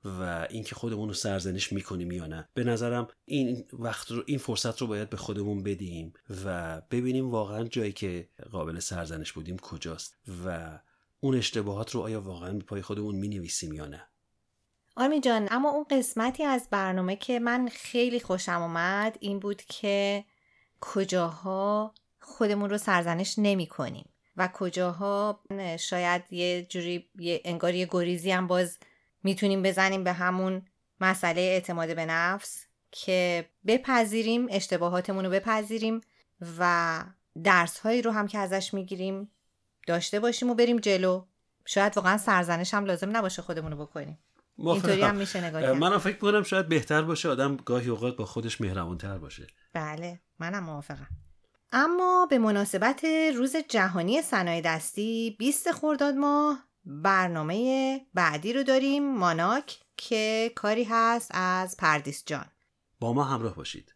و 0.06 0.48
اینکه 0.50 0.76
خودمون 0.76 1.08
رو 1.08 1.14
سرزنش 1.14 1.72
می‌کنیم 1.72 2.12
یا 2.12 2.28
نه. 2.28 2.50
به 2.54 2.64
نظرم 2.64 3.08
این 3.26 3.66
وقت 3.74 4.12
رو 4.12 4.24
این 4.26 4.38
فرصت 4.38 4.82
رو 4.82 4.88
باید 4.88 5.10
به 5.10 5.18
خودمون 5.18 5.64
بدیم 5.64 6.14
و 6.46 6.82
ببینیم 6.92 7.32
واقعا 7.32 7.64
جایی 7.64 7.92
که 7.92 8.30
قابل 8.52 8.80
سرزنش 8.80 9.32
بودیم 9.32 9.58
کجاست 9.58 10.18
و 10.46 10.80
اون 11.20 11.36
اشتباهات 11.36 11.92
رو 11.92 12.02
آیا 12.02 12.22
واقعا 12.22 12.54
به 12.54 12.64
پای 12.64 12.82
خودمون 12.82 13.16
می 13.16 13.28
نویسیم 13.28 13.74
یا 13.74 13.86
نه. 13.86 14.08
آرمی 14.96 15.22
جان 15.22 15.48
اما 15.52 15.70
اون 15.70 15.86
قسمتی 15.90 16.44
از 16.44 16.68
برنامه 16.72 17.16
که 17.16 17.40
من 17.40 17.68
خیلی 17.68 18.20
خوشم 18.20 18.62
اومد 18.62 19.18
این 19.20 19.40
بود 19.40 19.62
که 19.62 20.26
کجاها 20.82 21.94
خودمون 22.20 22.70
رو 22.70 22.78
سرزنش 22.78 23.36
نمی 23.38 23.68
کنیم 23.68 24.10
و 24.38 24.50
کجاها 24.54 25.44
شاید 25.80 26.34
یه 26.34 26.64
جوری 26.70 27.10
یه 27.20 27.42
انگار 27.46 27.76
یه 27.76 27.88
گریزی 27.92 28.32
هم 28.32 28.48
باز 28.48 28.78
می‌تونیم 29.24 29.64
بزنیم 29.64 30.04
به 30.04 30.14
همون 30.14 30.66
مسئله 31.02 31.42
اعتماد 31.42 31.96
به 31.96 32.06
نفس 32.06 32.66
که 32.92 33.50
بپذیریم 33.68 34.48
اشتباهاتمون 34.50 35.26
رو 35.26 35.32
بپذیریم 35.32 36.02
و 36.60 37.04
درس 37.44 37.80
هایی 37.80 38.02
رو 38.02 38.12
هم 38.12 38.28
که 38.28 38.38
ازش 38.38 38.74
می‌گیریم 38.74 39.32
داشته 39.88 40.20
باشیم 40.20 40.50
و 40.50 40.56
بریم 40.56 40.78
جلو. 40.78 41.26
شاید 41.66 41.98
واقعا 41.98 42.18
سرزنش 42.18 42.74
هم 42.74 42.86
لازم 42.86 43.18
نباشه 43.18 43.42
خودمون 43.42 43.72
رو 43.72 43.86
بکنیم 43.86 44.20
اینطوری 44.58 45.02
هم 45.02 45.16
میشه 45.16 45.46
نگاه 45.46 45.62
کرد. 45.62 45.76
منم 45.76 45.98
فکر 45.98 46.18
کنم 46.18 46.44
شاید 46.44 46.68
بهتر 46.68 47.02
باشه 47.02 47.30
آدم 47.30 47.56
گاهی 47.56 47.90
اوقات 47.90 48.16
با 48.16 48.26
خودش 48.26 48.62
مهربونتر 48.62 49.18
باشه. 49.18 49.48
بله 49.74 50.20
منم 50.40 50.64
موافقم. 50.64 51.08
اما 51.72 52.28
به 52.30 52.38
مناسبت 52.38 53.06
روز 53.36 53.56
جهانی 53.56 54.22
صنایع 54.22 54.62
دستی 54.62 55.36
20 55.40 55.72
خرداد 55.72 56.16
ماه 56.16 56.68
برنامه 56.86 58.02
بعدی 58.14 58.54
رو 58.54 58.64
داریم 58.64 59.16
ماناک 59.16 59.80
که 59.98 60.52
کاری 60.56 60.84
هست 60.84 61.32
از 61.34 61.78
پردیس 61.78 62.24
جان. 62.26 62.46
با 63.00 63.14
ما 63.14 63.24
همراه 63.24 63.56
باشید. 63.56 63.96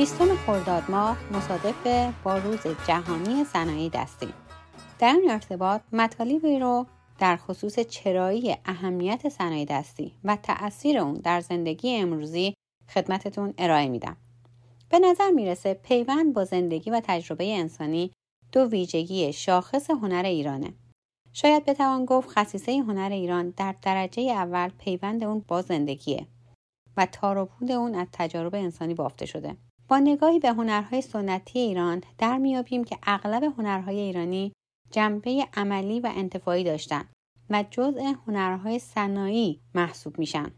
بیستم 0.00 0.36
خرداد 0.36 0.90
ماه 0.90 1.18
مصادف 1.32 2.12
با 2.24 2.38
روز 2.38 2.60
جهانی 2.88 3.44
صنایع 3.44 3.88
دستی 3.88 4.28
در 4.98 5.12
این 5.12 5.30
ارتباط 5.30 5.80
مطالبی 5.92 6.58
رو 6.58 6.86
در 7.18 7.36
خصوص 7.36 7.78
چرایی 7.80 8.56
اهمیت 8.64 9.28
صنایع 9.28 9.64
دستی 9.64 10.14
و 10.24 10.36
تأثیر 10.42 10.98
اون 10.98 11.14
در 11.14 11.40
زندگی 11.40 11.96
امروزی 11.96 12.54
خدمتتون 12.94 13.54
ارائه 13.58 13.88
میدم. 13.88 14.16
به 14.90 14.98
نظر 14.98 15.30
می‌رسه 15.30 15.74
پیوند 15.74 16.34
با 16.34 16.44
زندگی 16.44 16.90
و 16.90 17.00
تجربه 17.04 17.58
انسانی 17.58 18.12
دو 18.52 18.60
ویژگی 18.60 19.32
شاخص 19.32 19.90
هنر 19.90 20.22
ایرانه. 20.24 20.74
شاید 21.32 21.64
بتوان 21.64 22.04
گفت 22.04 22.28
خصیصه 22.28 22.72
هنر 22.72 23.10
ایران 23.12 23.54
در 23.56 23.74
درجه 23.82 24.22
اول 24.22 24.68
پیوند 24.68 25.24
اون 25.24 25.44
با 25.48 25.62
زندگیه 25.62 26.26
و 26.96 27.06
تار 27.06 27.38
و 27.38 27.44
پود 27.44 27.70
اون 27.70 27.94
از 27.94 28.06
تجارب 28.12 28.54
انسانی 28.54 28.94
بافته 28.94 29.26
شده. 29.26 29.56
با 29.90 29.98
نگاهی 29.98 30.38
به 30.38 30.48
هنرهای 30.48 31.02
سنتی 31.02 31.58
ایران 31.58 32.02
در 32.18 32.38
میابیم 32.38 32.84
که 32.84 32.98
اغلب 33.02 33.42
هنرهای 33.42 33.98
ایرانی 34.00 34.52
جنبه 34.90 35.48
عملی 35.54 36.00
و 36.00 36.12
انتفاعی 36.16 36.64
داشتند 36.64 37.08
و 37.50 37.64
جزء 37.70 38.12
هنرهای 38.26 38.78
صنایعی 38.78 39.60
محسوب 39.74 40.18
میشن. 40.18 40.50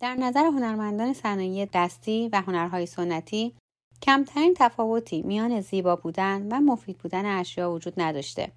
در 0.00 0.14
نظر 0.14 0.44
هنرمندان 0.44 1.12
صنایع 1.12 1.68
دستی 1.72 2.28
و 2.32 2.40
هنرهای 2.40 2.86
سنتی 2.86 3.54
کمترین 4.02 4.54
تفاوتی 4.56 5.22
میان 5.22 5.60
زیبا 5.60 5.96
بودن 5.96 6.48
و 6.52 6.60
مفید 6.60 6.98
بودن 6.98 7.26
اشیا 7.26 7.72
وجود 7.72 7.94
نداشته. 7.96 8.52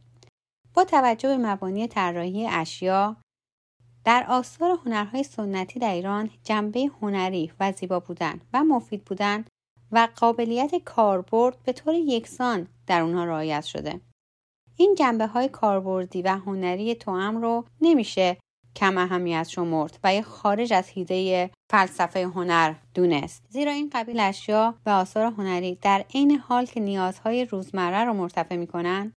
با 0.73 0.83
توجه 0.83 1.29
به 1.29 1.37
مبانی 1.37 1.87
طراحی 1.87 2.47
اشیا 2.47 3.17
در 4.05 4.25
آثار 4.29 4.79
هنرهای 4.85 5.23
سنتی 5.23 5.79
در 5.79 5.93
ایران 5.93 6.29
جنبه 6.43 6.91
هنری 7.01 7.51
و 7.59 7.71
زیبا 7.71 7.99
بودن 7.99 8.41
و 8.53 8.63
مفید 8.63 9.05
بودن 9.05 9.45
و 9.91 10.07
قابلیت 10.15 10.75
کاربرد 10.75 11.57
به 11.63 11.73
طور 11.73 11.93
یکسان 11.93 12.67
در 12.87 13.01
اونها 13.01 13.25
رعایت 13.25 13.63
شده. 13.63 14.01
این 14.75 14.95
جنبه 14.95 15.27
های 15.27 15.47
کاربردی 15.47 16.21
و 16.21 16.27
هنری 16.27 16.95
توام 16.95 17.41
رو 17.41 17.65
نمیشه 17.81 18.37
کم 18.75 18.97
اهمیت 18.97 19.47
شمرد 19.49 19.99
و 20.03 20.13
یا 20.13 20.21
خارج 20.21 20.73
از 20.73 20.89
حیده 20.89 21.49
فلسفه 21.69 22.23
هنر 22.23 22.73
دونست 22.93 23.45
زیرا 23.49 23.71
این 23.71 23.89
قبیل 23.93 24.19
اشیا 24.19 24.75
و 24.85 24.89
آثار 24.89 25.25
هنری 25.25 25.75
در 25.81 26.05
عین 26.13 26.31
حال 26.31 26.65
که 26.65 26.79
نیازهای 26.79 27.45
روزمره 27.45 28.03
رو 28.03 28.13
مرتفع 28.13 28.55
می‌کنن 28.55 29.13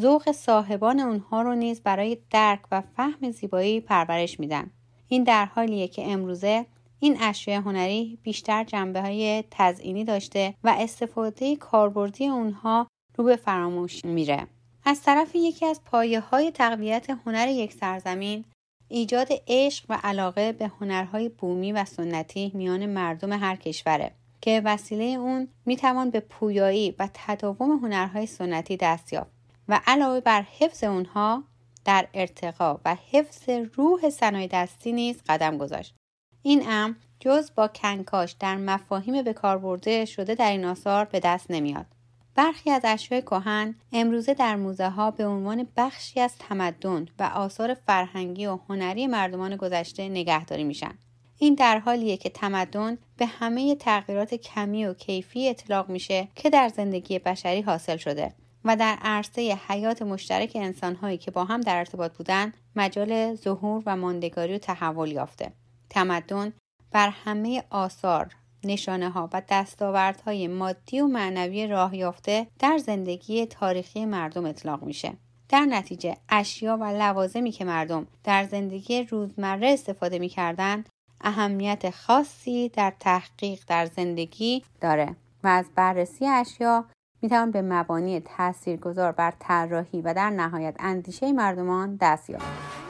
ذوق 0.00 0.32
صاحبان 0.32 1.00
اونها 1.00 1.42
رو 1.42 1.54
نیز 1.54 1.80
برای 1.80 2.18
درک 2.30 2.60
و 2.70 2.80
فهم 2.96 3.30
زیبایی 3.30 3.80
پرورش 3.80 4.40
میدن 4.40 4.70
این 5.08 5.24
در 5.24 5.44
حالیه 5.44 5.88
که 5.88 6.12
امروزه 6.12 6.66
این 7.04 7.16
اشیاء 7.20 7.60
هنری 7.60 8.18
بیشتر 8.22 8.64
جنبه 8.64 9.00
های 9.00 9.44
تزئینی 9.50 10.04
داشته 10.04 10.54
و 10.64 10.74
استفاده 10.78 11.56
کاربردی 11.56 12.26
اونها 12.26 12.86
رو 13.16 13.24
به 13.24 13.36
فراموش 13.36 14.04
میره. 14.04 14.46
از 14.84 15.02
طرف 15.02 15.34
یکی 15.34 15.66
از 15.66 15.80
پایه 15.84 16.20
های 16.20 16.50
تقویت 16.50 17.10
هنر 17.10 17.48
یک 17.48 17.72
سرزمین 17.72 18.44
ایجاد 18.88 19.28
عشق 19.48 19.84
و 19.88 19.98
علاقه 20.02 20.52
به 20.52 20.70
هنرهای 20.80 21.28
بومی 21.28 21.72
و 21.72 21.84
سنتی 21.84 22.52
میان 22.54 22.86
مردم 22.86 23.32
هر 23.32 23.56
کشوره 23.56 24.10
که 24.40 24.62
وسیله 24.64 25.04
اون 25.04 25.48
می‌توان 25.66 26.10
به 26.10 26.20
پویایی 26.20 26.94
و 26.98 27.08
تداوم 27.14 27.70
هنرهای 27.70 28.26
سنتی 28.26 28.76
دست 28.76 29.12
یافت 29.12 29.30
و 29.68 29.80
علاوه 29.86 30.20
بر 30.20 30.42
حفظ 30.42 30.84
اونها 30.84 31.44
در 31.84 32.08
ارتقا 32.14 32.80
و 32.84 32.96
حفظ 33.12 33.48
روح 33.48 34.10
صنایع 34.10 34.48
دستی 34.52 34.92
نیز 34.92 35.22
قدم 35.28 35.58
گذاشت. 35.58 35.94
این 36.42 36.62
امر 36.66 36.94
جز 37.20 37.50
با 37.54 37.68
کنکاش 37.68 38.32
در 38.32 38.56
مفاهیم 38.56 39.22
به 39.22 39.32
کار 39.32 39.58
برده 39.58 40.04
شده 40.04 40.34
در 40.34 40.50
این 40.50 40.64
آثار 40.64 41.04
به 41.04 41.20
دست 41.20 41.50
نمیاد. 41.50 41.86
برخی 42.34 42.70
از 42.70 42.82
اشیاء 42.84 43.20
کهن 43.20 43.74
امروزه 43.92 44.34
در 44.34 44.56
موزه 44.56 44.88
ها 44.88 45.10
به 45.10 45.26
عنوان 45.26 45.66
بخشی 45.76 46.20
از 46.20 46.38
تمدن 46.38 47.06
و 47.18 47.22
آثار 47.22 47.74
فرهنگی 47.74 48.46
و 48.46 48.58
هنری 48.68 49.06
مردمان 49.06 49.56
گذشته 49.56 50.08
نگهداری 50.08 50.64
میشن. 50.64 50.98
این 51.38 51.54
در 51.54 51.78
حالیه 51.78 52.16
که 52.16 52.30
تمدن 52.30 52.98
به 53.16 53.26
همه 53.26 53.74
تغییرات 53.74 54.34
کمی 54.34 54.86
و 54.86 54.94
کیفی 54.94 55.48
اطلاق 55.48 55.88
میشه 55.88 56.28
که 56.34 56.50
در 56.50 56.68
زندگی 56.68 57.18
بشری 57.18 57.60
حاصل 57.60 57.96
شده 57.96 58.34
و 58.64 58.76
در 58.76 58.98
عرصه 59.02 59.58
حیات 59.68 60.02
مشترک 60.02 60.52
انسانهایی 60.54 61.18
که 61.18 61.30
با 61.30 61.44
هم 61.44 61.60
در 61.60 61.76
ارتباط 61.78 62.16
بودن 62.16 62.52
مجال 62.76 63.34
ظهور 63.34 63.82
و 63.86 63.96
ماندگاری 63.96 64.54
و 64.54 64.58
تحول 64.58 65.12
یافته. 65.12 65.52
تمدن 65.92 66.52
بر 66.92 67.08
همه 67.08 67.64
آثار 67.70 68.34
نشانه 68.64 69.10
ها 69.10 69.30
و 69.32 69.42
دستاوردهای 69.48 70.48
مادی 70.48 71.00
و 71.00 71.06
معنوی 71.06 71.66
راه 71.66 71.96
یافته 71.96 72.46
در 72.58 72.78
زندگی 72.78 73.46
تاریخی 73.46 74.04
مردم 74.04 74.46
اطلاق 74.46 74.82
میشه. 74.82 75.12
در 75.48 75.60
نتیجه 75.60 76.16
اشیا 76.28 76.76
و 76.76 76.84
لوازمی 76.84 77.50
که 77.50 77.64
مردم 77.64 78.06
در 78.24 78.44
زندگی 78.44 79.02
روزمره 79.02 79.68
استفاده 79.68 80.18
می‌کردند 80.18 80.88
اهمیت 81.20 81.90
خاصی 81.90 82.68
در 82.68 82.92
تحقیق 83.00 83.60
در 83.66 83.86
زندگی 83.86 84.64
داره 84.80 85.16
و 85.44 85.48
از 85.48 85.66
بررسی 85.74 86.26
اشیا 86.26 86.84
می‌توان 87.22 87.50
به 87.50 87.62
مبانی 87.62 88.20
تاثیرگذار 88.20 89.12
بر 89.12 89.32
طراحی 89.38 90.02
و 90.02 90.14
در 90.14 90.30
نهایت 90.30 90.76
اندیشه 90.78 91.32
مردمان 91.32 91.96
دست 92.00 92.30
یافت. 92.30 92.81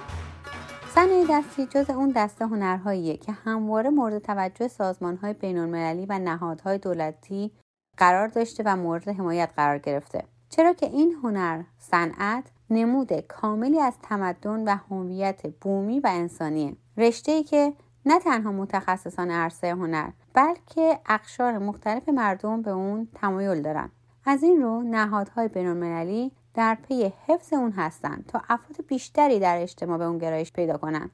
صنایع 0.94 1.26
دستی 1.30 1.66
جز 1.66 1.90
اون 1.90 2.12
دسته 2.16 2.46
هنرهاییه 2.46 3.16
که 3.16 3.32
همواره 3.32 3.90
مورد 3.90 4.18
توجه 4.18 4.68
سازمانهای 4.68 5.32
بینالمللی 5.32 6.06
و 6.06 6.18
نهادهای 6.18 6.78
دولتی 6.78 7.50
قرار 7.96 8.28
داشته 8.28 8.62
و 8.66 8.76
مورد 8.76 9.08
حمایت 9.08 9.50
قرار 9.56 9.78
گرفته. 9.78 10.24
چرا 10.48 10.72
که 10.72 10.86
این 10.86 11.12
هنر 11.22 11.62
صنعت 11.78 12.44
نمود 12.70 13.20
کاملی 13.20 13.80
از 13.80 13.94
تمدن 14.02 14.64
و 14.64 14.76
هویت 14.90 15.46
بومی 15.60 16.00
و 16.00 16.06
انسانیه. 16.12 16.76
رشته 16.96 17.32
ای 17.32 17.42
که 17.42 17.72
نه 18.06 18.18
تنها 18.18 18.52
متخصصان 18.52 19.30
عرصه 19.30 19.70
هنر 19.70 20.10
بلکه 20.34 20.98
اقشار 21.06 21.58
مختلف 21.58 22.08
مردم 22.08 22.62
به 22.62 22.70
اون 22.70 23.08
تمایل 23.14 23.62
دارن. 23.62 23.90
از 24.24 24.42
این 24.42 24.62
رو 24.62 24.82
نهادهای 24.82 25.48
بینالمللی 25.48 26.32
در 26.54 26.74
پی 26.74 27.12
حفظ 27.26 27.52
اون 27.52 27.70
هستند 27.70 28.26
تا 28.28 28.42
افراد 28.48 28.86
بیشتری 28.86 29.40
در 29.40 29.58
اجتماع 29.60 29.98
به 29.98 30.04
اون 30.04 30.18
گرایش 30.18 30.52
پیدا 30.52 30.76
کنند 30.76 31.10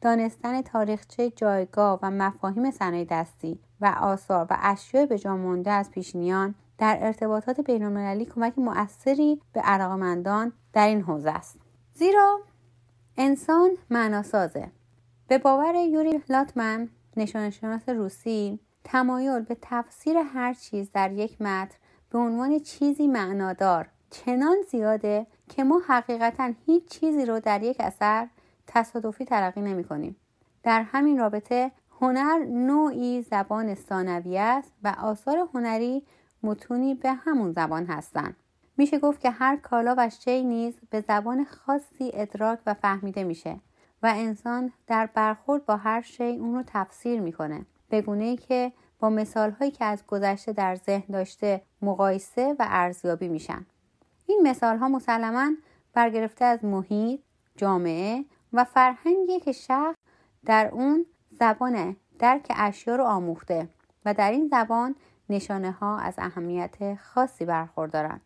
دانستن 0.00 0.62
تاریخچه 0.62 1.30
جایگاه 1.30 1.98
و 2.02 2.10
مفاهیم 2.10 2.70
صنایع 2.70 3.06
دستی 3.10 3.58
و 3.80 3.86
آثار 4.00 4.46
و 4.50 4.56
اشیاء 4.60 5.06
به 5.06 5.18
جا 5.18 5.36
مونده 5.36 5.70
از 5.70 5.90
پیشنیان 5.90 6.54
در 6.78 6.98
ارتباطات 7.00 7.60
بینالمللی 7.60 8.24
کمک 8.24 8.58
مؤثری 8.58 9.40
به 9.52 9.60
علاقمندان 9.60 10.52
در 10.72 10.86
این 10.86 11.02
حوزه 11.02 11.30
است. 11.30 11.60
زیرا 11.94 12.40
انسان 13.16 13.70
معناسازه. 13.90 14.70
به 15.28 15.38
باور 15.38 15.74
یوری 15.74 16.22
لاتمن 16.28 16.88
نشانشناس 17.16 17.88
روسی 17.88 18.60
تمایل 18.84 19.40
به 19.40 19.56
تفسیر 19.62 20.16
هر 20.16 20.54
چیز 20.54 20.90
در 20.92 21.12
یک 21.12 21.42
متن 21.42 21.76
به 22.10 22.18
عنوان 22.18 22.58
چیزی 22.58 23.06
معنادار 23.06 23.88
چنان 24.10 24.56
زیاده 24.70 25.26
که 25.48 25.64
ما 25.64 25.80
حقیقتا 25.88 26.52
هیچ 26.66 26.88
چیزی 26.88 27.26
رو 27.26 27.40
در 27.40 27.62
یک 27.62 27.76
اثر 27.80 28.28
تصادفی 28.66 29.24
تلقی 29.24 29.60
نمی 29.60 29.84
کنیم. 29.84 30.16
در 30.62 30.82
همین 30.82 31.18
رابطه 31.18 31.70
هنر 32.00 32.44
نوعی 32.44 33.22
زبان 33.22 33.74
ثانویه 33.74 34.40
است 34.40 34.72
و 34.82 34.94
آثار 35.02 35.48
هنری 35.54 36.02
متونی 36.42 36.94
به 36.94 37.12
همون 37.12 37.52
زبان 37.52 37.86
هستند 37.86 38.36
میشه 38.76 38.98
گفت 38.98 39.20
که 39.20 39.30
هر 39.30 39.56
کالا 39.56 39.94
و 39.98 40.10
شی 40.10 40.44
نیز 40.44 40.74
به 40.90 41.00
زبان 41.00 41.44
خاصی 41.44 42.10
ادراک 42.14 42.58
و 42.66 42.74
فهمیده 42.74 43.24
میشه 43.24 43.60
و 44.02 44.12
انسان 44.16 44.72
در 44.86 45.06
برخورد 45.14 45.66
با 45.66 45.76
هر 45.76 46.02
شی 46.02 46.36
اون 46.36 46.54
رو 46.54 46.62
تفسیر 46.66 47.20
می‌کنه. 47.20 47.66
به 47.88 48.02
گونه 48.02 48.36
که 48.36 48.72
با 49.00 49.10
مثال 49.10 49.50
هایی 49.50 49.70
که 49.70 49.84
از 49.84 50.06
گذشته 50.06 50.52
در 50.52 50.74
ذهن 50.74 51.12
داشته 51.12 51.62
مقایسه 51.82 52.56
و 52.58 52.66
ارزیابی 52.68 53.28
میشن. 53.28 53.66
این 54.26 54.40
مثال 54.42 54.76
ها 54.78 54.88
مسلما 54.88 55.50
برگرفته 55.94 56.44
از 56.44 56.64
محیط 56.64 57.20
جامعه 57.56 58.24
و 58.52 58.64
فرهنگی 58.64 59.40
که 59.40 59.52
شخص 59.52 59.96
در 60.44 60.68
اون 60.72 61.06
زبان 61.30 61.96
درک 62.18 62.46
اشیا 62.56 62.96
رو 62.96 63.04
آموخته 63.04 63.68
و 64.04 64.14
در 64.14 64.30
این 64.30 64.48
زبان 64.48 64.94
نشانه 65.28 65.70
ها 65.70 65.98
از 65.98 66.14
اهمیت 66.18 66.94
خاصی 66.94 67.44
برخوردارند. 67.44 68.20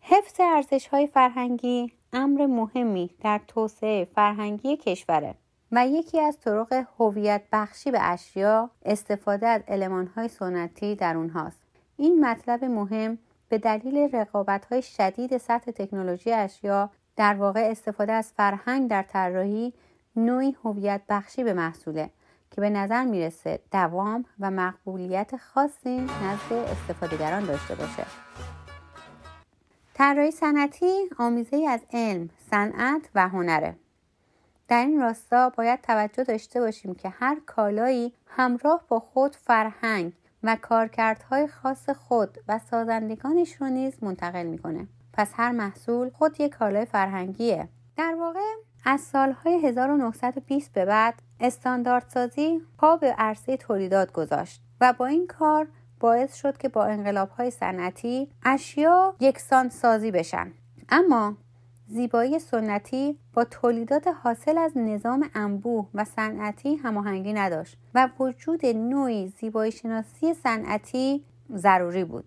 حفظ 0.00 0.40
ارزش 0.40 0.86
های 0.86 1.06
فرهنگی 1.06 1.92
امر 2.12 2.46
مهمی 2.46 3.10
در 3.20 3.40
توسعه 3.48 4.04
فرهنگی 4.04 4.76
کشوره 4.76 5.34
و 5.72 5.86
یکی 5.86 6.20
از 6.20 6.38
طرق 6.40 6.84
هویت 6.98 7.42
بخشی 7.52 7.90
به 7.90 7.98
اشیا 8.02 8.70
استفاده 8.84 9.46
از 9.46 9.62
علمان 9.68 10.06
های 10.06 10.28
سنتی 10.28 10.94
در 10.94 11.16
اونهاست. 11.16 11.60
این 11.96 12.24
مطلب 12.24 12.64
مهم 12.64 13.18
به 13.52 13.58
دلیل 13.58 14.16
رقابت 14.16 14.64
های 14.64 14.82
شدید 14.82 15.38
سطح 15.38 15.70
تکنولوژی 15.70 16.32
اشیا 16.32 16.90
در 17.16 17.34
واقع 17.34 17.60
استفاده 17.70 18.12
از 18.12 18.32
فرهنگ 18.36 18.90
در 18.90 19.02
طراحی 19.02 19.72
نوعی 20.16 20.56
هویت 20.64 21.00
بخشی 21.08 21.44
به 21.44 21.52
محصوله 21.52 22.10
که 22.50 22.60
به 22.60 22.70
نظر 22.70 23.04
می‌رسه 23.04 23.60
دوام 23.72 24.24
و 24.40 24.50
مقبولیت 24.50 25.36
خاصی 25.36 26.00
نزد 26.00 26.52
استفادهگران 26.52 27.44
داشته 27.44 27.74
باشه. 27.74 28.06
طراحی 29.94 30.30
صنعتی 30.30 31.10
آمیزه 31.18 31.66
از 31.68 31.80
علم 31.92 32.30
صنعت 32.50 33.08
و 33.14 33.28
هنره. 33.28 33.76
در 34.68 34.86
این 34.86 35.00
راستا 35.00 35.50
باید 35.50 35.80
توجه 35.80 36.24
داشته 36.24 36.60
باشیم 36.60 36.94
که 36.94 37.08
هر 37.08 37.36
کالایی 37.46 38.12
همراه 38.26 38.84
با 38.88 39.00
خود 39.00 39.36
فرهنگ 39.36 40.12
و 40.42 40.56
کارکردهای 40.62 41.46
خاص 41.46 41.90
خود 41.90 42.38
و 42.48 42.60
سازندگانش 42.70 43.54
رو 43.54 43.66
نیز 43.66 43.94
منتقل 44.02 44.46
می‌کنه. 44.46 44.88
پس 45.12 45.30
هر 45.34 45.52
محصول 45.52 46.10
خود 46.10 46.40
یک 46.40 46.52
کالای 46.52 46.84
فرهنگیه. 46.84 47.68
در 47.96 48.14
واقع 48.14 48.40
از 48.84 49.00
سالهای 49.00 49.66
1920 49.66 50.72
به 50.72 50.84
بعد 50.84 51.14
استانداردسازی 51.40 52.60
پا 52.78 52.96
به 52.96 53.14
عرصه 53.18 53.56
تولیدات 53.56 54.12
گذاشت 54.12 54.62
و 54.80 54.92
با 54.92 55.06
این 55.06 55.26
کار 55.26 55.68
باعث 56.00 56.34
شد 56.34 56.56
که 56.56 56.68
با 56.68 56.84
انقلاب 56.84 57.30
های 57.30 57.50
صنعتی 57.50 58.30
اشیا 58.44 59.14
یکسان 59.20 59.68
سازی 59.68 60.10
بشن. 60.10 60.52
اما 60.88 61.36
زیبایی 61.92 62.38
سنتی 62.38 63.18
با 63.34 63.44
تولیدات 63.44 64.08
حاصل 64.22 64.58
از 64.58 64.72
نظام 64.76 65.30
انبوه 65.34 65.88
و 65.94 66.04
صنعتی 66.04 66.74
هماهنگی 66.74 67.32
نداشت 67.32 67.76
و 67.94 68.08
وجود 68.18 68.66
نوعی 68.66 69.28
زیبایی 69.28 69.72
شناسی 69.72 70.34
صنعتی 70.34 71.24
ضروری 71.56 72.04
بود. 72.04 72.24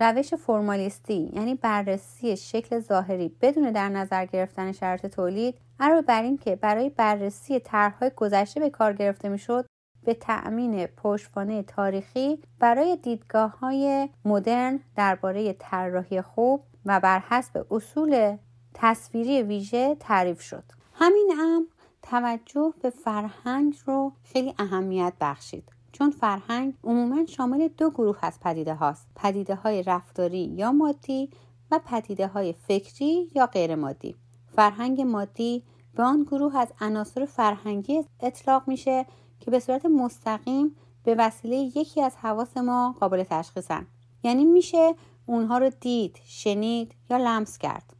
روش 0.00 0.34
فرمالیستی 0.34 1.30
یعنی 1.34 1.54
بررسی 1.54 2.36
شکل 2.36 2.80
ظاهری 2.80 3.36
بدون 3.40 3.70
در 3.70 3.88
نظر 3.88 4.26
گرفتن 4.26 4.72
شرط 4.72 5.06
تولید 5.06 5.58
علاوه 5.80 6.02
بر 6.02 6.22
اینکه 6.22 6.56
برای 6.56 6.90
بررسی 6.90 7.60
طرحهای 7.60 8.10
گذشته 8.16 8.60
به 8.60 8.70
کار 8.70 8.92
گرفته 8.92 9.28
می‌شد 9.28 9.66
به 10.04 10.14
تأمین 10.14 10.86
پشتوانه 10.86 11.62
تاریخی 11.62 12.38
برای 12.58 12.96
دیدگاه 12.96 13.58
های 13.58 14.08
مدرن 14.24 14.80
درباره 14.96 15.52
طراحی 15.52 16.22
خوب 16.22 16.62
و 16.86 17.00
بر 17.00 17.18
حسب 17.18 17.66
اصول 17.70 18.36
تصویری 18.74 19.42
ویژه 19.42 19.96
تعریف 20.00 20.40
شد. 20.40 20.64
همین 20.94 21.32
امر 21.40 21.66
توجه 22.02 22.74
به 22.82 22.90
فرهنگ 22.90 23.78
رو 23.86 24.12
خیلی 24.22 24.54
اهمیت 24.58 25.12
بخشید. 25.20 25.72
چون 25.92 26.10
فرهنگ 26.10 26.74
عموما 26.84 27.26
شامل 27.26 27.68
دو 27.68 27.90
گروه 27.90 28.18
از 28.22 28.40
پدیده 28.40 28.74
هاست. 28.74 29.06
پدیده 29.16 29.54
های 29.54 29.82
رفتاری 29.82 30.44
یا 30.56 30.72
مادی 30.72 31.30
و 31.70 31.80
پدیده 31.86 32.26
های 32.26 32.52
فکری 32.52 33.30
یا 33.34 33.46
غیر 33.46 33.74
مادی. 33.74 34.16
فرهنگ 34.56 35.00
مادی 35.00 35.62
به 35.94 36.02
آن 36.02 36.22
گروه 36.22 36.56
از 36.56 36.72
عناصر 36.80 37.24
فرهنگی 37.24 38.04
اطلاق 38.20 38.68
میشه 38.68 39.06
که 39.40 39.50
به 39.50 39.60
صورت 39.60 39.86
مستقیم 39.86 40.76
به 41.04 41.14
وسیله 41.18 41.56
یکی 41.56 42.02
از 42.02 42.16
حواس 42.16 42.56
ما 42.56 42.94
قابل 43.00 43.22
تشخیصن. 43.22 43.86
یعنی 44.22 44.44
میشه 44.44 44.94
اونها 45.26 45.58
رو 45.58 45.70
دید، 45.80 46.18
شنید 46.24 46.94
یا 47.10 47.16
لمس 47.16 47.58
کرد. 47.58 47.93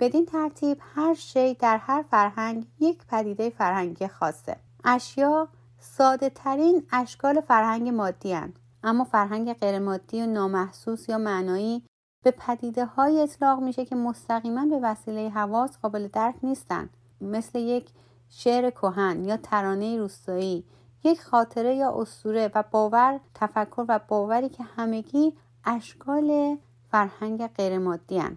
بدین 0.00 0.26
ترتیب 0.26 0.78
هر 0.94 1.14
شی 1.14 1.54
در 1.54 1.76
هر 1.76 2.04
فرهنگ 2.10 2.66
یک 2.80 3.06
پدیده 3.06 3.50
فرهنگی 3.50 4.08
خاصه 4.08 4.56
اشیا 4.84 5.48
ساده 5.78 6.30
ترین 6.30 6.82
اشکال 6.92 7.40
فرهنگ 7.40 7.88
مادی 7.88 8.32
هن. 8.32 8.52
اما 8.82 9.04
فرهنگ 9.04 9.52
غیر 9.52 9.78
مادی 9.78 10.22
و 10.22 10.26
نامحسوس 10.26 11.08
یا 11.08 11.18
معنایی 11.18 11.82
به 12.24 12.30
پدیده 12.30 12.84
های 12.84 13.20
اطلاق 13.20 13.60
میشه 13.60 13.84
که 13.84 13.96
مستقیما 13.96 14.66
به 14.66 14.78
وسیله 14.82 15.28
حواس 15.28 15.78
قابل 15.78 16.08
درک 16.08 16.34
نیستند 16.42 16.90
مثل 17.20 17.58
یک 17.58 17.90
شعر 18.28 18.70
کهن 18.70 19.24
یا 19.24 19.36
ترانه 19.36 19.98
روستایی 19.98 20.64
یک 21.04 21.22
خاطره 21.22 21.74
یا 21.74 22.00
اسطوره 22.00 22.50
و 22.54 22.64
باور 22.70 23.20
تفکر 23.34 23.84
و 23.88 24.00
باوری 24.08 24.48
که 24.48 24.64
همگی 24.64 25.32
اشکال 25.64 26.58
فرهنگ 26.90 27.46
غیرمادی 27.46 28.18
هن. 28.18 28.36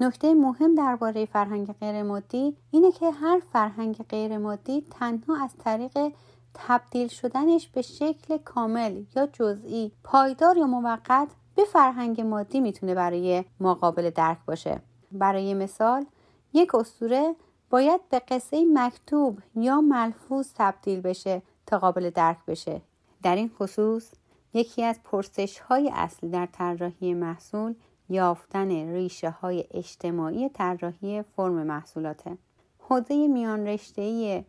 نکته 0.00 0.34
مهم 0.34 0.74
درباره 0.74 1.26
فرهنگ 1.26 1.72
غیرمادی 1.72 2.56
اینه 2.70 2.92
که 2.92 3.10
هر 3.10 3.42
فرهنگ 3.52 3.96
غیرمادی 4.08 4.84
تنها 4.90 5.44
از 5.44 5.50
طریق 5.64 6.12
تبدیل 6.54 7.08
شدنش 7.08 7.68
به 7.68 7.82
شکل 7.82 8.36
کامل 8.36 9.04
یا 9.16 9.26
جزئی 9.26 9.92
پایدار 10.04 10.56
یا 10.56 10.66
موقت 10.66 11.28
به 11.56 11.64
فرهنگ 11.64 12.20
مادی 12.20 12.60
می‌تونه 12.60 12.94
برای 12.94 13.44
ما 13.60 13.74
درک 14.14 14.38
باشه. 14.46 14.80
برای 15.12 15.54
مثال 15.54 16.06
یک 16.52 16.74
اسطوره 16.74 17.34
باید 17.70 18.00
به 18.10 18.18
قصه 18.18 18.64
مکتوب 18.74 19.40
یا 19.54 19.80
ملفوظ 19.80 20.48
تبدیل 20.54 21.00
بشه 21.00 21.42
تا 21.66 21.78
قابل 21.78 22.10
درک 22.10 22.38
بشه. 22.46 22.80
در 23.22 23.36
این 23.36 23.50
خصوص 23.58 24.12
یکی 24.54 24.84
از 24.84 25.00
پرسش 25.04 25.58
های 25.58 25.90
اصلی 25.94 26.30
در 26.30 26.46
طراحی 26.46 27.14
محصول 27.14 27.74
یافتن 28.08 28.92
ریشه 28.92 29.30
های 29.30 29.64
اجتماعی 29.70 30.48
طراحی 30.48 31.22
فرم 31.22 31.52
محصولاته. 31.66 32.38
حوزه 32.78 33.28
میان 33.28 33.66
رشته 33.66 34.44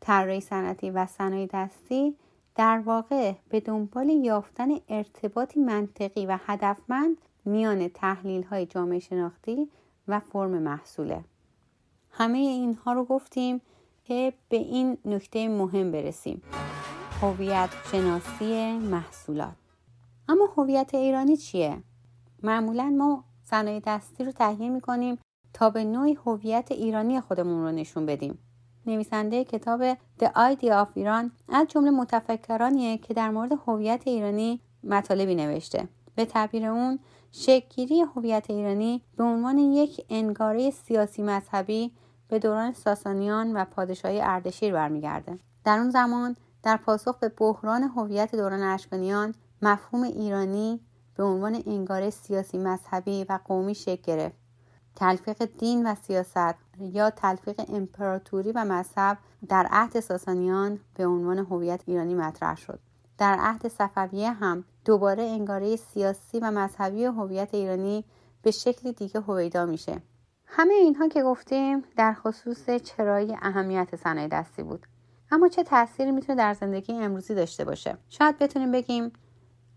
طراحی 0.00 0.40
صنعتی 0.40 0.90
و 0.90 1.06
صنایع 1.06 1.48
دستی 1.52 2.16
در 2.54 2.78
واقع 2.78 3.32
به 3.48 3.60
دنبال 3.60 4.08
یافتن 4.08 4.68
ارتباطی 4.88 5.60
منطقی 5.60 6.26
و 6.26 6.38
هدفمند 6.46 7.16
میان 7.44 7.88
تحلیل 7.88 8.42
های 8.42 8.66
جامعه 8.66 8.98
شناختی 8.98 9.68
و 10.08 10.20
فرم 10.20 10.50
محصوله. 10.50 11.24
همه 12.10 12.38
اینها 12.38 12.92
رو 12.92 13.04
گفتیم 13.04 13.60
که 14.04 14.32
به 14.48 14.56
این 14.56 14.98
نکته 15.04 15.48
مهم 15.48 15.90
برسیم. 15.92 16.42
هویت 17.20 17.70
شناسی 17.92 18.78
محصولات. 18.78 19.56
اما 20.28 20.48
هویت 20.56 20.94
ایرانی 20.94 21.36
چیه؟ 21.36 21.82
معمولا 22.44 22.84
ما 22.98 23.24
صنایع 23.44 23.82
دستی 23.86 24.24
رو 24.24 24.32
تهیه 24.32 24.68
می‌کنیم 24.68 25.18
تا 25.52 25.70
به 25.70 25.84
نوعی 25.84 26.14
هویت 26.14 26.72
ایرانی 26.72 27.20
خودمون 27.20 27.62
رو 27.62 27.72
نشون 27.72 28.06
بدیم. 28.06 28.38
نویسنده 28.86 29.44
کتاب 29.44 29.94
The 29.94 30.26
Idea 30.26 30.84
of 30.84 30.88
ایران 30.94 31.32
از 31.48 31.68
جمله 31.68 31.90
متفکرانیه 31.90 32.98
که 32.98 33.14
در 33.14 33.30
مورد 33.30 33.52
هویت 33.66 34.02
ایرانی 34.04 34.60
مطالبی 34.84 35.34
نوشته. 35.34 35.88
به 36.14 36.24
تعبیر 36.24 36.66
اون 36.66 36.98
شکلگیری 37.32 38.00
هویت 38.00 38.50
ایرانی 38.50 39.02
به 39.16 39.24
عنوان 39.24 39.58
یک 39.58 40.06
انگاره 40.10 40.70
سیاسی 40.70 41.22
مذهبی 41.22 41.92
به 42.28 42.38
دوران 42.38 42.72
ساسانیان 42.72 43.56
و 43.56 43.64
پادشاهی 43.64 44.20
اردشیر 44.20 44.72
برمیگرده. 44.72 45.38
در 45.64 45.78
اون 45.78 45.90
زمان 45.90 46.36
در 46.62 46.76
پاسخ 46.76 47.18
به 47.18 47.28
بحران 47.28 47.82
هویت 47.82 48.34
دوران 48.36 48.62
اشکانیان 48.62 49.34
مفهوم 49.62 50.02
ایرانی 50.02 50.80
به 51.16 51.24
عنوان 51.24 51.62
انگاره 51.66 52.10
سیاسی 52.10 52.58
مذهبی 52.58 53.24
و 53.28 53.38
قومی 53.44 53.74
شکل 53.74 54.02
گرفت. 54.02 54.36
تلفیق 54.96 55.44
دین 55.58 55.86
و 55.86 55.94
سیاست 55.94 56.54
یا 56.80 57.10
تلفیق 57.10 57.64
امپراتوری 57.68 58.52
و 58.52 58.64
مذهب 58.64 59.18
در 59.48 59.66
عهد 59.70 60.00
ساسانیان 60.00 60.80
به 60.94 61.06
عنوان 61.06 61.38
هویت 61.38 61.80
ایرانی 61.86 62.14
مطرح 62.14 62.56
شد. 62.56 62.78
در 63.18 63.36
عهد 63.40 63.68
صفویه 63.68 64.32
هم 64.32 64.64
دوباره 64.84 65.22
انگاره 65.22 65.76
سیاسی 65.76 66.38
و 66.40 66.50
مذهبی 66.50 67.04
هویت 67.04 67.54
ایرانی 67.54 68.04
به 68.42 68.50
شکل 68.50 68.92
دیگه 68.92 69.20
هویدا 69.20 69.66
میشه. 69.66 70.02
همه 70.46 70.74
اینها 70.74 71.08
که 71.08 71.22
گفتیم 71.22 71.84
در 71.96 72.14
خصوص 72.14 72.70
چرایی 72.70 73.36
اهمیت 73.42 73.96
صنایع 73.96 74.28
دستی 74.28 74.62
بود. 74.62 74.86
اما 75.30 75.48
چه 75.48 75.62
تأثیری 75.62 76.10
می‌تونه 76.10 76.38
در 76.38 76.54
زندگی 76.54 76.92
امروزی 76.92 77.34
داشته 77.34 77.64
باشه؟ 77.64 77.98
شاید 78.08 78.38
بتونیم 78.38 78.72
بگیم 78.72 79.12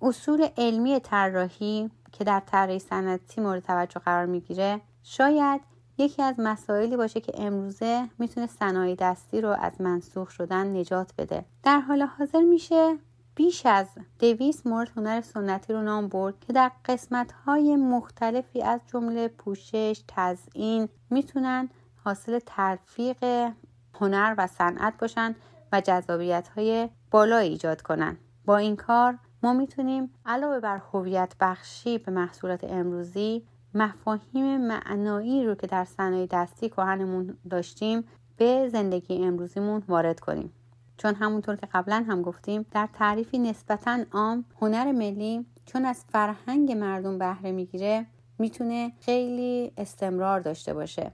اصول 0.02 0.48
علمی 0.58 1.00
طراحی 1.00 1.90
که 2.12 2.24
در 2.24 2.40
طراحی 2.40 2.80
صنعتی 2.80 3.42
مورد 3.42 3.64
توجه 3.64 4.00
قرار 4.00 4.26
می‌گیره 4.26 4.82
شاید 5.04 5.62
یکی 5.98 6.24
از 6.24 6.36
مسائلی 6.38 6.98
باشه 6.98 7.20
که 7.22 7.32
امروزه 7.36 8.10
می‌تونه 8.20 8.48
صنایع 8.48 8.96
دستی 8.96 9.42
رو 9.42 9.50
از 9.50 9.82
منسوخ 9.82 10.30
شدن 10.30 10.78
نجات 10.78 11.12
بده. 11.18 11.46
در 11.64 11.80
حال 11.80 12.02
حاضر 12.02 12.42
میشه 12.42 12.98
بیش 13.36 13.66
از 13.66 13.88
دویست 14.20 14.68
مورد 14.68 14.92
هنر 14.96 15.22
سنتی 15.22 15.74
رو 15.74 15.82
نام 15.82 16.08
برد 16.08 16.40
که 16.40 16.54
در 16.54 16.72
قسمت 16.86 17.32
های 17.32 17.76
مختلفی 17.76 18.62
از 18.62 18.82
جمله 18.88 19.28
پوشش، 19.28 20.02
تزئین 20.08 20.90
می‌تونن 21.10 21.70
حاصل 22.04 22.40
تلفیق 22.46 23.52
هنر 23.94 24.36
و 24.38 24.48
صنعت 24.48 24.94
باشن 25.00 25.36
و 25.72 25.82
جذابیت 25.82 26.48
های 26.48 26.90
بالا 27.12 27.38
ایجاد 27.38 27.82
کنن. 27.82 28.18
با 28.46 28.58
این 28.58 28.76
کار 28.76 29.20
ما 29.44 29.54
می‌تونیم 29.54 30.10
علاوه 30.26 30.60
بر 30.60 30.82
هویت 30.94 31.34
بخشی 31.40 31.98
به 31.98 32.12
محصولات 32.12 32.64
امروزی 32.64 33.44
مفاهیم 33.74 34.68
معنایی 34.68 35.46
رو 35.46 35.56
که 35.56 35.68
در 35.68 35.86
صنایع 35.86 36.28
دستی 36.32 36.70
کهنمون 36.70 37.38
داشتیم 37.50 38.04
به 38.38 38.70
زندگی 38.70 39.26
امروزیمون 39.26 39.84
وارد 39.88 40.20
کنیم. 40.20 40.54
چون 40.98 41.16
همونطور 41.16 41.56
که 41.56 41.68
قبلا 41.74 42.06
هم 42.08 42.22
گفتیم 42.22 42.66
در 42.72 42.90
تعریفی 42.94 43.38
نسبتا 43.40 44.00
عام 44.12 44.46
هنر 44.62 44.92
ملی 44.92 45.46
چون 45.66 45.86
از 45.86 46.06
فرهنگ 46.10 46.72
مردم 46.72 47.18
بهره 47.18 47.52
می‌گیره 47.52 48.06
می‌تونه 48.40 48.92
خیلی 49.00 49.72
استمرار 49.78 50.40
داشته 50.40 50.74
باشه. 50.74 51.12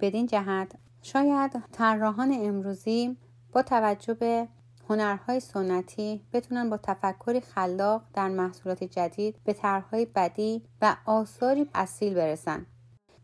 بدین 0.00 0.26
جهت 0.26 0.72
شاید 1.02 1.62
طراحان 1.72 2.32
امروزی 2.32 3.16
با 3.52 3.62
توجه 3.62 4.14
به 4.14 4.48
هنرهای 4.92 5.40
سنتی 5.40 6.20
بتونن 6.32 6.70
با 6.70 6.76
تفکری 6.76 7.40
خلاق 7.40 8.02
در 8.14 8.28
محصولات 8.28 8.84
جدید 8.84 9.36
به 9.44 9.52
طرحهای 9.52 10.04
بدی 10.04 10.62
و 10.82 10.96
آثاری 11.06 11.66
اصیل 11.74 12.14
برسن. 12.14 12.66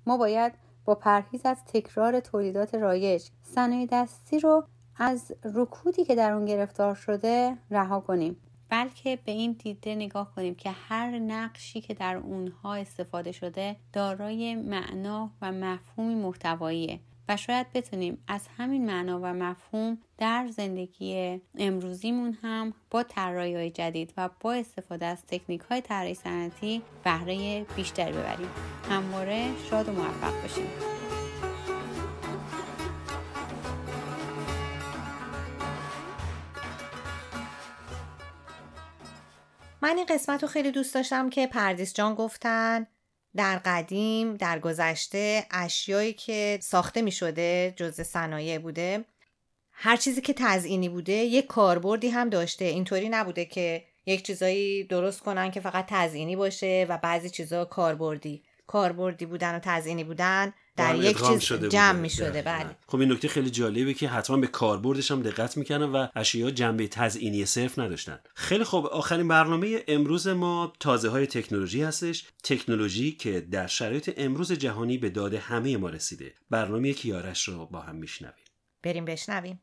ما 0.07 0.17
باید 0.17 0.53
با 0.85 0.95
پرهیز 0.95 1.47
از 1.47 1.65
تکرار 1.65 2.21
تولیدات 2.21 2.75
رایج 2.75 3.29
صنایع 3.43 3.89
دستی 3.93 4.39
رو 4.39 4.65
از 4.97 5.33
رکودی 5.55 6.05
که 6.05 6.15
در 6.15 6.33
اون 6.33 6.45
گرفتار 6.45 6.95
شده 6.95 7.59
رها 7.71 8.01
کنیم. 8.01 8.37
بلکه 8.69 9.19
به 9.25 9.33
این 9.33 9.53
دیده 9.53 9.95
نگاه 9.95 10.35
کنیم 10.35 10.55
که 10.55 10.71
هر 10.71 11.19
نقشی 11.19 11.81
که 11.81 11.95
در 11.95 12.17
اونها 12.17 12.75
استفاده 12.75 13.33
شده 13.33 13.77
دارای 13.93 14.55
معنا 14.55 15.31
و 15.43 15.53
مفهومی 15.53 16.15
محتواییه. 16.15 17.01
و 17.29 17.37
شاید 17.37 17.73
بتونیم 17.73 18.25
از 18.29 18.49
همین 18.59 18.87
معنا 18.87 19.21
و 19.21 19.27
مفهوم 19.27 19.99
در 20.19 20.49
زندگی 20.49 21.41
امروزیمون 21.59 22.39
هم 22.43 22.75
با 22.91 23.03
طراحی 23.03 23.71
جدید 23.71 24.15
و 24.17 24.31
با 24.41 24.53
استفاده 24.53 25.07
از 25.07 25.27
تکنیک 25.27 25.61
های 25.61 25.81
طراحی 25.81 26.15
صنعتی 26.15 26.83
بهره 27.05 27.65
بیشتری 27.77 28.13
ببریم. 28.13 28.49
همواره 28.91 29.49
شاد 29.71 29.89
و 29.89 29.93
موفق 29.93 30.43
باشیم. 30.43 30.67
من 39.83 39.97
این 39.97 40.07
قسمت 40.07 40.43
رو 40.43 40.49
خیلی 40.49 40.71
دوست 40.71 40.95
داشتم 40.95 41.31
که 41.31 41.47
پردیس 41.47 41.95
جان 41.95 42.15
گفتن. 42.15 42.87
در 43.37 43.61
قدیم 43.65 44.35
در 44.35 44.59
گذشته 44.59 45.47
اشیایی 45.51 46.13
که 46.13 46.59
ساخته 46.63 47.03
می 47.03 47.13
شده 47.13 47.75
جز 47.77 48.01
صنایع 48.01 48.59
بوده 48.59 49.05
هر 49.81 49.97
چیزی 49.97 50.21
که 50.21 50.33
تزئینی 50.33 50.89
بوده 50.89 51.13
یک 51.13 51.47
کاربردی 51.47 52.09
هم 52.09 52.31
داشته. 52.31 52.65
اینطوری 52.65 53.09
نبوده 53.09 53.45
که 53.45 53.85
یک 54.07 54.27
چیزایی 54.27 54.85
درست 54.85 55.21
کنن 55.21 55.51
که 55.51 55.61
فقط 55.61 55.87
تزئینی 55.89 56.37
باشه 56.37 56.87
و 56.89 56.99
بعضی 56.99 57.31
چیزا 57.31 57.65
کاربردی. 57.65 58.43
کاربردی 58.69 59.27
بودن 59.27 59.55
و 59.55 59.59
تزئینی 59.59 60.05
بودن 60.05 60.53
در 60.77 60.97
یک 60.97 61.23
چیز 61.23 61.41
شده 61.41 61.69
جمع 61.69 61.99
می 61.99 62.11
شده 62.11 62.43
بله. 62.43 62.77
خب 62.87 63.01
این 63.01 63.13
نکته 63.13 63.29
خیلی 63.29 63.51
جالبه 63.51 63.95
که 63.95 64.09
حتما 64.09 64.37
به 64.37 64.47
کاربردش 64.47 65.11
هم 65.11 65.23
دقت 65.23 65.57
می‌کنن 65.57 65.93
و 65.93 66.07
اشیا 66.15 66.51
جنبه 66.51 66.89
تزئینی 66.89 67.45
صرف 67.47 67.79
نداشتن. 67.79 68.19
خیلی 68.35 68.65
خوب. 68.65 68.87
آخرین 68.87 69.29
برنامه 69.29 69.85
امروز 69.89 70.29
ما 70.29 70.73
تازه 70.81 71.09
های 71.09 71.27
تکنولوژی 71.27 71.83
هستش. 71.83 72.25
تکنولوژی 72.45 73.13
که 73.13 73.41
در 73.41 73.67
شرایط 73.67 74.15
امروز 74.17 74.53
جهانی 74.53 74.99
به 74.99 75.11
داد 75.11 75.35
همه 75.35 75.77
ما 75.77 75.89
رسیده. 75.89 76.35
برنامه 76.51 76.93
کیارش 76.93 77.49
رو 77.49 77.67
با 77.67 77.81
هم 77.81 77.97
میشنویم. 77.97 78.45
بریم 78.83 79.05
بشنویم. 79.05 79.61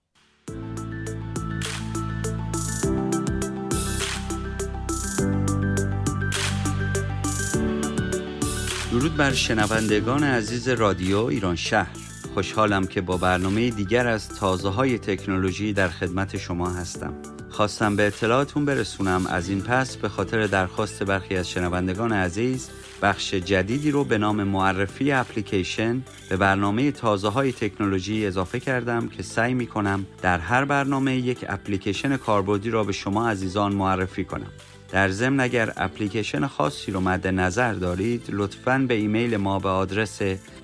درود 8.96 9.18
بر 9.18 9.32
شنوندگان 9.32 10.24
عزیز 10.24 10.68
رادیو 10.68 11.18
ایران 11.18 11.56
شهر. 11.56 11.96
خوشحالم 12.34 12.88
که 12.88 13.02
با 13.02 13.18
برنامه 13.18 13.70
دیگر 13.70 14.08
از 14.08 14.30
تازه 14.30 14.70
های 14.70 14.98
تکنولوژی 14.98 15.74
در 15.74 15.90
خدمت 15.90 16.38
شما 16.38 16.70
هستم. 16.70 17.14
خواستم 17.50 17.96
به 17.96 18.08
اطلاعاتون 18.08 18.66
برسونم. 18.66 19.28
از 19.28 19.50
این 19.50 19.62
پس 19.62 19.98
به 19.98 20.10
خاطر 20.10 20.48
درخواست 20.48 21.04
برخی 21.04 21.36
از 21.36 21.50
شنوندگان 21.50 22.12
عزیز 22.12 22.70
بخش 23.02 23.34
جدیدی 23.34 23.92
رو 23.92 24.04
به 24.04 24.18
نام 24.18 24.44
معرفی 24.44 25.12
اپلیکیشن 25.12 26.02
به 26.30 26.38
برنامه 26.38 26.92
تازه 26.92 27.28
های 27.30 27.52
تکنولوژی 27.52 28.26
اضافه 28.26 28.60
کردم 28.60 29.08
که 29.08 29.24
سعی 29.24 29.54
می 29.54 29.68
کنم 29.68 30.06
در 30.22 30.40
هر 30.40 30.66
برنامه 30.66 31.16
یک 31.16 31.46
اپلیکیشن 31.50 32.18
کاربردی 32.18 32.70
را 32.70 32.84
به 32.84 32.92
شما 32.92 33.30
عزیزان 33.30 33.74
معرفی 33.74 34.26
کنم. 34.26 34.52
در 34.92 35.10
ضمن 35.10 35.40
اگر 35.40 35.74
اپلیکیشن 35.78 36.48
خاصی 36.48 36.92
رو 36.92 37.00
مد 37.00 37.28
نظر 37.28 37.74
دارید 37.74 38.26
لطفاً 38.30 38.86
به 38.88 38.94
ایمیل 38.94 39.38
ما 39.38 39.60
به 39.60 39.70
آدرس 39.70 40.22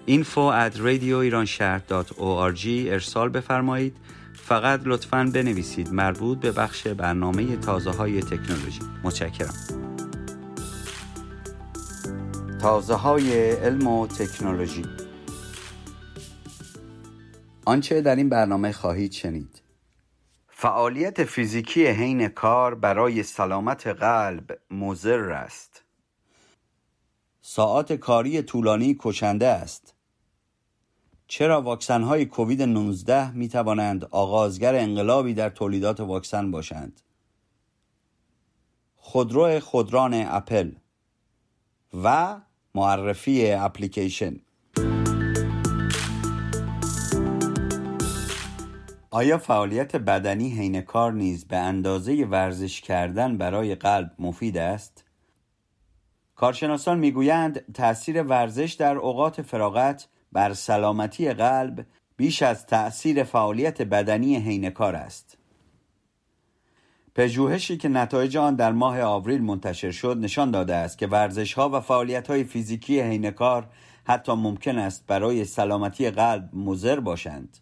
info 0.07 0.51
at 0.51 0.75
radioiranshahr.org 0.75 2.65
ارسال 2.67 3.29
بفرمایید. 3.29 3.95
فقط 4.33 4.81
لطفاً 4.85 5.31
بنویسید 5.33 5.93
مربوط 5.93 6.39
به 6.39 6.51
بخش 6.51 6.87
برنامه 6.87 7.57
تازه 7.57 7.91
های 7.91 8.21
تکنولوژی. 8.21 8.81
متشکرم. 9.03 9.53
تازه 12.61 12.93
های 12.93 13.51
علم 13.51 13.87
و 13.87 14.07
تکنولوژی. 14.07 14.85
آنچه 17.65 18.01
در 18.01 18.15
این 18.15 18.29
برنامه 18.29 18.71
خواهید 18.71 19.11
شنید. 19.11 19.60
فعالیت 20.61 21.23
فیزیکی 21.23 21.87
حین 21.87 22.27
کار 22.27 22.75
برای 22.75 23.23
سلامت 23.23 23.87
قلب 23.87 24.59
مضر 24.71 25.31
است. 25.31 25.83
ساعات 27.41 27.93
کاری 27.93 28.41
طولانی 28.41 28.97
کشنده 28.99 29.47
است. 29.47 29.93
چرا 31.27 31.61
واکسن 31.61 32.03
های 32.03 32.25
کووید 32.25 32.61
19 32.61 33.31
می 33.31 33.49
توانند 33.49 34.05
آغازگر 34.05 34.75
انقلابی 34.75 35.33
در 35.33 35.49
تولیدات 35.49 35.99
واکسن 35.99 36.51
باشند؟ 36.51 37.01
خودرو 38.95 39.59
خودران 39.59 40.13
اپل 40.13 40.71
و 42.03 42.37
معرفی 42.75 43.51
اپلیکیشن. 43.51 44.39
آیا 49.13 49.37
فعالیت 49.37 49.95
بدنی 49.95 50.49
حین 50.49 50.81
کار 50.81 51.13
نیز 51.13 51.45
به 51.45 51.57
اندازه 51.57 52.25
ورزش 52.25 52.81
کردن 52.81 53.37
برای 53.37 53.75
قلب 53.75 54.11
مفید 54.19 54.57
است؟ 54.57 55.03
کارشناسان 56.35 56.99
می‌گویند 56.99 57.73
تأثیر 57.73 58.23
ورزش 58.23 58.73
در 58.73 58.97
اوقات 58.97 59.41
فراغت 59.41 60.07
بر 60.31 60.53
سلامتی 60.53 61.33
قلب 61.33 61.85
بیش 62.17 62.41
از 62.41 62.65
تأثیر 62.65 63.23
فعالیت 63.23 63.81
بدنی 63.81 64.35
حین 64.35 64.69
کار 64.69 64.95
است. 64.95 65.37
پژوهشی 67.15 67.77
که 67.77 67.89
نتایج 67.89 68.37
آن 68.37 68.55
در 68.55 68.71
ماه 68.71 69.01
آوریل 69.01 69.43
منتشر 69.43 69.91
شد 69.91 70.17
نشان 70.17 70.51
داده 70.51 70.75
است 70.75 70.97
که 70.97 71.07
ورزش 71.07 71.53
ها 71.53 71.69
و 71.69 71.79
فعالیت 71.79 72.27
های 72.27 72.43
فیزیکی 72.43 73.01
حین 73.01 73.31
کار 73.31 73.67
حتی 74.03 74.31
ممکن 74.31 74.77
است 74.77 75.07
برای 75.07 75.45
سلامتی 75.45 76.11
قلب 76.11 76.49
مضر 76.53 76.99
باشند. 76.99 77.57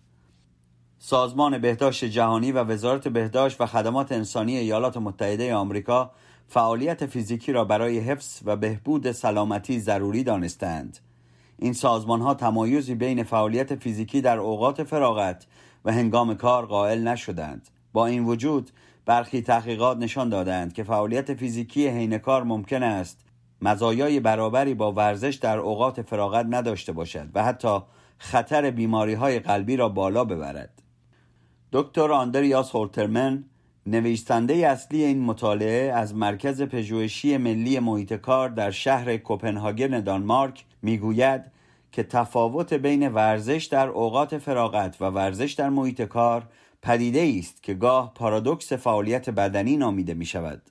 سازمان 1.02 1.58
بهداشت 1.58 2.06
جهانی 2.06 2.52
و 2.52 2.64
وزارت 2.64 3.08
بهداشت 3.08 3.62
و 3.62 3.66
خدمات 3.66 4.12
انسانی 4.12 4.58
ایالات 4.58 4.98
متحده 4.98 5.56
آمریکا 5.56 6.12
فعالیت 6.48 7.06
فیزیکی 7.06 7.52
را 7.52 7.66
برای 7.66 8.00
حفظ 8.00 8.40
و 8.46 8.56
بهبود 8.56 9.12
سلامتی 9.12 9.80
ضروری 9.80 10.24
دانستند. 10.24 11.00
این 11.60 11.74
سازمان 11.74 12.22
ها 12.22 12.34
تمایزی 12.34 12.96
بین 12.96 13.24
فعالیت 13.24 13.76
فیزیکی 13.76 14.22
در 14.22 14.38
اوقات 14.38 14.84
فراغت 14.84 15.46
و 15.86 15.92
هنگام 15.92 16.36
کار 16.36 16.66
قائل 16.66 17.08
نشدند. 17.08 17.70
با 17.94 18.08
این 18.08 18.26
وجود 18.26 18.72
برخی 19.06 19.42
تحقیقات 19.42 19.98
نشان 19.98 20.30
دادند 20.30 20.74
که 20.74 20.84
فعالیت 20.84 21.34
فیزیکی 21.34 21.88
حین 21.88 22.18
کار 22.18 22.44
ممکن 22.44 22.84
است 22.84 23.20
مزایای 23.62 24.20
برابری 24.20 24.74
با 24.74 24.92
ورزش 24.92 25.36
در 25.36 25.58
اوقات 25.58 26.02
فراغت 26.02 26.46
نداشته 26.50 26.92
باشد 26.92 27.28
و 27.34 27.44
حتی 27.44 27.80
خطر 28.18 28.72
بیماری 28.72 29.14
های 29.14 29.40
قلبی 29.40 29.76
را 29.76 29.90
بالا 29.90 30.26
ببرد. 30.26 30.79
دکتر 31.72 32.12
آندریاس 32.12 32.76
هولترمن 32.76 33.44
نویسنده 33.86 34.54
اصلی 34.54 35.04
این 35.04 35.22
مطالعه 35.22 35.92
از 35.92 36.16
مرکز 36.16 36.62
پژوهشی 36.62 37.38
ملی 37.38 37.80
محیط 37.80 38.14
کار 38.14 38.50
در 38.50 38.72
شهر 38.72 39.18
کوپنهاگن 39.18 40.00
دانمارک 40.00 40.66
می‌گوید 40.82 41.42
که 41.92 42.04
تفاوت 42.04 42.74
بین 42.74 43.08
ورزش 43.08 43.68
در 43.72 43.88
اوقات 43.88 44.38
فراغت 44.38 45.02
و 45.02 45.06
ورزش 45.06 45.52
در 45.52 45.70
محیط 45.70 46.02
کار 46.02 46.48
پدیده 46.82 47.36
است 47.40 47.64
که 47.64 47.74
گاه 47.74 48.14
پارادوکس 48.14 48.74
فعالیت 48.74 49.30
بدنی 49.30 49.78
نامیده 49.78 50.14
می 50.14 50.26
شود. 50.26 50.62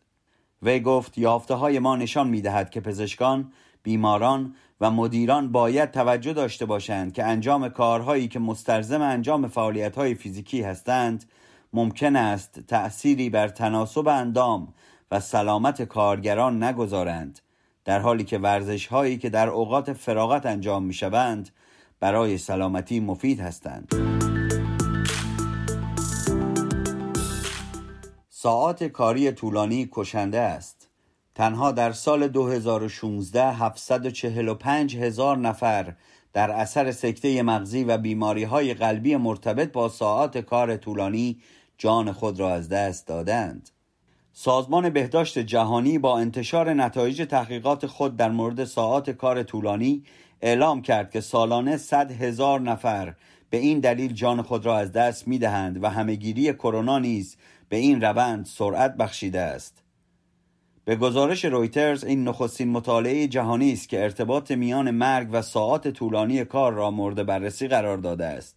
وی 0.63 0.81
گفت 0.81 1.19
یافته 1.19 1.55
های 1.55 1.79
ما 1.79 1.97
نشان 1.97 2.29
می 2.29 2.41
دهد 2.41 2.71
که 2.71 2.81
پزشکان، 2.81 3.53
بیماران 3.83 4.55
و 4.81 4.91
مدیران 4.91 5.53
باید 5.53 5.91
توجه 5.91 6.33
داشته 6.33 6.67
باشند 6.67 7.13
که 7.13 7.25
انجام 7.25 7.69
کارهایی 7.69 8.29
که 8.29 8.39
مستلزم 8.39 9.03
انجام 9.03 9.49
فعالیت 9.49 9.97
های 9.97 10.15
فیزیکی 10.15 10.63
هستند 10.63 11.25
ممکن 11.73 12.17
است 12.17 12.61
تأثیری 12.61 13.31
بر 13.31 13.49
تناسب 13.49 14.09
اندام 14.09 14.75
و 15.11 15.21
سلامت 15.21 15.83
کارگران 15.83 16.63
نگذارند 16.63 17.41
در 17.85 18.01
حالی 18.01 18.25
که 18.25 18.39
ورزش 18.39 18.87
هایی 18.87 19.19
که 19.19 19.31
در 19.31 19.49
اوقات 19.49 19.93
فراغت 19.93 20.47
انجام 20.47 20.85
می 20.85 20.95
شوند 20.95 21.51
برای 22.01 22.39
سلامتی 22.39 23.01
مفید 23.01 23.41
هستند. 23.41 23.95
ساعات 28.29 28.85
کاری 28.85 29.33
طولانی 29.33 29.89
کشنده 29.93 30.41
است. 30.41 30.78
تنها 31.39 31.73
در 31.73 31.93
سال 31.93 32.29
2016 32.29 33.53
745 33.53 34.97
هزار 34.97 35.39
نفر 35.39 35.95
در 36.33 36.51
اثر 36.51 36.93
سکته 36.93 37.43
مغزی 37.43 37.85
و 37.85 37.99
بیماری 37.99 38.45
های 38.45 38.75
قلبی 38.75 39.17
مرتبط 39.17 39.73
با 39.73 39.89
ساعات 39.89 40.39
کار 40.39 40.77
طولانی 40.77 41.39
جان 41.77 42.13
خود 42.13 42.41
را 42.41 42.55
از 42.55 42.69
دست 42.69 43.07
دادند. 43.07 43.71
سازمان 44.33 44.91
بهداشت 44.91 45.39
جهانی 45.39 45.99
با 45.99 46.19
انتشار 46.19 46.75
نتایج 46.75 47.23
تحقیقات 47.23 47.87
خود 47.87 48.17
در 48.17 48.31
مورد 48.31 48.65
ساعات 48.65 49.11
کار 49.11 49.43
طولانی 49.43 50.05
اعلام 50.41 50.83
کرد 50.83 51.11
که 51.11 51.21
سالانه 51.21 51.77
100 51.77 52.13
هزار 52.13 52.61
نفر 52.61 53.15
به 53.51 53.57
این 53.57 53.81
دلیل 53.81 54.13
جان 54.13 54.43
خود 54.43 54.67
را 54.67 54.79
از 54.79 54.93
دست 54.93 55.29
می 55.29 55.39
دهند 55.39 55.85
و 55.85 55.89
همهگیری 55.89 56.53
کرونا 56.53 56.99
نیز 56.99 57.37
به 57.69 57.77
این 57.77 58.01
روند 58.01 58.47
سرعت 58.47 58.97
بخشیده 58.97 59.41
است. 59.41 59.88
به 60.89 60.97
گزارش 60.97 61.45
رویترز 61.45 62.05
این 62.05 62.29
نخستین 62.29 62.69
مطالعه 62.69 63.27
جهانی 63.27 63.73
است 63.73 63.89
که 63.89 64.03
ارتباط 64.03 64.51
میان 64.51 64.91
مرگ 64.91 65.29
و 65.33 65.43
ساعات 65.43 65.89
طولانی 65.89 66.45
کار 66.45 66.73
را 66.73 66.91
مورد 66.91 67.27
بررسی 67.27 67.69
قرار 67.69 67.99
داده 67.99 68.25
است. 68.25 68.57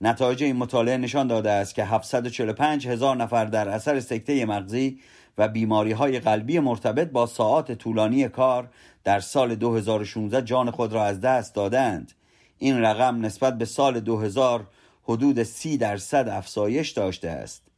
نتایج 0.00 0.42
این 0.42 0.56
مطالعه 0.56 0.96
نشان 0.96 1.26
داده 1.26 1.50
است 1.50 1.74
که 1.74 1.84
745 1.84 2.88
هزار 2.88 3.16
نفر 3.16 3.44
در 3.44 3.68
اثر 3.68 4.00
سکته 4.00 4.46
مغزی 4.46 4.98
و 5.38 5.48
بیماری 5.48 5.92
های 5.92 6.20
قلبی 6.20 6.58
مرتبط 6.58 7.08
با 7.10 7.26
ساعات 7.26 7.72
طولانی 7.72 8.28
کار 8.28 8.68
در 9.04 9.20
سال 9.20 9.54
2016 9.54 10.42
جان 10.42 10.70
خود 10.70 10.92
را 10.92 11.04
از 11.04 11.20
دست 11.20 11.54
دادند. 11.54 12.12
این 12.58 12.80
رقم 12.80 13.26
نسبت 13.26 13.58
به 13.58 13.64
سال 13.64 14.00
2000 14.00 14.66
حدود 15.02 15.42
30 15.42 15.78
درصد 15.78 16.28
افزایش 16.28 16.90
داشته 16.90 17.28
است. 17.28 17.69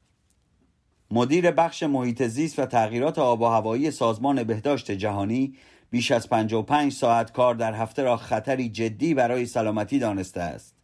مدیر 1.14 1.50
بخش 1.50 1.82
محیط 1.82 2.22
زیست 2.22 2.58
و 2.58 2.66
تغییرات 2.66 3.18
آب 3.18 3.40
و 3.40 3.46
هوایی 3.46 3.90
سازمان 3.90 4.44
بهداشت 4.44 4.90
جهانی 4.90 5.54
بیش 5.90 6.10
از 6.10 6.28
55 6.28 6.92
ساعت 6.92 7.32
کار 7.32 7.54
در 7.54 7.74
هفته 7.74 8.02
را 8.02 8.16
خطری 8.16 8.68
جدی 8.68 9.14
برای 9.14 9.46
سلامتی 9.46 9.98
دانسته 9.98 10.40
است. 10.40 10.74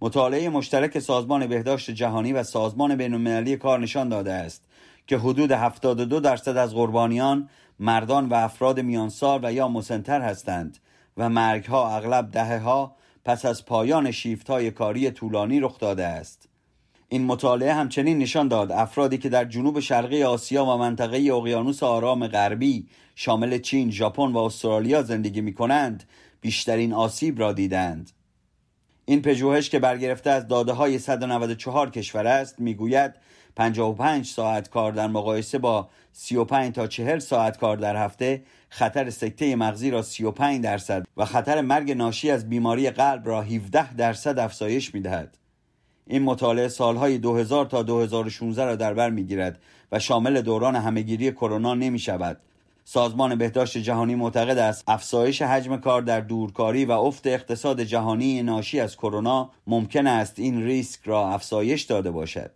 مطالعه 0.00 0.48
مشترک 0.48 0.98
سازمان 0.98 1.46
بهداشت 1.46 1.90
جهانی 1.90 2.32
و 2.32 2.42
سازمان 2.42 2.96
بینالمللی 2.96 3.56
کار 3.56 3.78
نشان 3.78 4.08
داده 4.08 4.32
است 4.32 4.64
که 5.06 5.18
حدود 5.18 5.52
72 5.52 6.20
درصد 6.20 6.56
از 6.56 6.74
قربانیان 6.74 7.48
مردان 7.80 8.28
و 8.28 8.34
افراد 8.34 8.80
میانسال 8.80 9.40
و 9.42 9.52
یا 9.52 9.68
مسنتر 9.68 10.20
هستند 10.20 10.78
و 11.16 11.28
مرگ 11.28 11.64
ها 11.64 11.96
اغلب 11.96 12.30
دهه 12.30 12.58
ها 12.58 12.96
پس 13.24 13.44
از 13.44 13.64
پایان 13.64 14.10
شیفت 14.10 14.50
های 14.50 14.70
کاری 14.70 15.10
طولانی 15.10 15.60
رخ 15.60 15.78
داده 15.78 16.06
است. 16.06 16.49
این 17.12 17.24
مطالعه 17.24 17.74
همچنین 17.74 18.18
نشان 18.18 18.48
داد 18.48 18.72
افرادی 18.72 19.18
که 19.18 19.28
در 19.28 19.44
جنوب 19.44 19.80
شرقی 19.80 20.22
آسیا 20.22 20.64
و 20.64 20.76
منطقه 20.76 21.16
اقیانوس 21.16 21.82
آرام 21.82 22.26
غربی 22.26 22.86
شامل 23.14 23.58
چین، 23.58 23.90
ژاپن 23.90 24.32
و 24.32 24.38
استرالیا 24.38 25.02
زندگی 25.02 25.40
می 25.40 25.54
کنند 25.54 26.04
بیشترین 26.40 26.92
آسیب 26.92 27.40
را 27.40 27.52
دیدند. 27.52 28.10
این 29.04 29.22
پژوهش 29.22 29.70
که 29.70 29.78
برگرفته 29.78 30.30
از 30.30 30.48
داده 30.48 30.72
های 30.72 30.98
194 30.98 31.90
کشور 31.90 32.26
است 32.26 32.60
می‌گوید 32.60 33.14
55 33.56 34.26
ساعت 34.26 34.70
کار 34.70 34.92
در 34.92 35.06
مقایسه 35.06 35.58
با 35.58 35.88
35 36.12 36.74
تا 36.74 36.86
40 36.86 37.18
ساعت 37.18 37.58
کار 37.58 37.76
در 37.76 37.96
هفته 38.04 38.42
خطر 38.68 39.10
سکته 39.10 39.56
مغزی 39.56 39.90
را 39.90 40.02
35 40.02 40.62
درصد 40.62 41.06
و 41.16 41.24
خطر 41.24 41.60
مرگ 41.60 41.92
ناشی 41.92 42.30
از 42.30 42.48
بیماری 42.48 42.90
قلب 42.90 43.28
را 43.28 43.42
17 43.42 43.94
درصد 43.94 44.38
افزایش 44.38 44.94
می‌دهد. 44.94 45.39
این 46.10 46.22
مطالعه 46.22 46.68
سالهای 46.68 47.18
2000 47.18 47.66
تا 47.66 47.82
2016 47.82 48.64
را 48.64 48.76
در 48.76 48.94
بر 48.94 49.10
می‌گیرد 49.10 49.58
و 49.92 49.98
شامل 49.98 50.40
دوران 50.40 50.76
همهگیری 50.76 51.32
کرونا 51.32 51.74
نمی 51.74 51.98
شود 51.98 52.40
سازمان 52.84 53.34
بهداشت 53.34 53.78
جهانی 53.78 54.14
معتقد 54.14 54.58
است 54.58 54.84
افزایش 54.88 55.42
حجم 55.42 55.76
کار 55.76 56.02
در 56.02 56.20
دورکاری 56.20 56.84
و 56.84 56.92
افت 56.92 57.26
اقتصاد 57.26 57.82
جهانی 57.82 58.42
ناشی 58.42 58.80
از 58.80 58.96
کرونا 58.96 59.50
ممکن 59.66 60.06
است 60.06 60.38
این 60.38 60.62
ریسک 60.62 61.00
را 61.04 61.28
افزایش 61.28 61.82
داده 61.82 62.10
باشد. 62.10 62.50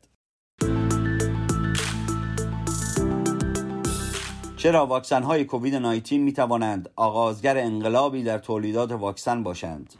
چرا 4.57 4.87
واکسن 4.87 5.23
های 5.23 5.45
کووید 5.45 5.75
19 5.75 6.19
می 6.19 6.33
توانند 6.33 6.91
آغازگر 6.97 7.59
انقلابی 7.59 8.23
در 8.23 8.39
تولیدات 8.39 8.93
واکسن 8.93 9.43
باشند؟ 9.43 9.95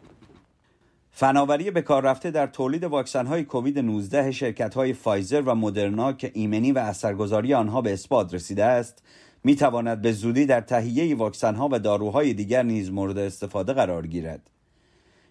فناوری 1.17 1.71
به 1.71 1.83
کار 1.83 2.03
رفته 2.03 2.31
در 2.31 2.47
تولید 2.47 2.85
واکسن 2.85 3.27
های 3.27 3.45
کووید 3.45 3.79
19 3.79 4.31
شرکت 4.31 4.75
های 4.75 4.93
فایزر 4.93 5.41
و 5.41 5.55
مدرنا 5.55 6.13
که 6.13 6.31
ایمنی 6.35 6.73
و 6.73 6.79
اثرگذاری 6.79 7.55
آنها 7.55 7.83
به 7.83 7.93
اثبات 7.93 8.35
رسیده 8.35 8.65
است 8.65 9.03
می 9.45 9.57
تواند 9.57 10.03
به 10.03 10.13
زودی 10.13 10.47
در 10.47 10.61
تهیه 10.61 11.17
واکسن 11.17 11.55
ها 11.55 11.69
و 11.73 11.79
داروهای 11.79 12.35
دیگر 12.35 12.63
نیز 12.63 12.91
مورد 12.91 13.19
استفاده 13.19 13.73
قرار 13.73 14.07
گیرد. 14.07 14.51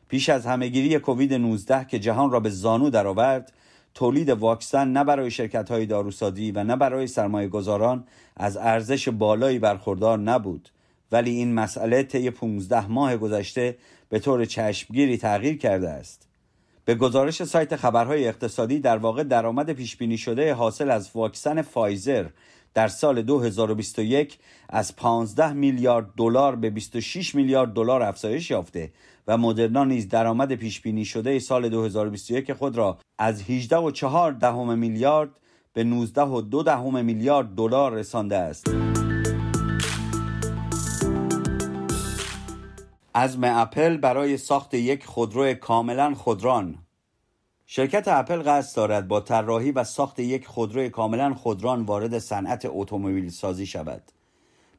پیش 0.08 0.30
از 0.30 0.46
همهگیری 0.46 1.00
کووید 1.00 1.34
19 1.34 1.86
که 1.86 2.00
جهان 2.00 2.32
را 2.32 2.40
به 2.40 2.50
زانو 2.50 2.90
درآورد، 2.90 3.54
تولید 3.94 4.30
واکسن 4.30 4.88
نه 4.88 5.04
برای 5.04 5.32
شرکت 5.32 5.72
های 5.72 5.86
داروسازی 5.86 6.52
و 6.52 6.64
نه 6.64 6.76
برای 6.76 7.08
سرمایه 7.08 7.48
گذاران 7.48 8.04
از 8.38 8.58
ارزش 8.58 9.10
بالایی 9.10 9.60
برخوردار 9.60 10.20
نبود 10.20 10.70
ولی 11.12 11.32
این 11.32 11.54
مسئله 11.54 12.04
طی 12.04 12.30
15 12.30 12.88
ماه 12.88 13.18
گذشته 13.18 13.78
به 14.14 14.20
طور 14.20 14.46
چشمگیری 14.46 15.18
تغییر 15.18 15.58
کرده 15.58 15.90
است. 15.90 16.28
به 16.86 16.96
گزارش 16.96 17.44
سایت 17.44 17.76
خبرهای 17.76 18.28
اقتصادی 18.28 18.80
در 18.80 18.98
واقع 18.98 19.24
درآمد 19.24 19.72
پیش 19.72 19.98
بینی 19.98 20.18
شده 20.18 20.54
حاصل 20.54 20.92
از 20.92 21.10
واکسن 21.16 21.62
فایزر 21.62 22.26
در 22.74 22.88
سال 22.88 23.22
2021 23.22 24.40
از 24.70 24.96
15 24.96 25.54
میلیارد 25.54 26.06
دلار 26.18 26.56
به 26.56 26.70
26 26.70 27.36
میلیارد 27.36 27.74
دلار 27.74 28.04
افزایش 28.04 28.52
یافته 28.52 28.92
و 29.28 29.38
مدرنا 29.38 29.84
نیز 29.84 30.10
درآمد 30.10 30.56
پیش 30.56 30.82
بینی 30.82 31.06
شده 31.06 31.40
سال 31.40 31.70
2021 31.70 32.54
خود 32.54 32.78
را 32.78 32.98
از 33.18 33.50
18 33.50 33.78
و 33.78 33.92
4 33.92 34.32
دهم 34.32 34.78
میلیارد 34.78 35.30
به 35.74 35.84
19 35.84 36.22
و 36.22 36.42
2 36.42 36.64
دهم 36.64 37.06
میلیارد 37.06 37.56
دلار 37.56 37.94
رسانده 37.94 38.38
است. 38.38 38.70
عزم 43.16 43.44
اپل 43.44 43.98
برای 43.98 44.38
ساخت 44.38 44.74
یک 44.74 45.06
خودرو 45.06 45.54
کاملا 45.54 46.14
خودران 46.14 46.78
شرکت 47.66 48.08
اپل 48.08 48.44
قصد 48.46 48.76
دارد 48.76 49.08
با 49.08 49.20
طراحی 49.20 49.72
و 49.72 49.84
ساخت 49.84 50.20
یک 50.20 50.48
خودرو 50.48 50.90
کاملا 50.90 51.34
خودران 51.34 51.82
وارد 51.82 52.20
صنعت 52.20 52.68
اتومبیل 52.70 53.30
سازی 53.30 53.66
شود. 53.66 54.02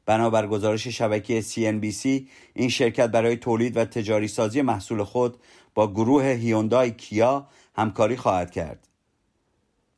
بنابر 0.05 0.47
گزارش 0.47 0.87
شبکه 0.87 1.41
CNBC 1.41 2.07
این 2.53 2.69
شرکت 2.69 3.07
برای 3.07 3.37
تولید 3.37 3.77
و 3.77 3.85
تجاری 3.85 4.27
سازی 4.27 4.61
محصول 4.61 5.03
خود 5.03 5.37
با 5.73 5.91
گروه 5.91 6.23
هیوندای 6.23 6.91
کیا 6.91 7.47
همکاری 7.75 8.17
خواهد 8.17 8.51
کرد. 8.51 8.87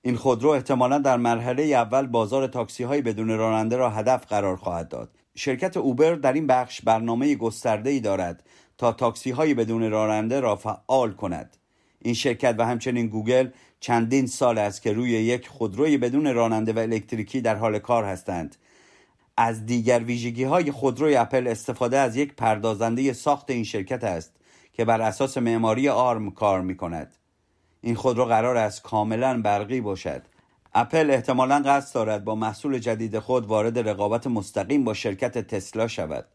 این 0.01 0.15
خودرو 0.15 0.49
احتمالا 0.49 0.97
در 0.97 1.17
مرحله 1.17 1.63
اول 1.63 2.07
بازار 2.07 2.47
تاکسی 2.47 2.83
های 2.83 3.01
بدون 3.01 3.37
راننده 3.37 3.77
را 3.77 3.89
هدف 3.89 4.25
قرار 4.25 4.55
خواهد 4.55 4.89
داد. 4.89 5.16
شرکت 5.39 5.77
اوبر 5.77 6.15
در 6.15 6.33
این 6.33 6.47
بخش 6.47 6.81
برنامه 6.81 7.35
گسترده 7.35 7.89
ای 7.89 7.99
دارد 7.99 8.43
تا 8.77 8.91
تاکسی 8.91 9.31
های 9.31 9.53
بدون 9.53 9.91
راننده 9.91 10.39
را 10.39 10.55
فعال 10.55 11.13
کند. 11.13 11.57
این 12.01 12.13
شرکت 12.13 12.55
و 12.57 12.65
همچنین 12.65 13.07
گوگل 13.07 13.49
چندین 13.79 14.27
سال 14.27 14.57
است 14.57 14.81
که 14.81 14.93
روی 14.93 15.09
یک 15.09 15.47
خودروی 15.47 15.97
بدون 15.97 16.33
راننده 16.33 16.73
و 16.73 16.79
الکتریکی 16.79 17.41
در 17.41 17.55
حال 17.55 17.79
کار 17.79 18.03
هستند. 18.03 18.55
از 19.37 19.65
دیگر 19.65 19.99
ویژگی 19.99 20.43
های 20.43 20.71
خودروی 20.71 21.15
اپل 21.15 21.47
استفاده 21.47 21.97
از 21.97 22.15
یک 22.15 22.33
پردازنده 22.33 23.13
ساخت 23.13 23.51
این 23.51 23.63
شرکت 23.63 24.03
است 24.03 24.31
که 24.73 24.85
بر 24.85 25.01
اساس 25.01 25.37
معماری 25.37 25.89
آرم 25.89 26.31
کار 26.31 26.61
می 26.61 26.77
کند 26.77 27.15
این 27.81 27.95
خودرو 27.95 28.25
قرار 28.25 28.57
است 28.57 28.83
کاملا 28.83 29.41
برقی 29.41 29.81
باشد. 29.81 30.21
اپل 30.73 31.11
احتمالا 31.11 31.63
قصد 31.65 31.95
دارد 31.95 32.23
با 32.23 32.35
محصول 32.35 32.79
جدید 32.79 33.19
خود 33.19 33.45
وارد 33.45 33.89
رقابت 33.89 34.27
مستقیم 34.27 34.83
با 34.83 34.93
شرکت 34.93 35.37
تسلا 35.37 35.87
شود 35.87 36.25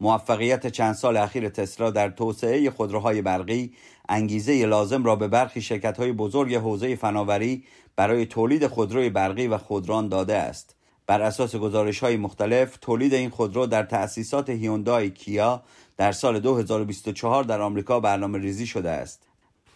موفقیت 0.00 0.66
چند 0.66 0.94
سال 0.94 1.16
اخیر 1.16 1.48
تسلا 1.48 1.90
در 1.90 2.10
توسعه 2.10 2.70
خودروهای 2.70 3.22
برقی 3.22 3.72
انگیزه 4.08 4.66
لازم 4.66 5.04
را 5.04 5.16
به 5.16 5.28
برخی 5.28 5.62
شرکت‌های 5.62 6.12
بزرگ 6.12 6.54
حوزه 6.54 6.96
فناوری 6.96 7.64
برای 7.96 8.26
تولید 8.26 8.66
خودروی 8.66 9.10
برقی 9.10 9.46
و 9.46 9.58
خودران 9.58 10.08
داده 10.08 10.36
است. 10.36 10.76
بر 11.06 11.22
اساس 11.22 11.56
گزارش 11.56 12.00
های 12.00 12.16
مختلف 12.16 12.76
تولید 12.80 13.14
این 13.14 13.30
خودرو 13.30 13.66
در 13.66 13.82
تأسیسات 13.82 14.50
هیوندای 14.50 15.10
کیا 15.10 15.62
در 15.96 16.12
سال 16.12 16.40
2024 16.40 17.44
در 17.44 17.60
آمریکا 17.60 18.00
برنامه 18.00 18.38
ریزی 18.38 18.66
شده 18.66 18.90
است. 18.90 19.22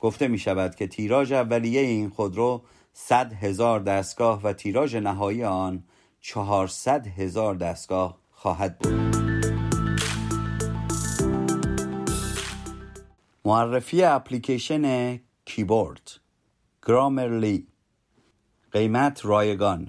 گفته 0.01 0.29
می 0.29 0.39
شود 0.39 0.75
که 0.75 0.87
تیراژ 0.87 1.33
اولیه 1.33 1.81
این 1.81 2.11
خودرو 2.11 2.63
100 2.97 3.32
هزار 3.32 3.80
دستگاه 3.80 4.42
و 4.42 4.53
تیراژ 4.53 4.95
نهایی 4.95 5.45
آن 5.45 5.84
400 6.20 7.07
هزار 7.07 7.55
دستگاه 7.55 8.18
خواهد 8.30 8.78
بود. 8.78 9.16
معرفی 13.45 14.03
اپلیکیشن 14.03 15.16
کیبورد. 15.45 16.11
Grammarly 16.87 17.66
قیمت 18.72 19.26
رایگان. 19.26 19.88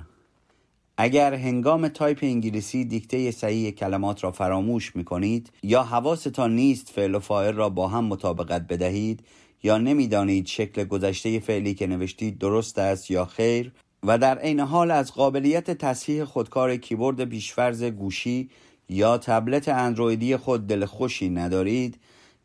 اگر 0.97 1.33
هنگام 1.33 1.87
تایپ 1.87 2.19
انگلیسی 2.21 2.85
دیکته 2.85 3.31
صحیح 3.31 3.71
کلمات 3.71 4.23
را 4.23 4.31
فراموش 4.31 4.95
می 4.95 5.03
کنید 5.03 5.51
یا 5.63 5.83
حواستان 5.83 6.55
نیست 6.55 6.89
فعل 6.89 7.15
و 7.15 7.19
فاعل 7.19 7.53
را 7.53 7.69
با 7.69 7.87
هم 7.87 8.05
مطابقت 8.05 8.67
بدهید 8.67 9.23
یا 9.65 9.77
نمی‌دانید 9.77 10.47
شکل 10.47 10.83
گذشته 10.83 11.39
فعلی 11.39 11.73
که 11.73 11.87
نوشتید 11.87 12.37
درست 12.37 12.79
است 12.79 13.11
یا 13.11 13.25
خیر 13.25 13.71
و 14.03 14.17
در 14.17 14.37
عین 14.37 14.59
حال 14.59 14.91
از 14.91 15.13
قابلیت 15.13 15.71
تصحیح 15.71 16.23
خودکار 16.23 16.75
کیبورد 16.75 17.25
پیشفرز 17.25 17.83
گوشی 17.83 18.49
یا 18.89 19.17
تبلت 19.17 19.69
اندرویدی 19.69 20.37
خود 20.37 20.67
دل 20.67 20.85
خوشی 20.85 21.29
ندارید 21.29 21.99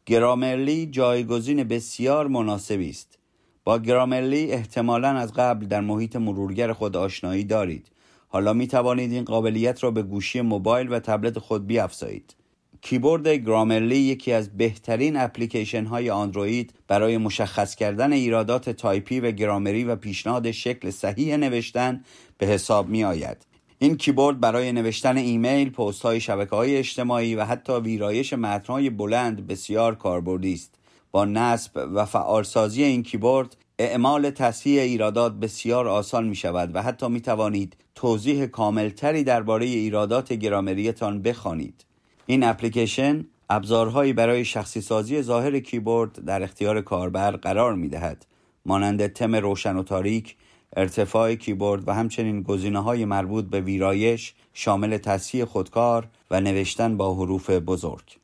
گرامرلی 0.06 0.86
جایگزین 0.86 1.64
بسیار 1.64 2.26
مناسبی 2.26 2.90
است. 2.90 3.18
با 3.64 3.78
گرامرلی 3.78 4.52
احتمالا 4.52 5.08
از 5.08 5.32
قبل 5.32 5.66
در 5.66 5.80
محیط 5.80 6.16
مرورگر 6.16 6.72
خود 6.72 6.96
آشنایی 6.96 7.44
دارید. 7.44 7.86
حالا 8.28 8.52
می 8.52 8.66
توانید 8.66 9.12
این 9.12 9.24
قابلیت 9.24 9.84
را 9.84 9.90
به 9.90 10.02
گوشی 10.02 10.40
موبایل 10.40 10.92
و 10.92 10.98
تبلت 10.98 11.38
خود 11.38 11.66
بیافزایید. 11.66 12.34
کیبورد 12.82 13.28
گرامرلی 13.28 13.96
یکی 13.96 14.32
از 14.32 14.56
بهترین 14.56 15.16
اپلیکیشن 15.16 15.84
های 15.84 16.10
اندروید 16.10 16.72
برای 16.88 17.18
مشخص 17.18 17.74
کردن 17.74 18.12
ایرادات 18.12 18.70
تایپی 18.70 19.20
و 19.20 19.30
گرامری 19.30 19.84
و 19.84 19.96
پیشنهاد 19.96 20.50
شکل 20.50 20.90
صحیح 20.90 21.36
نوشتن 21.36 22.04
به 22.38 22.46
حساب 22.46 22.88
می 22.88 23.04
آید. 23.04 23.46
این 23.78 23.96
کیبورد 23.96 24.40
برای 24.40 24.72
نوشتن 24.72 25.16
ایمیل، 25.16 25.70
پست 25.70 26.02
های 26.02 26.20
شبکه 26.20 26.56
های 26.56 26.76
اجتماعی 26.76 27.34
و 27.34 27.44
حتی 27.44 27.72
ویرایش 27.72 28.32
متنهای 28.32 28.90
بلند 28.90 29.46
بسیار 29.46 29.94
کاربردی 29.94 30.52
است. 30.52 30.74
با 31.10 31.24
نصب 31.24 31.88
و 31.94 32.04
فعالسازی 32.04 32.82
این 32.82 33.02
کیبورد 33.02 33.56
اعمال 33.78 34.30
تصحیح 34.30 34.80
ایرادات 34.80 35.32
بسیار 35.32 35.88
آسان 35.88 36.28
می 36.28 36.36
شود 36.36 36.74
و 36.74 36.82
حتی 36.82 37.08
می 37.08 37.20
توانید 37.20 37.76
توضیح 37.94 38.46
کاملتری 38.46 39.24
درباره 39.24 39.66
ایرادات 39.66 40.32
گرامریتان 40.32 41.22
بخوانید. 41.22 41.89
این 42.30 42.44
اپلیکیشن 42.44 43.24
ابزارهایی 43.48 44.12
برای 44.12 44.44
شخصی 44.44 44.80
سازی 44.80 45.22
ظاهر 45.22 45.58
کیبورد 45.58 46.24
در 46.24 46.42
اختیار 46.42 46.80
کاربر 46.80 47.30
قرار 47.30 47.74
می 47.74 47.88
دهد. 47.88 48.26
مانند 48.66 49.06
تم 49.06 49.34
روشن 49.36 49.76
و 49.76 49.82
تاریک، 49.82 50.36
ارتفاع 50.76 51.34
کیبورد 51.34 51.88
و 51.88 51.94
همچنین 51.94 52.42
گزینه 52.42 52.82
های 52.82 53.04
مربوط 53.04 53.44
به 53.44 53.60
ویرایش 53.60 54.34
شامل 54.54 54.98
تصحیح 54.98 55.44
خودکار 55.44 56.08
و 56.30 56.40
نوشتن 56.40 56.96
با 56.96 57.14
حروف 57.14 57.50
بزرگ. 57.50 58.18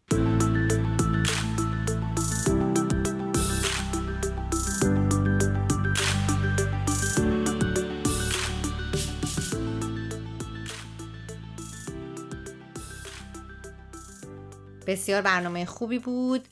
بسیار 14.97 15.23
برنامه 15.23 15.65
خوبی 15.65 15.99
بود. 15.99 16.49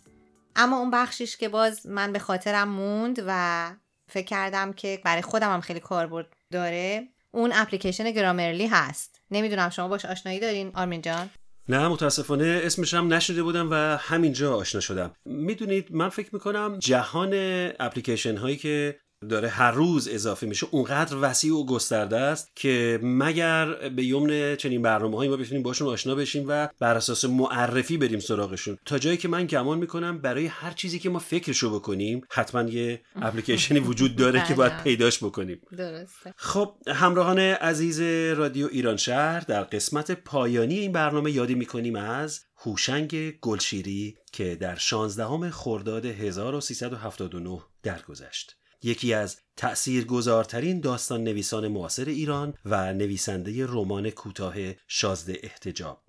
اما 0.56 0.78
اون 0.78 0.90
بخشیش 0.90 1.36
که 1.36 1.48
باز 1.48 1.86
من 1.86 2.12
به 2.12 2.18
خاطرم 2.18 2.68
موند 2.68 3.22
و 3.26 3.70
فکر 4.06 4.26
کردم 4.26 4.72
که 4.72 5.00
برای 5.04 5.22
خودم 5.22 5.52
هم 5.52 5.60
خیلی 5.60 5.80
کاربرد 5.80 6.26
داره 6.52 7.08
اون 7.30 7.52
اپلیکیشن 7.54 8.10
گرامرلی 8.10 8.66
هست. 8.66 9.20
نمی‌دونم 9.30 9.70
شما 9.70 9.88
باش 9.88 10.04
آشنایی 10.04 10.40
دارین 10.40 10.70
آرمین 10.74 11.02
جان؟ 11.02 11.30
نه 11.68 11.88
متاسفانه 11.88 12.60
اسمش 12.64 12.94
هم 12.94 13.12
نشده 13.12 13.42
بودم 13.42 13.70
و 13.70 13.74
همینجا 14.00 14.56
آشنا 14.56 14.80
شدم. 14.80 15.12
می‌دونید 15.24 15.92
من 15.92 16.08
فکر 16.08 16.28
می‌کنم 16.32 16.78
جهان 16.78 17.32
اپلیکیشن 17.80 18.36
هایی 18.36 18.56
که 18.56 19.00
داره 19.28 19.48
هر 19.48 19.70
روز 19.70 20.08
اضافه 20.08 20.46
میشه 20.46 20.66
اونقدر 20.70 21.16
وسیع 21.20 21.54
و 21.54 21.66
گسترده 21.66 22.16
است 22.16 22.50
که 22.54 23.00
مگر 23.02 23.88
به 23.88 24.04
یمن 24.04 24.56
چنین 24.56 24.82
برنامه 24.82 25.16
هایی 25.16 25.30
ما 25.30 25.36
بتونیم 25.36 25.62
باشون 25.62 25.88
آشنا 25.88 26.14
بشیم 26.14 26.44
و 26.48 26.68
بر 26.78 26.96
اساس 26.96 27.24
معرفی 27.24 27.96
بریم 27.96 28.20
سراغشون 28.20 28.78
تا 28.84 28.98
جایی 28.98 29.16
که 29.16 29.28
من 29.28 29.46
گمان 29.46 29.78
می‌کنم 29.78 30.18
برای 30.18 30.46
هر 30.46 30.70
چیزی 30.70 30.98
که 30.98 31.10
ما 31.10 31.18
فکرشو 31.18 31.74
بکنیم 31.74 32.20
حتما 32.30 32.62
یه 32.62 33.00
اپلیکیشنی 33.16 33.78
وجود 33.78 34.16
داره 34.16 34.44
که 34.48 34.54
باید 34.54 34.72
بله. 34.72 34.82
پیداش 34.82 35.24
بکنیم 35.24 35.60
درسته 35.76 36.34
خب 36.36 36.74
همراهان 36.86 37.38
عزیز 37.38 38.00
رادیو 38.38 38.68
ایران 38.72 38.96
شهر 38.96 39.40
در 39.40 39.62
قسمت 39.62 40.10
پایانی 40.10 40.78
این 40.78 40.92
برنامه 40.92 41.30
یادی 41.30 41.54
می‌کنیم 41.54 41.96
از 41.96 42.40
هوشنگ 42.56 43.38
گلشیری 43.40 44.16
که 44.32 44.56
در 44.56 44.74
16 44.74 45.50
خرداد 45.50 46.06
1379 46.06 47.60
درگذشت. 47.82 48.56
یکی 48.84 49.14
از 49.14 49.40
تأثیرگذارترین 49.56 50.80
داستان 50.80 51.24
نویسان 51.24 51.68
معاصر 51.68 52.04
ایران 52.04 52.54
و 52.64 52.92
نویسنده 52.92 53.66
رمان 53.66 54.10
کوتاه 54.10 54.54
شازده 54.88 55.38
احتجاب. 55.42 56.02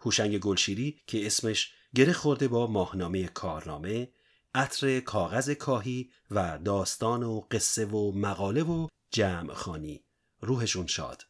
هوشنگ 0.00 0.38
گلشیری 0.38 1.00
که 1.06 1.26
اسمش 1.26 1.72
گره 1.94 2.12
خورده 2.12 2.48
با 2.48 2.66
ماهنامه 2.66 3.26
کارنامه 3.26 4.08
عطر 4.54 5.00
کاغذ 5.00 5.50
کاهی 5.50 6.10
و 6.30 6.58
داستان 6.64 7.22
و 7.22 7.40
قصه 7.50 7.84
و 7.86 8.12
مقاله 8.12 8.62
و 8.62 8.88
جمع 9.10 9.54
خانی. 9.54 10.04
روحشون 10.40 10.86
شاد. 10.86 11.22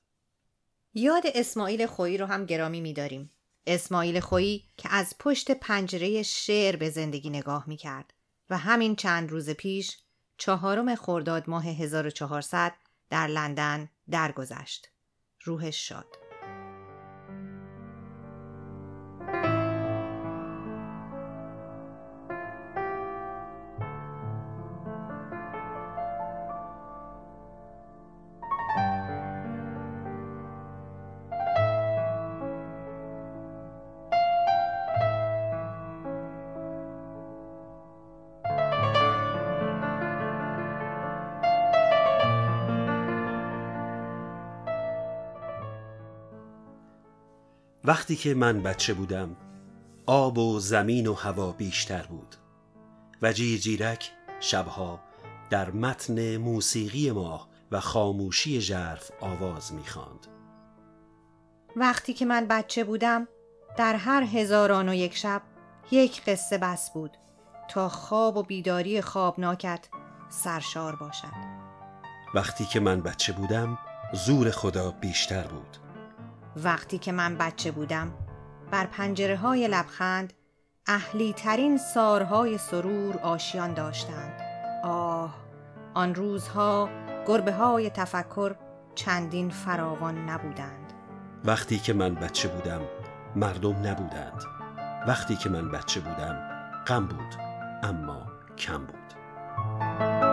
یاد 0.94 1.22
اسماعیل 1.34 1.86
خویی 1.86 2.18
رو 2.18 2.26
هم 2.26 2.46
گرامی 2.46 2.80
میداریم. 2.80 3.30
اسماعیل 3.66 4.20
خویی 4.20 4.64
که 4.76 4.88
از 4.92 5.14
پشت 5.18 5.50
پنجره 5.50 6.22
شعر 6.22 6.76
به 6.76 6.90
زندگی 6.90 7.30
نگاه 7.30 7.68
می‌کرد 7.68 8.14
و 8.50 8.58
همین 8.58 8.96
چند 8.96 9.30
روز 9.30 9.50
پیش 9.50 9.96
چهارم 10.36 10.94
خرداد 10.94 11.50
ماه 11.50 11.66
1400 11.68 12.72
در 13.10 13.26
لندن 13.26 13.88
درگذشت. 14.10 14.88
روحش 15.44 15.88
شاد. 15.88 16.25
وقتی 47.86 48.16
که 48.16 48.34
من 48.34 48.62
بچه 48.62 48.94
بودم 48.94 49.36
آب 50.06 50.38
و 50.38 50.60
زمین 50.60 51.06
و 51.06 51.14
هوا 51.14 51.52
بیشتر 51.52 52.02
بود 52.02 52.36
و 53.22 53.32
جیرجیرک 53.32 54.10
شبها 54.40 55.00
در 55.50 55.70
متن 55.70 56.36
موسیقی 56.36 57.10
ما 57.10 57.48
و 57.70 57.80
خاموشی 57.80 58.60
ژرف 58.60 59.10
آواز 59.20 59.72
می‌خواند. 59.72 60.26
وقتی 61.76 62.12
که 62.12 62.24
من 62.24 62.46
بچه 62.46 62.84
بودم 62.84 63.28
در 63.76 63.94
هر 63.94 64.22
هزاران 64.22 64.88
و 64.88 64.94
یک 64.94 65.16
شب 65.16 65.42
یک 65.90 66.24
قصه 66.24 66.58
بس 66.58 66.90
بود 66.90 67.16
تا 67.68 67.88
خواب 67.88 68.36
و 68.36 68.42
بیداری 68.42 69.00
خوابناکت 69.00 69.88
سرشار 70.28 70.96
باشد 70.96 71.56
وقتی 72.34 72.64
که 72.64 72.80
من 72.80 73.00
بچه 73.00 73.32
بودم 73.32 73.78
زور 74.12 74.50
خدا 74.50 74.90
بیشتر 74.90 75.46
بود 75.46 75.85
وقتی 76.64 76.98
که 76.98 77.12
من 77.12 77.36
بچه 77.36 77.70
بودم 77.70 78.12
بر 78.70 78.86
پنجره 78.86 79.36
های 79.36 79.68
لبخند 79.68 80.32
اهلی 80.86 81.32
ترین 81.32 81.78
سارهای 81.78 82.58
سرور 82.58 83.18
آشیان 83.18 83.74
داشتند. 83.74 84.40
آه 84.84 85.34
آن 85.94 86.14
روزها 86.14 86.88
گربه 87.26 87.52
های 87.52 87.90
تفکر 87.90 88.54
چندین 88.94 89.50
فراوان 89.50 90.30
نبودند. 90.30 90.92
وقتی 91.44 91.78
که 91.78 91.92
من 91.92 92.14
بچه 92.14 92.48
بودم 92.48 92.80
مردم 93.36 93.86
نبودند. 93.86 94.44
وقتی 95.06 95.36
که 95.36 95.48
من 95.48 95.70
بچه 95.70 96.00
بودم 96.00 96.38
غم 96.86 97.06
بود 97.06 97.34
اما 97.82 98.26
کم 98.58 98.78
بود. 98.78 100.25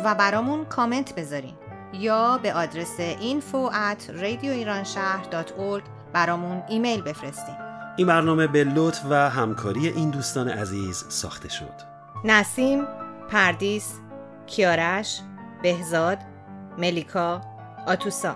و 0.06 0.16
برامون 0.16 0.66
کامنت 0.66 1.16
بذارین 1.16 1.54
یا 1.94 2.40
به 2.44 2.54
آدرس 2.54 2.98
info 3.20 3.72
at 3.74 4.22
radioiranshahr.org 4.22 5.84
برامون 6.14 6.64
ایمیل 6.70 7.02
بفرستین. 7.02 7.56
این 7.98 8.08
برنامه 8.08 8.48
به 8.48 8.64
لطف 8.64 9.02
و 9.10 9.30
همکاری 9.30 9.88
این 9.88 10.10
دوستان 10.10 10.50
عزیز 10.50 11.06
ساخته 11.10 11.50
شد. 11.50 11.74
نسیم، 12.26 12.88
پردیس، 13.30 13.94
کیارش، 14.48 15.22
بهزاد، 15.64 16.18
ملیکا، 16.78 17.42
آتوسا 17.88 18.36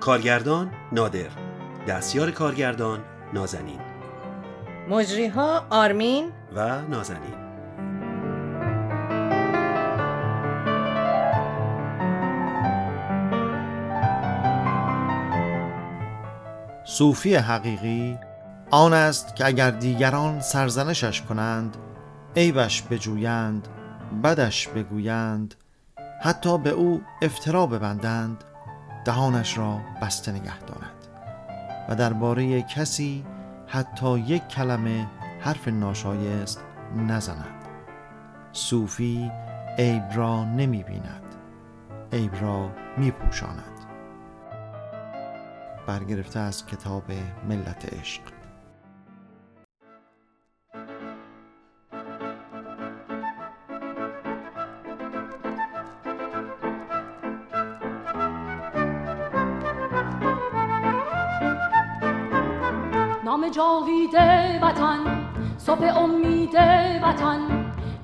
کارگردان 0.00 0.70
نادر 0.92 1.30
دستیار 1.88 2.30
کارگردان 2.30 3.00
نازنین. 3.32 3.80
مجریها 4.88 5.66
آرمین 5.70 6.32
و 6.54 6.80
نازنین. 6.82 7.34
صوفی 16.84 17.34
حقیقی 17.34 18.18
آن 18.70 18.92
است 18.92 19.36
که 19.36 19.46
اگر 19.46 19.70
دیگران 19.70 20.40
سرزنشش 20.40 21.22
کنند 21.22 21.76
عیبش 22.36 22.82
بجویند 22.82 23.68
بدش 24.24 24.68
بگویند 24.68 25.54
حتی 26.22 26.58
به 26.58 26.70
او 26.70 27.02
افترا 27.22 27.66
ببندند. 27.66 28.44
دهانش 29.10 29.58
را 29.58 29.80
بسته 30.02 30.32
نگه 30.32 30.58
دارد 30.58 31.08
و 31.88 31.94
درباره 31.94 32.62
کسی 32.62 33.24
حتی 33.66 34.18
یک 34.18 34.48
کلمه 34.48 35.06
حرف 35.40 35.68
ناشایست 35.68 36.64
نزند. 36.96 37.64
صوفی 38.52 39.30
عیب 39.78 40.02
را 40.14 40.44
نمی 40.44 40.82
بیند 40.82 41.22
عیب 42.12 42.42
را 42.42 42.70
می 42.96 43.10
پوشاند. 43.10 43.78
برگرفته 45.86 46.40
از 46.40 46.66
کتاب 46.66 47.04
ملت 47.48 47.94
عشق. 47.94 48.22
وطن 64.70 64.98
صبح 65.58 65.98
امید 65.98 66.54
وطن 67.02 67.40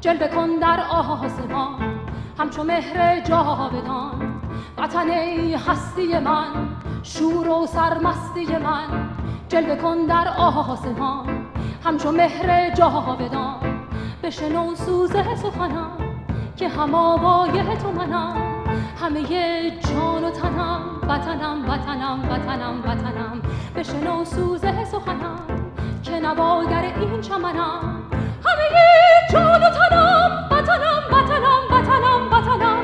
جلوه 0.01 0.29
کن 0.29 0.59
در 0.59 0.81
آسمان. 0.91 2.01
همچو 2.39 2.65
مهر 2.65 3.21
جاودان 3.21 4.41
وطن 4.79 5.11
ای 5.11 5.55
هستی 5.55 6.19
من 6.19 6.47
شور 7.03 7.49
و 7.49 7.67
سرمستی 7.67 8.47
من. 8.47 9.09
جلوه 9.49 9.77
کن 9.77 10.07
در 10.07 10.29
آسمان 10.39 11.47
همچو 11.85 12.13
مهر 12.13 12.71
جاودان. 12.71 13.87
بشنو 14.23 14.75
سوز 14.75 15.13
سخنم 15.13 15.91
که 16.57 16.69
هم 16.69 16.95
آوای 16.95 17.77
تو 17.77 17.93
منم. 17.93 18.37
همه 19.01 19.23
جان 19.71 20.25
و 20.25 20.31
تنم 20.31 20.81
وطنم 21.03 21.65
وطنم 21.69 22.29
وطنم 22.31 22.83
وطنم. 22.85 23.43
بشنو 23.77 24.25
سوز 24.25 24.61
سخنم 24.93 25.56
که 26.07 26.21
نواگر 26.21 26.93
این 27.01 27.21
چمنم 27.21 28.03
همه 28.45 28.69
جان 29.33 29.63
و 29.63 29.71
تنم 29.71 30.49
بطنم 30.51 31.03
بطنم 31.11 31.63
بطنم 31.71 32.31
بطنم 32.31 32.79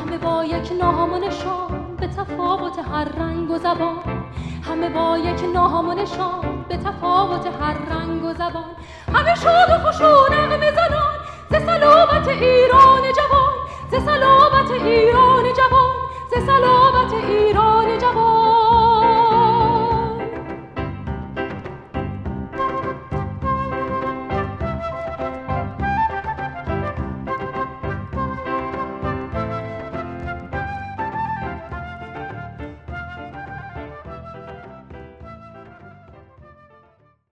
همه 0.00 0.18
با 0.18 0.44
یک 0.44 0.72
نام 0.80 1.12
و 1.12 1.18
نشان 1.18 1.96
به 2.00 2.06
تفاوت 2.06 2.78
هر 2.78 3.04
رنگ 3.04 3.50
و 3.50 3.58
زبان. 3.58 4.24
همه 4.62 4.88
با 4.88 5.18
یک 5.18 5.44
نام 5.54 5.88
و 5.88 5.94
نشان 5.94 6.64
به 6.68 6.76
تفاوت 6.76 7.46
هر 7.46 7.74
رنگ 7.90 8.24
و 8.24 8.32
زبان. 8.32 8.74
همه 9.14 9.34
شاد 9.34 9.70
و 9.70 9.78
خوش 9.78 10.00
و 10.00 10.34
نغمه 10.34 10.70
زنان 10.70 11.14
ز 11.50 11.54
سلامت 11.66 12.28
ایران 12.28 13.02
جوان. 13.02 13.54
ز 13.90 14.04
سلامت 14.04 14.70
ایران 14.70 15.44
جوان 15.44 15.94
ز 16.30 16.46
سلامت 16.46 17.12
ایران 17.12 17.98
جوان. 17.98 18.37